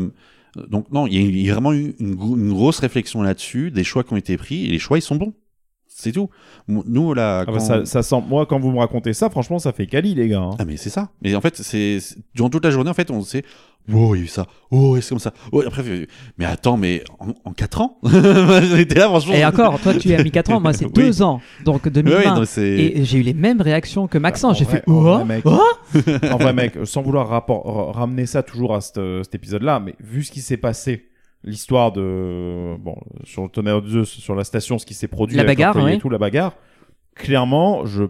[0.69, 3.21] donc non, il y a eu- il y a vraiment eu une, une grosse réflexion
[3.21, 5.33] là-dessus, des choix qui ont été pris et les choix ils sont bons.
[5.97, 6.29] C'est tout.
[6.67, 8.21] Nous là, Ah bah, quand- ça, ça sent.
[8.27, 10.41] Moi, quand vous me racontez ça, franchement, ça fait Cali, les gars.
[10.41, 10.49] hein.
[10.59, 11.07] Ah mais c'est ça.
[11.21, 11.99] Mais en fait, c'est
[12.33, 13.43] durant toute la journée en fait, on sait
[13.93, 14.47] Oh, il y a eu ça.
[14.71, 15.31] Oh, c'est comme ça.
[15.53, 16.05] Oh, après, euh,
[16.37, 17.99] mais attends, mais en, en 4 ans?
[18.03, 19.35] On était là, franchement.
[19.35, 20.91] Et encore, toi, tu as mis 4 ans, moi, c'est Oui.
[20.91, 21.39] 2 ans.
[21.63, 22.17] Donc Oui, 2020.
[22.19, 22.67] oui, non, c'est.
[22.67, 24.55] Et j'ai eu les mêmes réactions que Maxence.
[24.55, 25.43] En J'ai fait en vrai, Oh, mec.
[25.45, 25.61] oh
[26.31, 27.29] en vrai, mec, sans vouloir
[27.95, 31.05] ramener ça toujours à cet, euh, cet épisode-là, mais vu ce qui s'est passé,
[31.45, 32.75] l'histoire de.
[32.79, 35.75] Bon, sur le tonnerre de Zeus, sur la station, ce qui s'est produit, La bagarre,
[35.77, 35.95] ouais.
[35.95, 36.55] et tout, la bagarre,
[37.15, 38.03] clairement, je.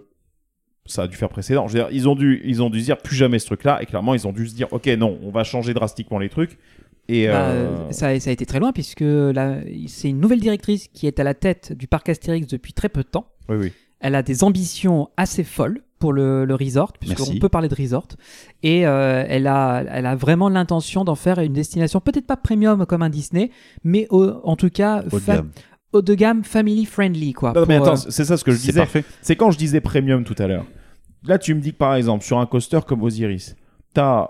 [0.88, 1.68] Ça a dû faire précédent.
[1.68, 3.82] Je veux dire, ils ont dû, ils ont dû se dire plus jamais ce truc-là,
[3.82, 6.60] et clairement, ils ont dû se dire, ok, non, on va changer drastiquement les trucs.
[7.08, 9.58] Et Bah, euh, ça, ça a été très loin puisque là,
[9.88, 13.04] c'est une nouvelle directrice qui est à la tête du parc Astérix depuis très peu
[13.04, 13.28] de temps.
[13.50, 13.74] oui, oui.
[14.00, 18.08] Elle a des ambitions assez folles pour le, le resort, puisqu'on peut parler de resort.
[18.64, 22.86] Et euh, elle, a, elle a vraiment l'intention d'en faire une destination, peut-être pas premium
[22.86, 23.50] comme un Disney,
[23.84, 25.50] mais au- en tout cas Haut de gamme.
[25.94, 27.34] haut de gamme, family friendly.
[27.34, 28.86] Quoi, Non, mais attends, euh, c'est ça ce que je disais.
[29.22, 30.66] C'est quand je disais premium tout à l'heure.
[31.24, 33.56] Là, tu me dis que par exemple, sur un coaster comme Osiris,
[33.94, 34.30] t'as.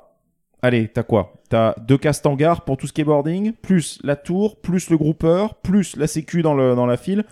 [0.62, 1.34] Allez, t'as quoi?
[1.50, 5.46] T'as deux castangars pour tout ce qui est boarding, plus la tour, plus le grouper,
[5.62, 7.24] plus la sécu dans, le, dans la file.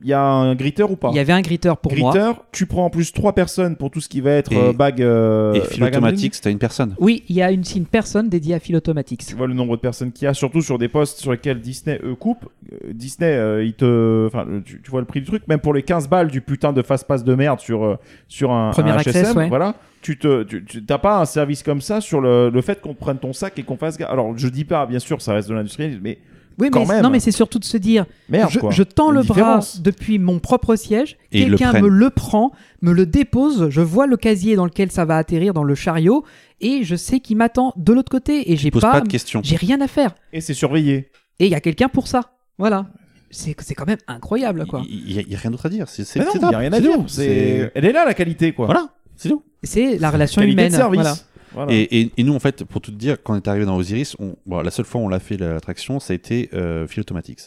[0.00, 2.12] Il y a un gritter ou pas il y avait un gritter pour moi.
[2.12, 4.72] Gritter, tu prends en plus trois personnes pour tout ce qui va être Et- euh,
[4.72, 5.02] bag.
[5.02, 6.94] euh, Et automatique, c'était une personne.
[7.00, 9.24] Oui, il y a une, une personne dédiée à Phil Automatics.
[9.26, 11.60] Tu vois le nombre de personnes qu'il y a, surtout sur des postes sur lesquels
[11.60, 12.48] Disney eux coupe.
[12.72, 15.74] Euh, Disney, euh, il te, enfin, tu, tu vois le prix du truc, même pour
[15.74, 17.96] les 15 balles du putain de fast pass de merde sur euh,
[18.28, 19.48] sur un, Premier un access, HSM, ouais.
[19.48, 19.74] voilà.
[20.00, 22.94] Tu te, tu, tu- t'as pas un service comme ça sur le, le fait qu'on
[22.94, 24.00] prenne ton sac et qu'on fasse.
[24.02, 26.18] Alors, je dis pas, bien sûr, ça reste de l'industrie, mais
[26.58, 27.02] Oui, Quand mais, même.
[27.04, 28.70] non, mais c'est surtout de se dire merde je, quoi.
[28.70, 32.10] je tends y le bras depuis mon propre siège, Et ils le quelqu'un me le
[32.10, 32.50] prend,
[32.82, 36.24] me le dépose, je vois le casier dans lequel ça va atterrir dans le chariot,
[36.60, 39.40] et je sais qu'il m'attend de l'autre côté, et j'ai pas, pas de questions.
[39.44, 40.14] j'ai rien à faire.
[40.32, 41.10] Et c'est surveillé.
[41.38, 42.32] Et il y a quelqu'un pour ça.
[42.58, 42.86] Voilà.
[43.30, 44.82] C'est c'est quand même incroyable, quoi.
[44.88, 45.86] Il y, a- il y a rien d'autre à dire.
[45.88, 46.58] C'est c'est Mais non, c'est il y a top.
[46.58, 47.70] rien à C'est dire.
[47.74, 48.64] elle est là la qualité quoi.
[48.66, 49.42] Voilà, c'est tout.
[49.62, 50.70] C'est la relation humaine.
[50.70, 51.00] de service.
[51.02, 51.16] Voilà.
[51.54, 51.72] Voilà.
[51.72, 53.76] Et, et- et nous, en fait, pour tout te dire, quand on est arrivé dans
[53.76, 56.86] Osiris, on, bon, la seule fois où on l'a fait l'attraction, ça a été euh,
[56.86, 57.40] Fil Automatics.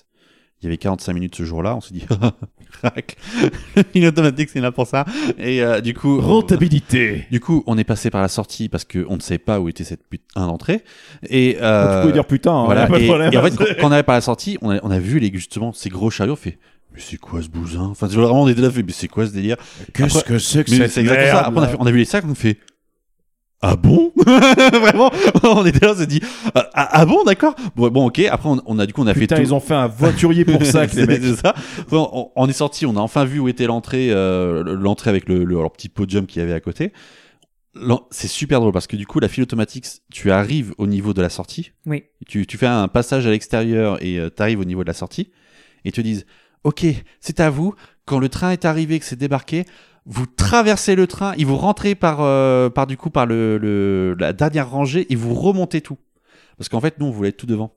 [0.61, 2.05] Il y avait 45 minutes ce jour-là, on s'est dit,
[2.71, 3.17] crac,
[3.93, 5.05] Fil Automatics, c'est là pour ça.
[5.39, 7.25] Et euh, du coup, Rentabilité.
[7.31, 9.83] du coup, on est passé par la sortie parce qu'on ne savait pas où était
[9.83, 10.83] cette putain d'entrée.
[11.27, 12.53] Et euh, tu pouvais dire putain.
[12.53, 12.83] hein, y voilà.
[12.83, 13.33] a pas de Et, problème.
[13.33, 15.17] et en fait, quand, quand on arrive par la sortie, on a, on a vu
[15.19, 16.59] les, justement ces gros chariots, on fait,
[16.93, 17.85] mais c'est quoi ce bousin?
[17.85, 19.57] Enfin, vraiment, on était là, fait, mais c'est quoi ce délire?
[19.95, 21.39] Qu'est-ce que c'est que c'est exactement ça.
[21.47, 22.57] Après, on a, fait- on a vu les sacs, on fait
[23.61, 25.11] Ah bon Vraiment
[25.43, 26.19] On était là, on s'est dit
[26.55, 28.19] Ah, ah, ah bon, d'accord bon, bon, ok.
[28.31, 29.47] Après, on, on a du coup, on a Putain, fait tout.
[29.49, 31.21] ils ont fait un voiturier pour ça, que les C'est- mecs.
[31.23, 31.53] c'est ça.
[31.91, 35.43] On, on est sorti, on a enfin vu où était l'entrée, euh, l'entrée avec le,
[35.43, 36.91] le- leur petit podium qu'il y avait à côté.
[38.09, 41.21] C'est super drôle parce que du coup, la file automatique, tu arrives au niveau de
[41.21, 41.71] la sortie.
[41.85, 42.03] Oui.
[42.27, 45.31] Tu, tu fais un passage à l'extérieur et tu arrives au niveau de la sortie.
[45.85, 46.25] Et ils te disent
[46.63, 46.85] Ok,
[47.21, 47.73] c'est à vous.
[48.05, 49.65] Quand le train est arrivé, que c'est débarqué,
[50.05, 54.15] vous traversez le train et vous rentrez par, euh, par du coup par le, le-
[54.19, 55.97] la dernière rangée et vous remontez tout.
[56.57, 57.73] Parce qu'en fait, nous, on voulait être tout devant.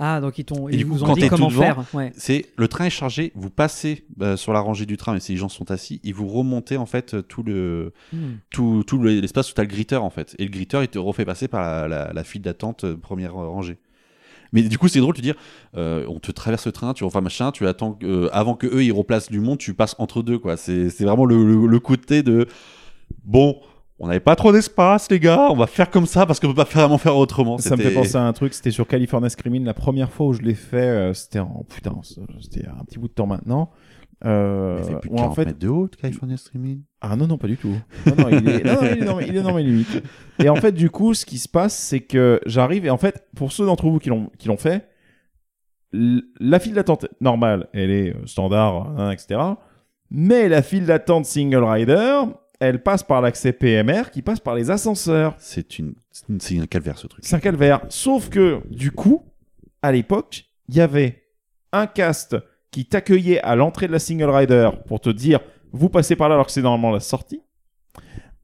[0.00, 1.84] Ah, donc ils, t'ont, ils vous ont dit comment devant, faire.
[1.92, 2.12] Ouais.
[2.16, 5.32] C'est le train est chargé, vous passez euh, sur la rangée du train, mais si
[5.32, 8.36] les gens sont assis, et vous remontez en fait euh, tout le Hmm.
[8.50, 10.36] tout, tout le- l'espace où t'as le gritter en fait.
[10.38, 13.34] Et le gritter, il te refait passer par la, la- la file d'attente euh, première
[13.34, 13.78] rangée.
[14.52, 15.34] Mais du coup, c'est drôle de dire,
[15.76, 18.82] euh, on te traverse le train, tu refais machin, tu attends euh, avant que eux
[18.84, 20.56] ils replacent du monde, tu passes entre deux quoi.
[20.56, 22.46] C'est vraiment le, le- le côté de
[23.24, 23.56] bon.
[24.00, 25.48] On n'avait pas trop d'espace, les gars.
[25.50, 27.58] On va faire comme ça parce qu'on peut pas vraiment faire autrement.
[27.58, 30.32] Ça me fait penser à un truc, c'était sur California Screaming, la première fois où
[30.34, 31.92] je l'ai fait, euh, c'était en putain,
[32.40, 33.70] c'était un petit bout de temps maintenant.
[34.24, 36.82] Euh, Il fait plus de où en 40 fait, mètres de haut, California Streaming.
[37.00, 37.76] Ah non, non, pas du tout.
[38.06, 40.02] Non, non, il est, non, non, il est dans, mes- il est dans mes limites.
[40.40, 43.26] Et en fait, du coup, ce qui se passe, c'est que j'arrive, et en fait,
[43.36, 44.88] pour ceux d'entre vous qui l'ont, fait,
[45.92, 49.40] la file d'attente normale, elle est euh, standard, hein, etc.
[50.10, 52.20] Mais la file d'attente single rider,
[52.60, 55.34] elle passe par l'accès PMR qui passe par les ascenseurs.
[55.38, 55.94] C'est une-
[56.40, 57.24] c'est un calvaire ce truc.
[57.24, 57.80] C'est un calvaire.
[57.88, 59.22] Sauf que, du coup,
[59.80, 61.22] à l'époque, il y avait
[61.72, 62.36] un cast
[62.70, 65.40] qui t'accueillait à l'entrée de la single rider pour te dire
[65.72, 67.42] vous passez par là alors que c'est normalement la sortie.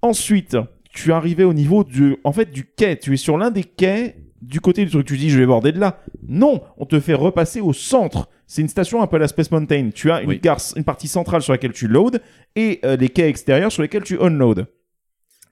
[0.03, 0.57] Ensuite,
[0.91, 2.99] tu arrivais au niveau du, en fait, du quai.
[2.99, 5.07] Tu es sur l'un des quais du côté du truc.
[5.07, 6.01] Tu dis je vais border de là.
[6.29, 8.29] Non, on te fait repasser au centre.
[8.47, 9.91] C'est une station un peu à la Space Mountain.
[9.95, 10.39] Tu as une, Oui.
[10.43, 12.21] gare, une partie centrale sur laquelle tu load
[12.55, 14.67] et euh, les quais extérieurs sur lesquels tu unload.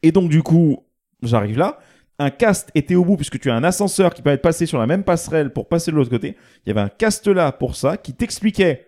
[0.03, 0.85] Et donc, du coup,
[1.23, 1.79] j'arrive là.
[2.23, 4.79] Un cast était au bout puisque tu as un ascenseur qui permet de passer sur
[4.79, 6.37] la même passerelle pour passer de l'autre côté.
[6.65, 8.87] Il y avait un cast là pour ça qui t'expliquait.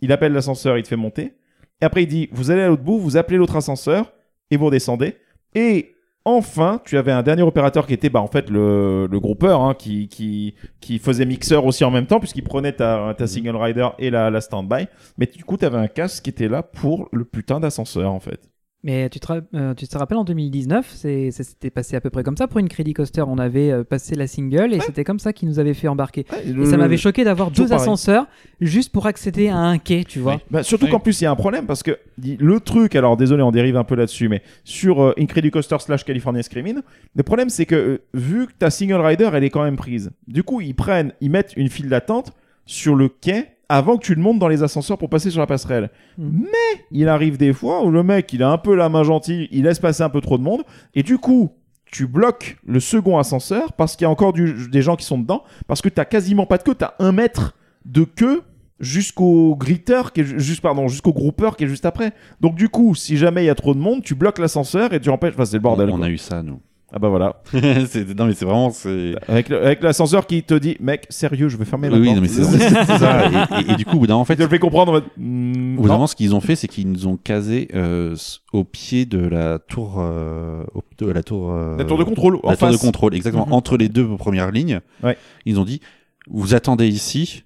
[0.00, 1.32] Il appelle l'ascenseur, il te fait monter.
[1.80, 4.12] Et après, il dit Vous allez à l'autre bout, vous appelez l'autre ascenseur
[4.52, 5.16] et vous redescendez.
[5.56, 9.62] Et enfin, tu avais un dernier opérateur qui était bah, en fait le, le groupeur
[9.62, 13.56] hein, qui, qui, qui faisait mixeur aussi en même temps puisqu'il prenait ta, ta single
[13.56, 14.86] rider et la, la stand-by.
[15.18, 18.20] Mais du coup, tu avais un casque qui était là pour le putain d'ascenseur en
[18.20, 18.48] fait.
[18.86, 22.00] Mais tu te, ra- euh, tu te rappelles en 2019, c'est- ça s'était passé à
[22.00, 23.22] peu près comme ça pour une Credit Coaster.
[23.26, 26.24] On avait euh, passé la single et c'était comme ça qu'ils nous avaient fait embarquer.
[26.46, 27.82] Et ça m'avait choqué d'avoir deux pareil.
[27.82, 28.28] ascenseurs
[28.60, 30.40] juste pour accéder à un quai, tu vois.
[30.52, 30.92] Bah, surtout Oui.
[30.92, 33.76] qu'en plus, il y a un problème parce que le truc, alors désolé, on dérive
[33.76, 36.76] un peu là-dessus, mais sur euh, Incredicoaster slash California Screaming,
[37.16, 40.12] le problème c'est que euh, vu que ta single rider, elle est quand même prise,
[40.28, 42.32] du coup, ils prennent, ils mettent une file d'attente
[42.66, 45.46] sur le quai avant que tu le montes dans les ascenseurs pour passer sur la
[45.46, 45.90] passerelle.
[46.18, 46.42] Hmm.
[46.42, 49.48] Mais il arrive des fois où le mec, il a un peu la main gentille,
[49.50, 50.62] il laisse passer un peu trop de monde,
[50.94, 51.50] et du coup,
[51.86, 55.18] tu bloques le second ascenseur parce qu'il y a encore du- des gens qui sont
[55.18, 58.42] dedans, parce que t'as quasiment pas de queue, t'as un mètre de queue
[58.80, 62.12] jusqu'au gritter qui est ju- juste pardon jusqu'au groupeur qui est juste après
[62.42, 65.00] donc du coup si jamais il y a trop de monde tu bloques l'ascenseur et
[65.00, 66.60] tu empêches enfin c'est le bordel on, a eu ça, nous.
[66.92, 67.42] Ah bah voilà
[67.88, 68.70] C'est- non, mais c'est vraiment.
[68.70, 72.16] c'est- avec avec l'ascenseur qui te dit mec sérieux je vais fermer la Oui, porte
[72.16, 72.44] non, mais c'est
[72.98, 73.28] ça.
[73.28, 75.02] Et, et- et du coup, au bout d'un moment, en fait je le fais comprendre
[75.16, 78.14] hmm, au bout d'un moment, ce qu'ils ont fait, c'est qu'ils nous ont casé euh,
[78.52, 79.96] au pied de la tour.
[79.98, 80.62] euh,
[80.98, 81.50] de la tour.
[81.52, 83.46] euh, la tour de contrôle en la tour de contrôle, exactement.
[83.46, 83.52] Mhm.
[83.52, 85.18] Entre les deux premières lignes, Ouais.
[85.44, 85.80] ils ont dit
[86.28, 87.42] vous attendez ici.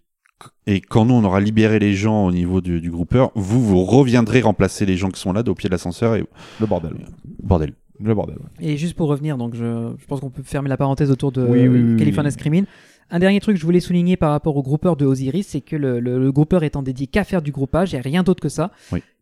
[0.66, 3.84] Et quand nous on aura libéré les gens au niveau du, du groupeur, vous vous
[3.84, 6.24] reviendrez remplacer les gens qui sont là au pied de l'ascenseur et
[6.60, 6.92] le bordel
[7.42, 7.72] bordel.
[8.02, 8.66] Le bordel ouais.
[8.66, 11.42] Et juste pour revenir, donc je, je pense qu'on peut fermer la parenthèse autour de
[11.42, 12.30] Oui, oui, oui, California.
[12.30, 12.64] Screaming.
[13.10, 15.74] Un dernier truc que je voulais souligner par rapport au groupeur de Osiris, c'est que
[15.76, 18.70] le, le, le groupeur étant dédié qu'à faire du groupage et rien d'autre que ça,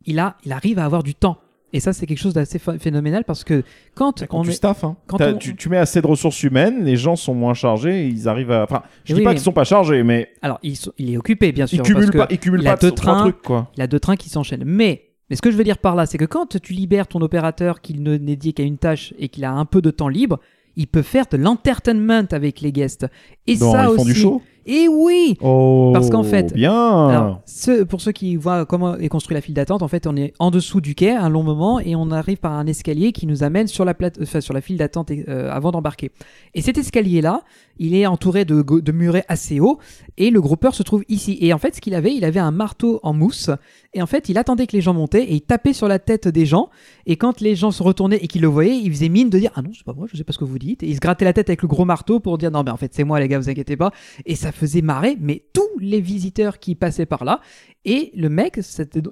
[0.05, 1.38] il, a, il arrive à avoir du temps.
[1.74, 3.62] Et ça, c'est quelque chose d'assez ph- phénoménal parce que
[3.94, 4.52] quand, quand on tu est.
[4.55, 4.96] staffes hein.
[5.06, 8.06] quand T'as- on- tu, tu mets assez de ressources humaines les gens sont moins chargés
[8.09, 10.78] ils arrivent à enfin je dis pas mais- qu'ils sont pas chargés mais Alors, il,
[10.96, 11.82] il est occupé, bien sûr.
[11.82, 14.16] cumulent parce pas que il a pas deux trains, trucs quoi Il a deux trains
[14.16, 14.64] qui s'enchaînent.
[14.64, 17.20] Mais, mais ce que je veux dire par là, c'est que quand tu libères ton
[17.20, 20.40] opérateur qui ne dédié qu'à une tâche et qu'il a un peu de temps libre,
[20.76, 23.06] il peut faire de l'entertainment avec les guests.
[23.46, 24.05] Et Dans- ça ils font aussi.
[24.05, 28.66] du show Et oui oh Parce qu'en fait- bien Alors, ce- pour ceux qui voient
[28.66, 31.28] comment est construit la file d'attente, en fait, on est en dessous du quai un
[31.30, 34.40] long moment et on arrive par un escalier qui nous amène sur la, plate- enfin,
[34.40, 36.10] sur la file d'attente euh, avant d'embarquer.
[36.54, 37.42] Et cet escalier-là,
[37.78, 39.78] il est entouré de murets assez hauts
[40.16, 41.38] et le groupeur se trouve ici.
[41.40, 43.50] Et en fait, ce qu'il avait, il avait un marteau en mousse
[43.94, 46.28] et en fait, il attendait que les gens montaient et il tapait sur la tête
[46.28, 46.68] des gens.
[47.06, 49.50] Et quand les gens se retournaient et qu'ils le voyaient, il faisait mine de dire
[49.54, 50.82] Ah non, c'est pas moi, je sais pas ce que vous dites.
[50.82, 52.76] Et il se grattait la tête avec le gros marteau pour dire Non, mais en
[52.76, 53.92] fait, c'est moi, les gars, vous inquiétez pas.
[54.26, 57.40] Et ça faisait marrer, mais tous les visiteurs qui passaient par là.
[57.85, 58.60] Et le mec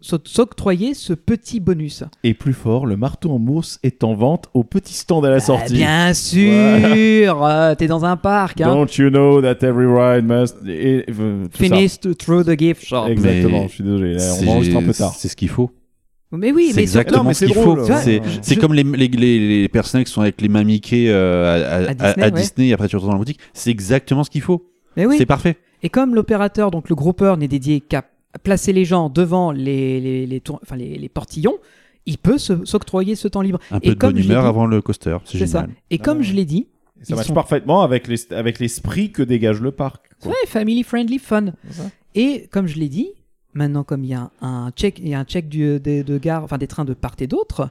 [0.02, 2.04] s'octroyait ce petit bonus.
[2.24, 5.36] Et plus fort, le marteau en mousse est en vente au petit stand à la
[5.36, 5.74] Ah, sortie.
[5.74, 8.74] bien sûr euh, T'es dans un parc, hein.
[8.74, 10.56] Don't you know that every ride must.
[10.66, 11.46] Et, euh.
[11.52, 13.06] Finished through the gift shop.
[13.08, 15.14] Exactement, Mais je suis désolé, là, on enregistre un peu tard.
[15.16, 15.70] C'est ce qu'il faut.
[16.32, 17.78] Mais oui, c'est mais exactement Non, mais ce c'est qu'il drôle.
[17.86, 17.92] faut.
[18.02, 18.20] C'est
[18.54, 21.76] je- comme les, les, les, les personnages qui sont avec les mains Mickey euh, à,
[21.76, 22.30] à- À Disney, à ouais.
[22.32, 23.38] Disney et après tu retournes dans la boutique.
[23.54, 24.68] C'est exactement ce qu'il faut.
[24.96, 25.16] Mais oui.
[25.18, 25.56] C'est parfait.
[25.82, 28.04] Et comme l'opérateur, donc le groupeur, n'est dédié qu'à
[28.42, 31.56] placer les gens devant les, les, les, tour- enfin, les, les portillons,
[32.06, 33.58] il peut s'octroyer ce temps libre.
[33.70, 35.16] Un Et peu de comme bonne je l'ai humeur dit- avant le coaster.
[35.24, 35.60] C'est C'est ça.
[35.62, 35.76] génial.
[35.90, 36.66] Et comme je l'ai dit,
[37.02, 40.10] Ça sont- parfaitement avec les- avec l'esprit que dégage le parc.
[40.20, 40.30] quoi.
[40.32, 41.46] Ouais, family friendly fun.
[42.14, 43.10] Et comme je l'ai dit,
[43.54, 46.18] maintenant comme il y a un check, il y a un check du, des- de
[46.18, 47.70] gare, enfin des trains de part et d'autre,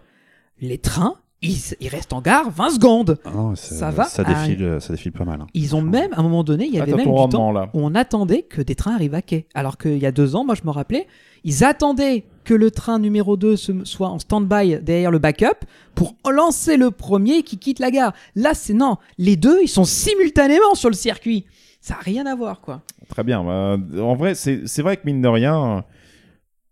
[0.62, 3.18] les trains, ils, ils restent en gare 20 secondes.
[3.26, 5.42] Ah non, ça, va ça à- défile, ça défile pas mal.
[5.42, 5.48] hein.
[5.54, 7.70] Ils ont même, à un moment donné, il y avait Attends même du temps là.
[7.74, 9.48] où on attendait que des trains arrivent à quai.
[9.54, 11.08] Alors qu'il y a deux ans, moi je me rappelais,
[11.44, 16.16] ils attendaient que le train numéro 2 se- soit en stand-by derrière le backup pour
[16.32, 18.14] lancer le premier qui quitte la gare.
[18.36, 18.98] Là, c'est non.
[19.18, 21.46] Les deux, ils sont simultanément sur le circuit.
[21.82, 22.82] Ça n'a rien à voir, quoi.
[23.10, 23.44] Très bien.
[23.44, 25.84] Bah, en vrai, c'est vrai que mine de rien.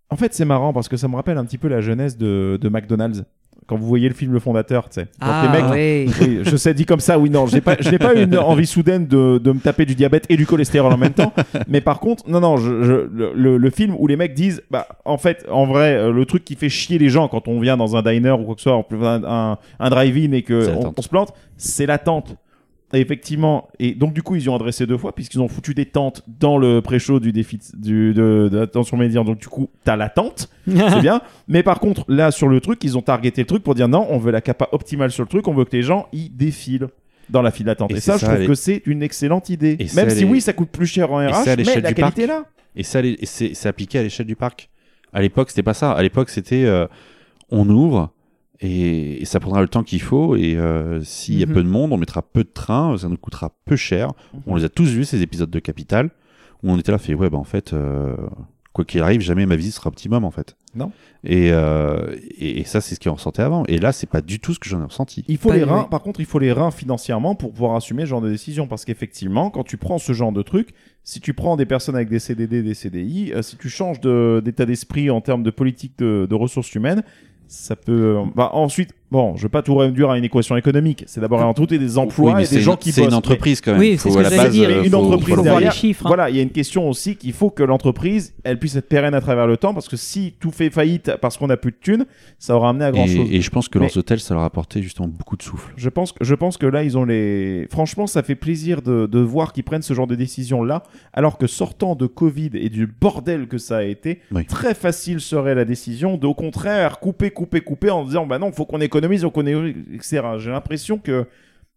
[0.10, 2.57] En fait, c'est marrant parce que ça me rappelle un petit peu la jeunesse de,
[2.61, 3.23] de McDonald's.
[3.68, 5.07] Quand vous voyez le film Le Fondateur, tu sais.
[5.22, 5.72] Ah, les mecs.
[6.22, 8.38] Oui, je sais, dit comme ça, oui, non, j'ai pas, je n'ai pas eu une
[8.38, 11.34] envie soudaine de, de me taper du diabète et du cholestérol en même temps.
[11.68, 14.88] Mais par contre, non, non, je, je- le, le- film où les mecs disent, bah,
[15.06, 17.77] en fait, en vrai, euh, le truc qui fait chier les gens quand on vient
[17.77, 20.72] dans un diner ou quoi que ce soit, un, un, un drive-in et que C'est
[20.72, 20.95] on, l'attente.
[20.98, 22.35] on se plante, c'est l'attente.
[22.94, 25.74] Et effectivement, et donc du coup ils y ont adressé deux fois puisqu'ils ont foutu
[25.74, 29.24] des tentes dans le pré-show du défi du, de, de l'attention médian.
[29.24, 31.22] Donc du coup t'as la tente, c'est bien.
[31.48, 34.06] Mais par contre là sur le truc ils ont targeté le truc pour dire non
[34.11, 36.88] on veut la capa optimale sur le truc, on veut que les gens y défilent
[37.30, 37.90] dans la file d'attente.
[37.91, 39.78] Et, Et ça, je trouve que c'est une excellente idée.
[39.80, 42.02] Et Même si les- oui ça coûte plus cher en RH, mais la du qualité
[42.02, 42.18] est parc.
[42.28, 42.44] là.
[42.76, 44.70] Et ça, les- c'est appliqué à l'échelle du parc.
[45.14, 45.91] À l'époque, c'était pas ça.
[45.94, 46.86] À l'époque, c'était euh,
[47.49, 48.11] on ouvre
[48.64, 50.35] et, et ça prendra le temps qu'il faut.
[50.35, 51.53] Et euh, s'il y a Mhm.
[51.53, 54.11] peu de monde, on mettra peu de trains, ça nous coûtera peu cher.
[54.48, 56.10] On les a tous vus, ces épisodes de Capital,
[56.64, 58.15] où on était là, fait ouais, bah en fait, euh,
[58.72, 60.56] quoi qu'il arrive, jamais ma visite sera optimum en fait.
[60.76, 60.91] Non.
[61.23, 63.64] Et, euh, et, et ça, c'est ce qu'on ressentait avant.
[63.68, 65.23] Et là, c'est pas du tout ce que j'en ai ressenti.
[65.27, 68.03] Il faut Pas les reins, par contre, il faut les reins financièrement pour pouvoir assumer
[68.03, 68.65] ce genre de décision.
[68.68, 70.69] Parce qu'effectivement, quand tu prends ce genre de truc,
[71.03, 74.41] si tu prends des personnes avec des CDD, des CDI, euh, si tu changes de-
[74.44, 77.03] d'état d'esprit en termes de politique de, de ressources humaines,
[77.54, 78.18] ça peut.
[78.18, 81.03] euh, bah, ensuite, bon, je veux pas tout réduire à une équation économique.
[81.07, 83.02] C'est d'abord et avant tout des emplois Oui, et c'est des gens une- qui C'est
[83.02, 83.11] bossent.
[83.11, 83.80] une entreprise quand même.
[83.80, 85.69] Oui, c'est ce que la j'allais dire, euh, une faut- entreprise faut derrière.
[85.72, 86.10] les chiffres, hein.
[86.10, 89.14] Voilà, il y a une question aussi qu'il faut que l'entreprise, elle puisse être pérenne
[89.14, 91.77] à travers le temps, parce que si tout fait faillite parce qu'on n'a plus de
[91.80, 92.06] thunes,
[92.40, 93.27] ça aura amené à grand chose.
[93.31, 95.44] Et, et je pense que Mais- leurs hôtels, ça leur a apporté justement beaucoup de
[95.44, 95.72] souffle.
[95.77, 97.68] Je pense, que- je pense que là, ils ont les.
[97.69, 100.84] Franchement, ça fait plaisir de, de voir qu'ils prennent ce genre de décision-là,
[101.14, 104.45] alors que sortant de Covid et du bordel que ça a été, Oui.
[104.45, 108.52] très facile serait la décision de, au contraire, couper, couper, couper en disant, bah non,
[108.52, 110.22] faut qu'on économise, on économise, etc.
[110.40, 111.26] J'ai l'impression que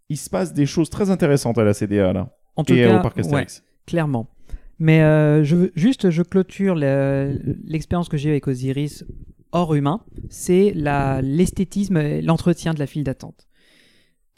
[0.09, 2.99] il se passe des choses très intéressantes à la CDA là En tout et cas,
[2.99, 3.63] au parc Astérix.
[3.87, 4.29] Clairement.
[4.79, 9.05] Mais euh, je juste, je clôture le- l'expérience que j'ai avec Osiris
[9.53, 10.01] hors humain.
[10.29, 13.47] C'est l'esthétisme, et l'entretien de la file d'attente.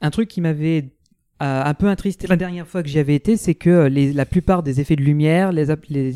[0.01, 0.93] Un truc qui m'avait
[1.43, 4.27] euh, un peu attristé la dernière fois que j'y avais été, c'est que les- la
[4.27, 5.70] plupart des effets de lumière, les,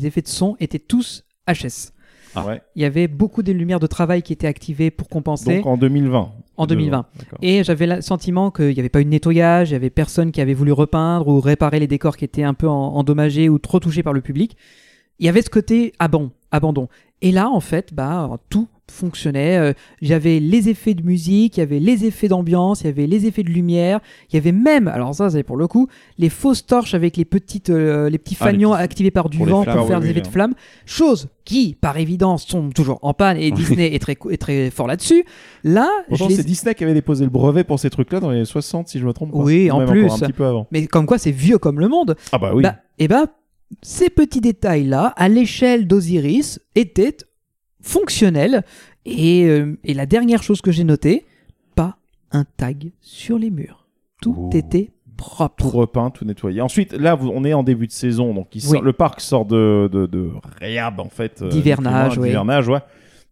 [0.05, 1.91] effets de son étaient tous HS.
[2.35, 2.45] Ah.
[2.45, 2.61] Ouais.
[2.75, 5.57] Il y avait beaucoup de lumières de travail qui étaient activées pour compenser.
[5.57, 6.31] Donc en 2020.
[6.55, 7.05] En 2020.
[7.17, 7.39] D'accord.
[7.41, 10.31] Et j'avais le sentiment qu'il n'y avait pas eu de nettoyage, il n'y avait personne
[10.31, 13.57] qui avait voulu repeindre ou réparer les décors qui étaient un peu en- endommagés ou
[13.57, 14.55] trop touchés par le public.
[15.19, 16.31] Il y avait ce côté abandon.
[16.51, 16.87] abandon.
[17.21, 19.57] Et là, en fait, bah, tout fonctionnait.
[19.57, 23.07] Euh, J'avais les effets de musique, il y avait les effets d'ambiance, il y avait
[23.07, 23.99] les effets de lumière,
[24.29, 25.87] il y avait même, alors ça c'est pour le coup,
[26.17, 29.37] les fausses torches avec les petites, euh, les petits Ah, les petits- activés par du
[29.37, 30.29] pour vent flammes, pour faire oui, des oui, effets hein.
[30.29, 30.53] de flammes.
[30.85, 34.87] Chose qui, par évidence, sont toujours en panne et Disney est très, est très fort
[34.87, 35.25] là-dessus.
[35.63, 38.87] Là, Pourtant, c'est Disney qui avait déposé le brevet pour ces trucs-là dans les 60,
[38.89, 39.37] si je me trompe pas.
[39.39, 40.09] Oui, Ou en même plus.
[40.09, 40.67] un petit peu avant.
[40.71, 42.15] Mais comme quoi, c'est vieux comme le monde.
[42.31, 42.63] Ah bah oui.
[42.63, 43.27] Bah, et ben,
[43.81, 47.17] ces petits détails-là, à l'échelle d'Osiris, étaient
[47.83, 48.63] fonctionnels.
[49.05, 51.25] Et, euh, et la dernière chose que j'ai notée,
[51.75, 51.97] pas
[52.31, 53.85] un tag sur les murs.
[54.21, 54.49] Tout Oh.
[54.53, 55.69] était propre.
[55.69, 56.59] tout repeint, tout nettoyé.
[56.61, 58.79] Ensuite, là, on est en début de saison, donc il Oui.
[58.81, 60.29] le parc sort de, de, de
[60.59, 61.41] réhab, en fait.
[61.41, 62.29] euh, D'hivernage, oui.
[62.29, 62.79] d'hivernage, ouais.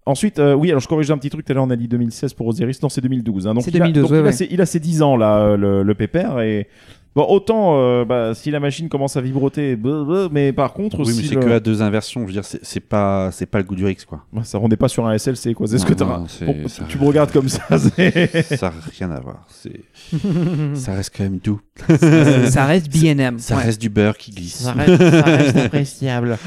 [0.06, 1.46] Ensuite, euh, oui, alors je corrige un petit truc.
[1.46, 2.82] Tout à l'heure, on a dit 2016 pour Osiris.
[2.82, 3.48] Non, c'est 2012.
[3.48, 3.54] hein.
[3.54, 4.32] Donc, C'est il a- 2012, donc ouais, il, a ouais.
[4.32, 6.40] ses, il a ses 10 ans, là, le, le pépère.
[6.42, 6.68] Et
[7.16, 11.06] bon, autant euh, bah, si la machine commence à vibroter, blablabla, mais par contre, Oui,
[11.08, 12.22] mais si c'est le- que à deux inversions.
[12.22, 14.26] Je veux dire, c'est c'est pas, c'est pas le goût du Rix, quoi.
[14.34, 15.68] Ouais, ça, on n'est pas sur un SLC, quoi.
[15.68, 16.06] C'est ce Non, que t'as.
[16.06, 17.64] non, c'est- Bon, ça- tu me regardes comme ça.
[17.78, 19.46] c'est- ça n'a rien à voir.
[19.50, 19.82] C'est,
[20.76, 21.60] ça reste quand même doux.
[22.00, 23.40] ça reste B&M.
[23.40, 23.64] Ça Ouais.
[23.64, 24.66] reste du beurre qui glisse.
[25.56, 26.38] appréciable.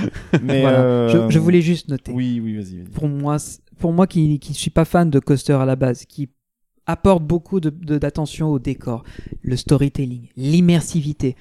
[0.42, 0.80] Mais Voilà.
[0.80, 2.12] euh, Je, je voulais juste noter.
[2.12, 2.76] Oui, oui, vas-y.
[2.78, 2.90] vas-y.
[2.94, 3.36] Pour moi,
[3.78, 6.28] pour moi qui qui suis pas fan de coaster à la base, qui
[6.86, 9.04] apporte beaucoup de- de- d'attention au décor,
[9.42, 11.36] le storytelling, l'immersivité.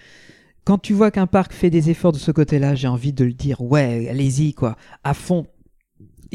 [0.65, 3.33] Quand tu vois qu'un parc fait des efforts de ce côté-là, j'ai envie de le
[3.33, 5.45] dire, ouais, allez-y, quoi, à fond.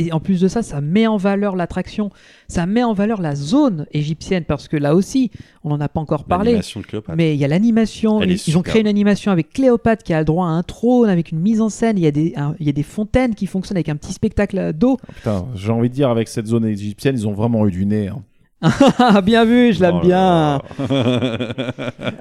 [0.01, 2.10] Et en plus de ça, ça met en valeur l'attraction,
[2.47, 5.32] ça met en valeur la zone égyptienne, parce que là aussi,
[5.64, 7.16] on n'en a pas encore parlé, L'animation de Cléopâtre.
[7.16, 10.24] mais il y a l'animation, ils, ont créé une animation avec Cléopâtre qui a le
[10.24, 12.66] droit à un trône, avec une mise en scène, il y a des, un- il
[12.66, 14.98] y a des fontaines qui fonctionnent avec un petit spectacle d'eau.
[15.16, 18.06] Putain, j'ai envie de dire, avec cette zone égyptienne, ils ont vraiment eu du nez.
[18.09, 18.22] hein.
[18.60, 20.60] Ah, bien vu, je l'aime Oh bien.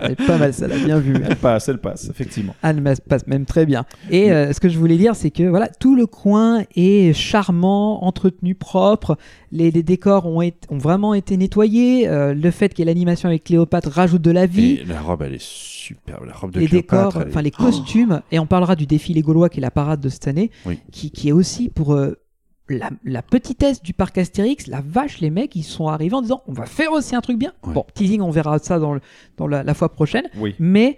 [0.01, 1.15] Elle est pas mal, ça l'a bien vu.
[1.27, 2.55] Elle passe, elle passe, effectivement.
[2.61, 3.85] Anne Mas- passe même très bien.
[4.11, 8.03] Et euh, ce que je voulais dire, c'est que voilà, tout le coin est charmant,
[8.03, 9.18] entretenu, propre.
[9.51, 10.41] Les, les décors ont,
[10.72, 12.07] vraiment été nettoyés.
[12.07, 14.80] Euh, le fait qu'il y ait l'animation avec Cléopâtre rajoute de la vie.
[14.81, 16.26] Et la robe, elle est superbe.
[16.27, 18.85] La robe de les Cléopâtre, décors, elle est- enfin les costumes, et on parlera du
[18.85, 20.80] défilé gaulois qui est la parade de cette année, Oui.
[20.91, 22.18] qui, qui est aussi pour euh,
[22.69, 24.68] la, la petitesse du parc Astérix.
[24.68, 27.38] La vache, les mecs, ils sont arrivés en disant on va faire aussi un truc
[27.38, 27.53] bien.
[27.64, 27.73] Ouais.
[27.73, 29.02] Bon, teasing, on verra ça dans, le-
[29.38, 30.26] dans la, la fois prochaine.
[30.38, 30.56] Oui.
[30.60, 30.98] Mais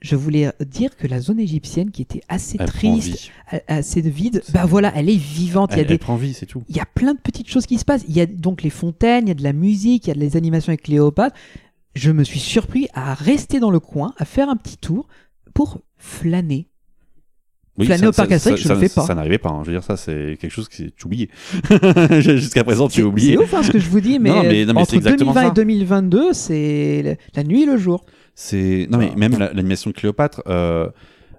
[0.00, 3.30] je voulais dire que la zone égyptienne, qui était assez elle triste,
[3.68, 5.70] assez vide, bah voilà, elle est vivante.
[5.72, 6.64] Il y a Elle, des elle prend vie, c'est tout.
[6.68, 8.04] il y a plein de petites choses qui se passent.
[8.08, 10.14] Il y a donc les fontaines, il y a de la musique, il y a
[10.14, 11.36] des animations avec Cléopâtre.
[11.94, 15.06] Je me suis surpris à rester dans le coin, à faire un petit tour
[15.54, 16.68] pour flâner.
[17.80, 19.02] Flâner au parc Astérix, je ça, le fais pas.
[19.06, 19.48] Ça n'arrivait pas.
[19.48, 19.60] hein.
[19.62, 21.30] Je veux dire, ça, c'est quelque chose que tu oublié.
[22.20, 23.32] Jusqu'à présent, tu as oublié.
[23.32, 24.96] c'est ouf hein, ce que je vous dis, mais, Non, mais- non, mais entre c'est
[24.96, 25.48] exactement 2020 ça.
[25.48, 28.04] et 2022, c'est la- nuit et le jour.
[28.34, 30.42] C'est non mais même la- l'animation de Cléopâtre.
[30.46, 30.88] euh,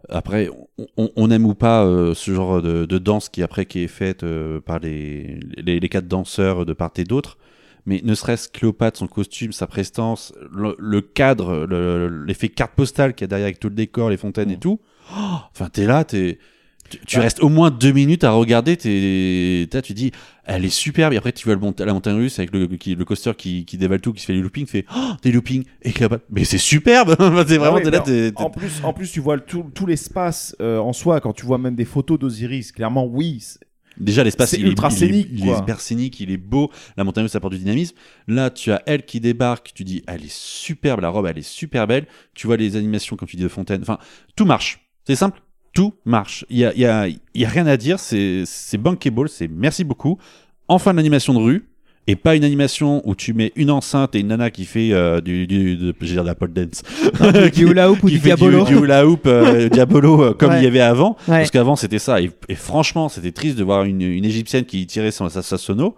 [0.10, 0.50] après,
[0.98, 4.24] on, aime ou pas euh, ce genre de, de danse qui après qui est faite
[4.24, 7.38] euh, par les, les les quatre danseurs de part et d'autre.
[7.86, 13.14] Mais ne serait-ce Cléopâtre, son costume, sa prestance, le, le cadre, le- l'effet carte postale
[13.14, 14.80] qu'il y a derrière avec tout le décor, les fontaines et tout.
[15.12, 16.40] Oh, Enfin, t'es là, t'es
[16.90, 17.24] tu, tu Bah.
[17.24, 20.12] restes au moins deux minutes à regarder, t'es, t'as- tu dis,
[20.46, 22.94] elle est superbe, et après tu vois le mont- la montagne russe avec le, qui,
[22.94, 25.64] le coaster qui, qui dévale tout, qui se fait les loopings, fait, oh, des loopings,
[25.82, 27.16] et Cléopâtre, mais c'est superbe!
[27.48, 28.04] c'est vraiment, Ah ouais, là,
[28.36, 31.46] en, plus, en plus, tu vois le- tout, tout l'espace euh, en soi, quand tu
[31.46, 33.44] vois même des photos d'Osiris, clairement, oui.
[33.98, 36.72] Déjà, l'espace, il, est- ultra il est- scénique, il est hyper scénique, il est beau.
[36.98, 37.96] La montagne russe apporte du dynamisme.
[38.28, 41.48] Là, tu as elle qui débarque, tu dis, elle est superbe, la robe, elle est
[41.48, 42.08] super belle.
[42.34, 43.82] Tu vois les animations, comme tu dis, de Fontaine.
[43.84, 44.00] Enfin,
[44.36, 44.80] tout marche.
[45.06, 45.40] C'est simple.
[45.74, 46.46] Tout marche.
[46.50, 48.00] Il y a, y a, il y a rien à dire.
[48.00, 48.46] C'est,
[48.78, 49.28] bankable.
[49.30, 50.18] C'est merci beaucoup.
[50.68, 51.70] Enfin, l'animation de rue.
[52.06, 55.22] Et pas une animation où tu mets une enceinte et une nana qui fait euh,
[55.22, 56.84] du, du, de, je veux dire de la pole dance.
[57.54, 58.66] Du hula hoop ou qui du diabolo.
[58.66, 60.60] Du, hula hoop, euh, diabolo, euh, comme Ouais.
[60.60, 61.12] il y avait avant.
[61.30, 61.38] Ouais.
[61.38, 62.22] Parce qu'avant, c'était ça.
[62.22, 65.58] Et, et franchement, c'était triste de voir une, une égyptienne qui tirait son, sa, sa
[65.58, 65.96] sono.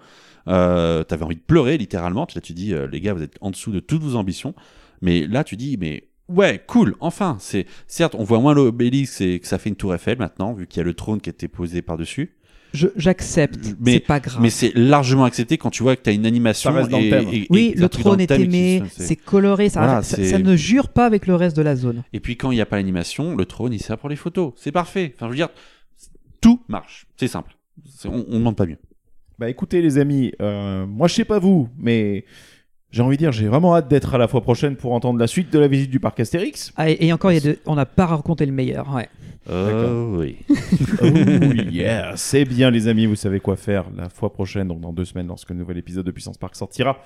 [0.48, 2.28] Euh, T'avais envie de pleurer, littéralement.
[2.36, 4.54] Là, tu dis, les gars, vous êtes en dessous de toutes vos ambitions.
[5.02, 7.38] Mais là, tu dis, mais ouais, cool, enfin.
[7.40, 10.68] C'est Certes, on voit moins l'obélisque et que ça fait une tour Eiffel maintenant, vu
[10.68, 12.32] qu'il y a le trône qui a été posé par-dessus.
[12.74, 14.42] Je- J'accepte, Mais- c'est pas grave.
[14.42, 16.72] Mais c'est largement accepté quand tu vois que tu as une animation.
[16.72, 17.28] Ça reste dans le et- thème.
[17.32, 21.06] et- et oui, le trône est aimé, c'est- coloré, ça, Voilà, ça, ne jure pas
[21.06, 22.04] avec le reste de la zone.
[22.12, 24.52] Et puis quand il n'y a pas l'animation, le trône il sert pour les photos.
[24.58, 25.14] C'est parfait.
[25.16, 25.50] Enfin, je veux dire,
[26.42, 27.08] tout marche.
[27.18, 27.56] C'est simple.
[28.06, 28.78] On, on demande pas mieux.
[29.40, 32.26] Bah écoutez, les amis, euh, moi, je sais pas vous, mais
[32.96, 35.28] j'ai envie de dire, j'ai vraiment hâte d'être à la fois prochaine pour entendre la
[35.28, 36.72] suite de la visite du parc Astérix.
[36.78, 38.94] Ah, et, et encore, il y a de- on n'a pas raconté le meilleur.
[38.96, 39.10] Ouais.
[39.50, 40.38] Euh, oui.
[41.02, 41.06] oh
[41.70, 45.04] yeah, c'est bien les amis, vous savez quoi faire la fois prochaine, donc dans deux
[45.04, 47.00] semaines, lorsque le nouvel épisode de Puissance Park sortira,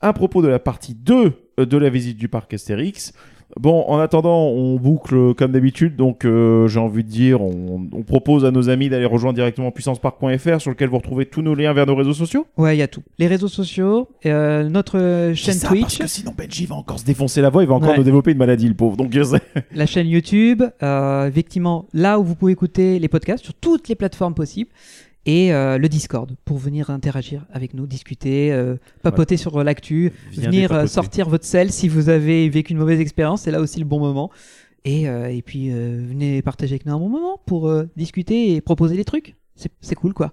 [0.00, 3.12] à propos de la partie 2 de la visite du parc Astérix.
[3.58, 8.02] Bon, en attendant, on boucle comme d'habitude, donc euh, j'ai envie de dire, on, on
[8.02, 11.72] propose à nos amis d'aller rejoindre directement puissancepark.fr sur lequel vous retrouvez tous nos liens
[11.72, 12.46] vers nos réseaux sociaux.
[12.56, 13.02] Ouais, il y a tout.
[13.18, 16.98] Les réseaux sociaux, euh, notre chaîne C'est ça, Twitch, Parce que sinon Benji va encore
[16.98, 17.98] se défoncer la voix, il va encore Ouais.
[17.98, 18.96] nous développer une maladie, le pauvre.
[18.96, 19.14] Donc,
[19.72, 23.94] la chaîne YouTube, euh, effectivement, là où vous pouvez écouter les podcasts sur toutes les
[23.94, 24.70] plateformes possibles,
[25.26, 30.72] et euh, le Discord pour venir interagir avec nous, discuter, euh, papoter sur l'actu, venir
[30.72, 33.84] euh, sortir votre sel si vous avez vécu une mauvaise expérience, c'est là aussi le
[33.84, 34.30] bon moment.
[34.84, 38.54] Et, euh, et puis euh, venez partager avec nous un bon moment pour euh, discuter
[38.54, 39.34] et proposer des trucs.
[39.56, 40.32] C'est c'est cool quoi.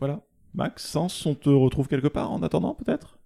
[0.00, 0.22] voilà.
[0.54, 3.18] Max, Sens, on te retrouve quelque part en attendant, peut-être?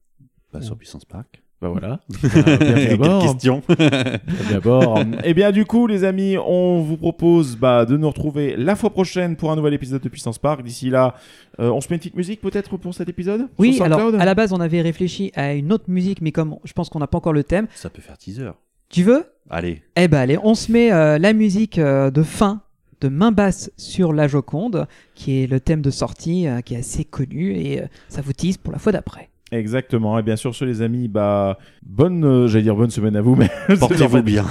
[0.51, 1.43] Pas sur Puissance Park.
[1.61, 1.99] Bah voilà.
[2.89, 3.23] D'abord.
[3.23, 3.63] question
[4.51, 5.01] D'abord.
[5.25, 8.91] Eh bien, du coup, les amis, on vous propose bah, de nous retrouver la fois
[8.91, 10.63] prochaine pour un nouvel épisode de Puissance Park.
[10.63, 11.15] D'ici là,
[11.59, 14.35] euh, on se met une petite musique peut-être pour cet épisode Oui, alors à la
[14.35, 17.19] base on avait réfléchi à une autre musique, mais comme je pense qu'on n'a pas
[17.19, 18.51] encore le thème, Ça peut faire teaser.
[18.89, 19.25] tu veux?
[19.51, 19.83] Allez.
[19.97, 22.63] Eh ben allez, on se met euh, la musique euh, de fin
[23.01, 26.79] de main basse sur la Joconde, qui est le thème de sortie, euh, qui est
[26.79, 29.28] assez connu, et euh, ça vous tease pour la fois d'après.
[29.51, 30.19] Exactement.
[30.19, 33.51] Et bien sûr, sur les amis, bah, bonne, j'allais dire bonne semaine à vous, mais
[33.79, 34.45] portez-vous bien.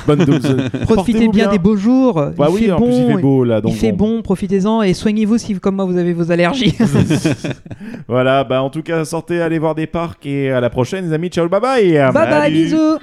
[0.87, 2.31] Profitez bien, des beaux jours.
[2.37, 3.61] Il fait en bon, plus il fait beau là.
[3.61, 6.75] Donc il fait bon, profitez-en et soignez-vous si, comme moi, vous avez vos allergies.
[8.07, 8.43] voilà.
[8.43, 11.29] Bah, en tout cas, sortez, allez voir des parcs et à la prochaine, les amis.
[11.29, 11.91] Ciao, bye bye.
[11.91, 12.31] Bye Salut.
[12.31, 12.97] bye, bisous.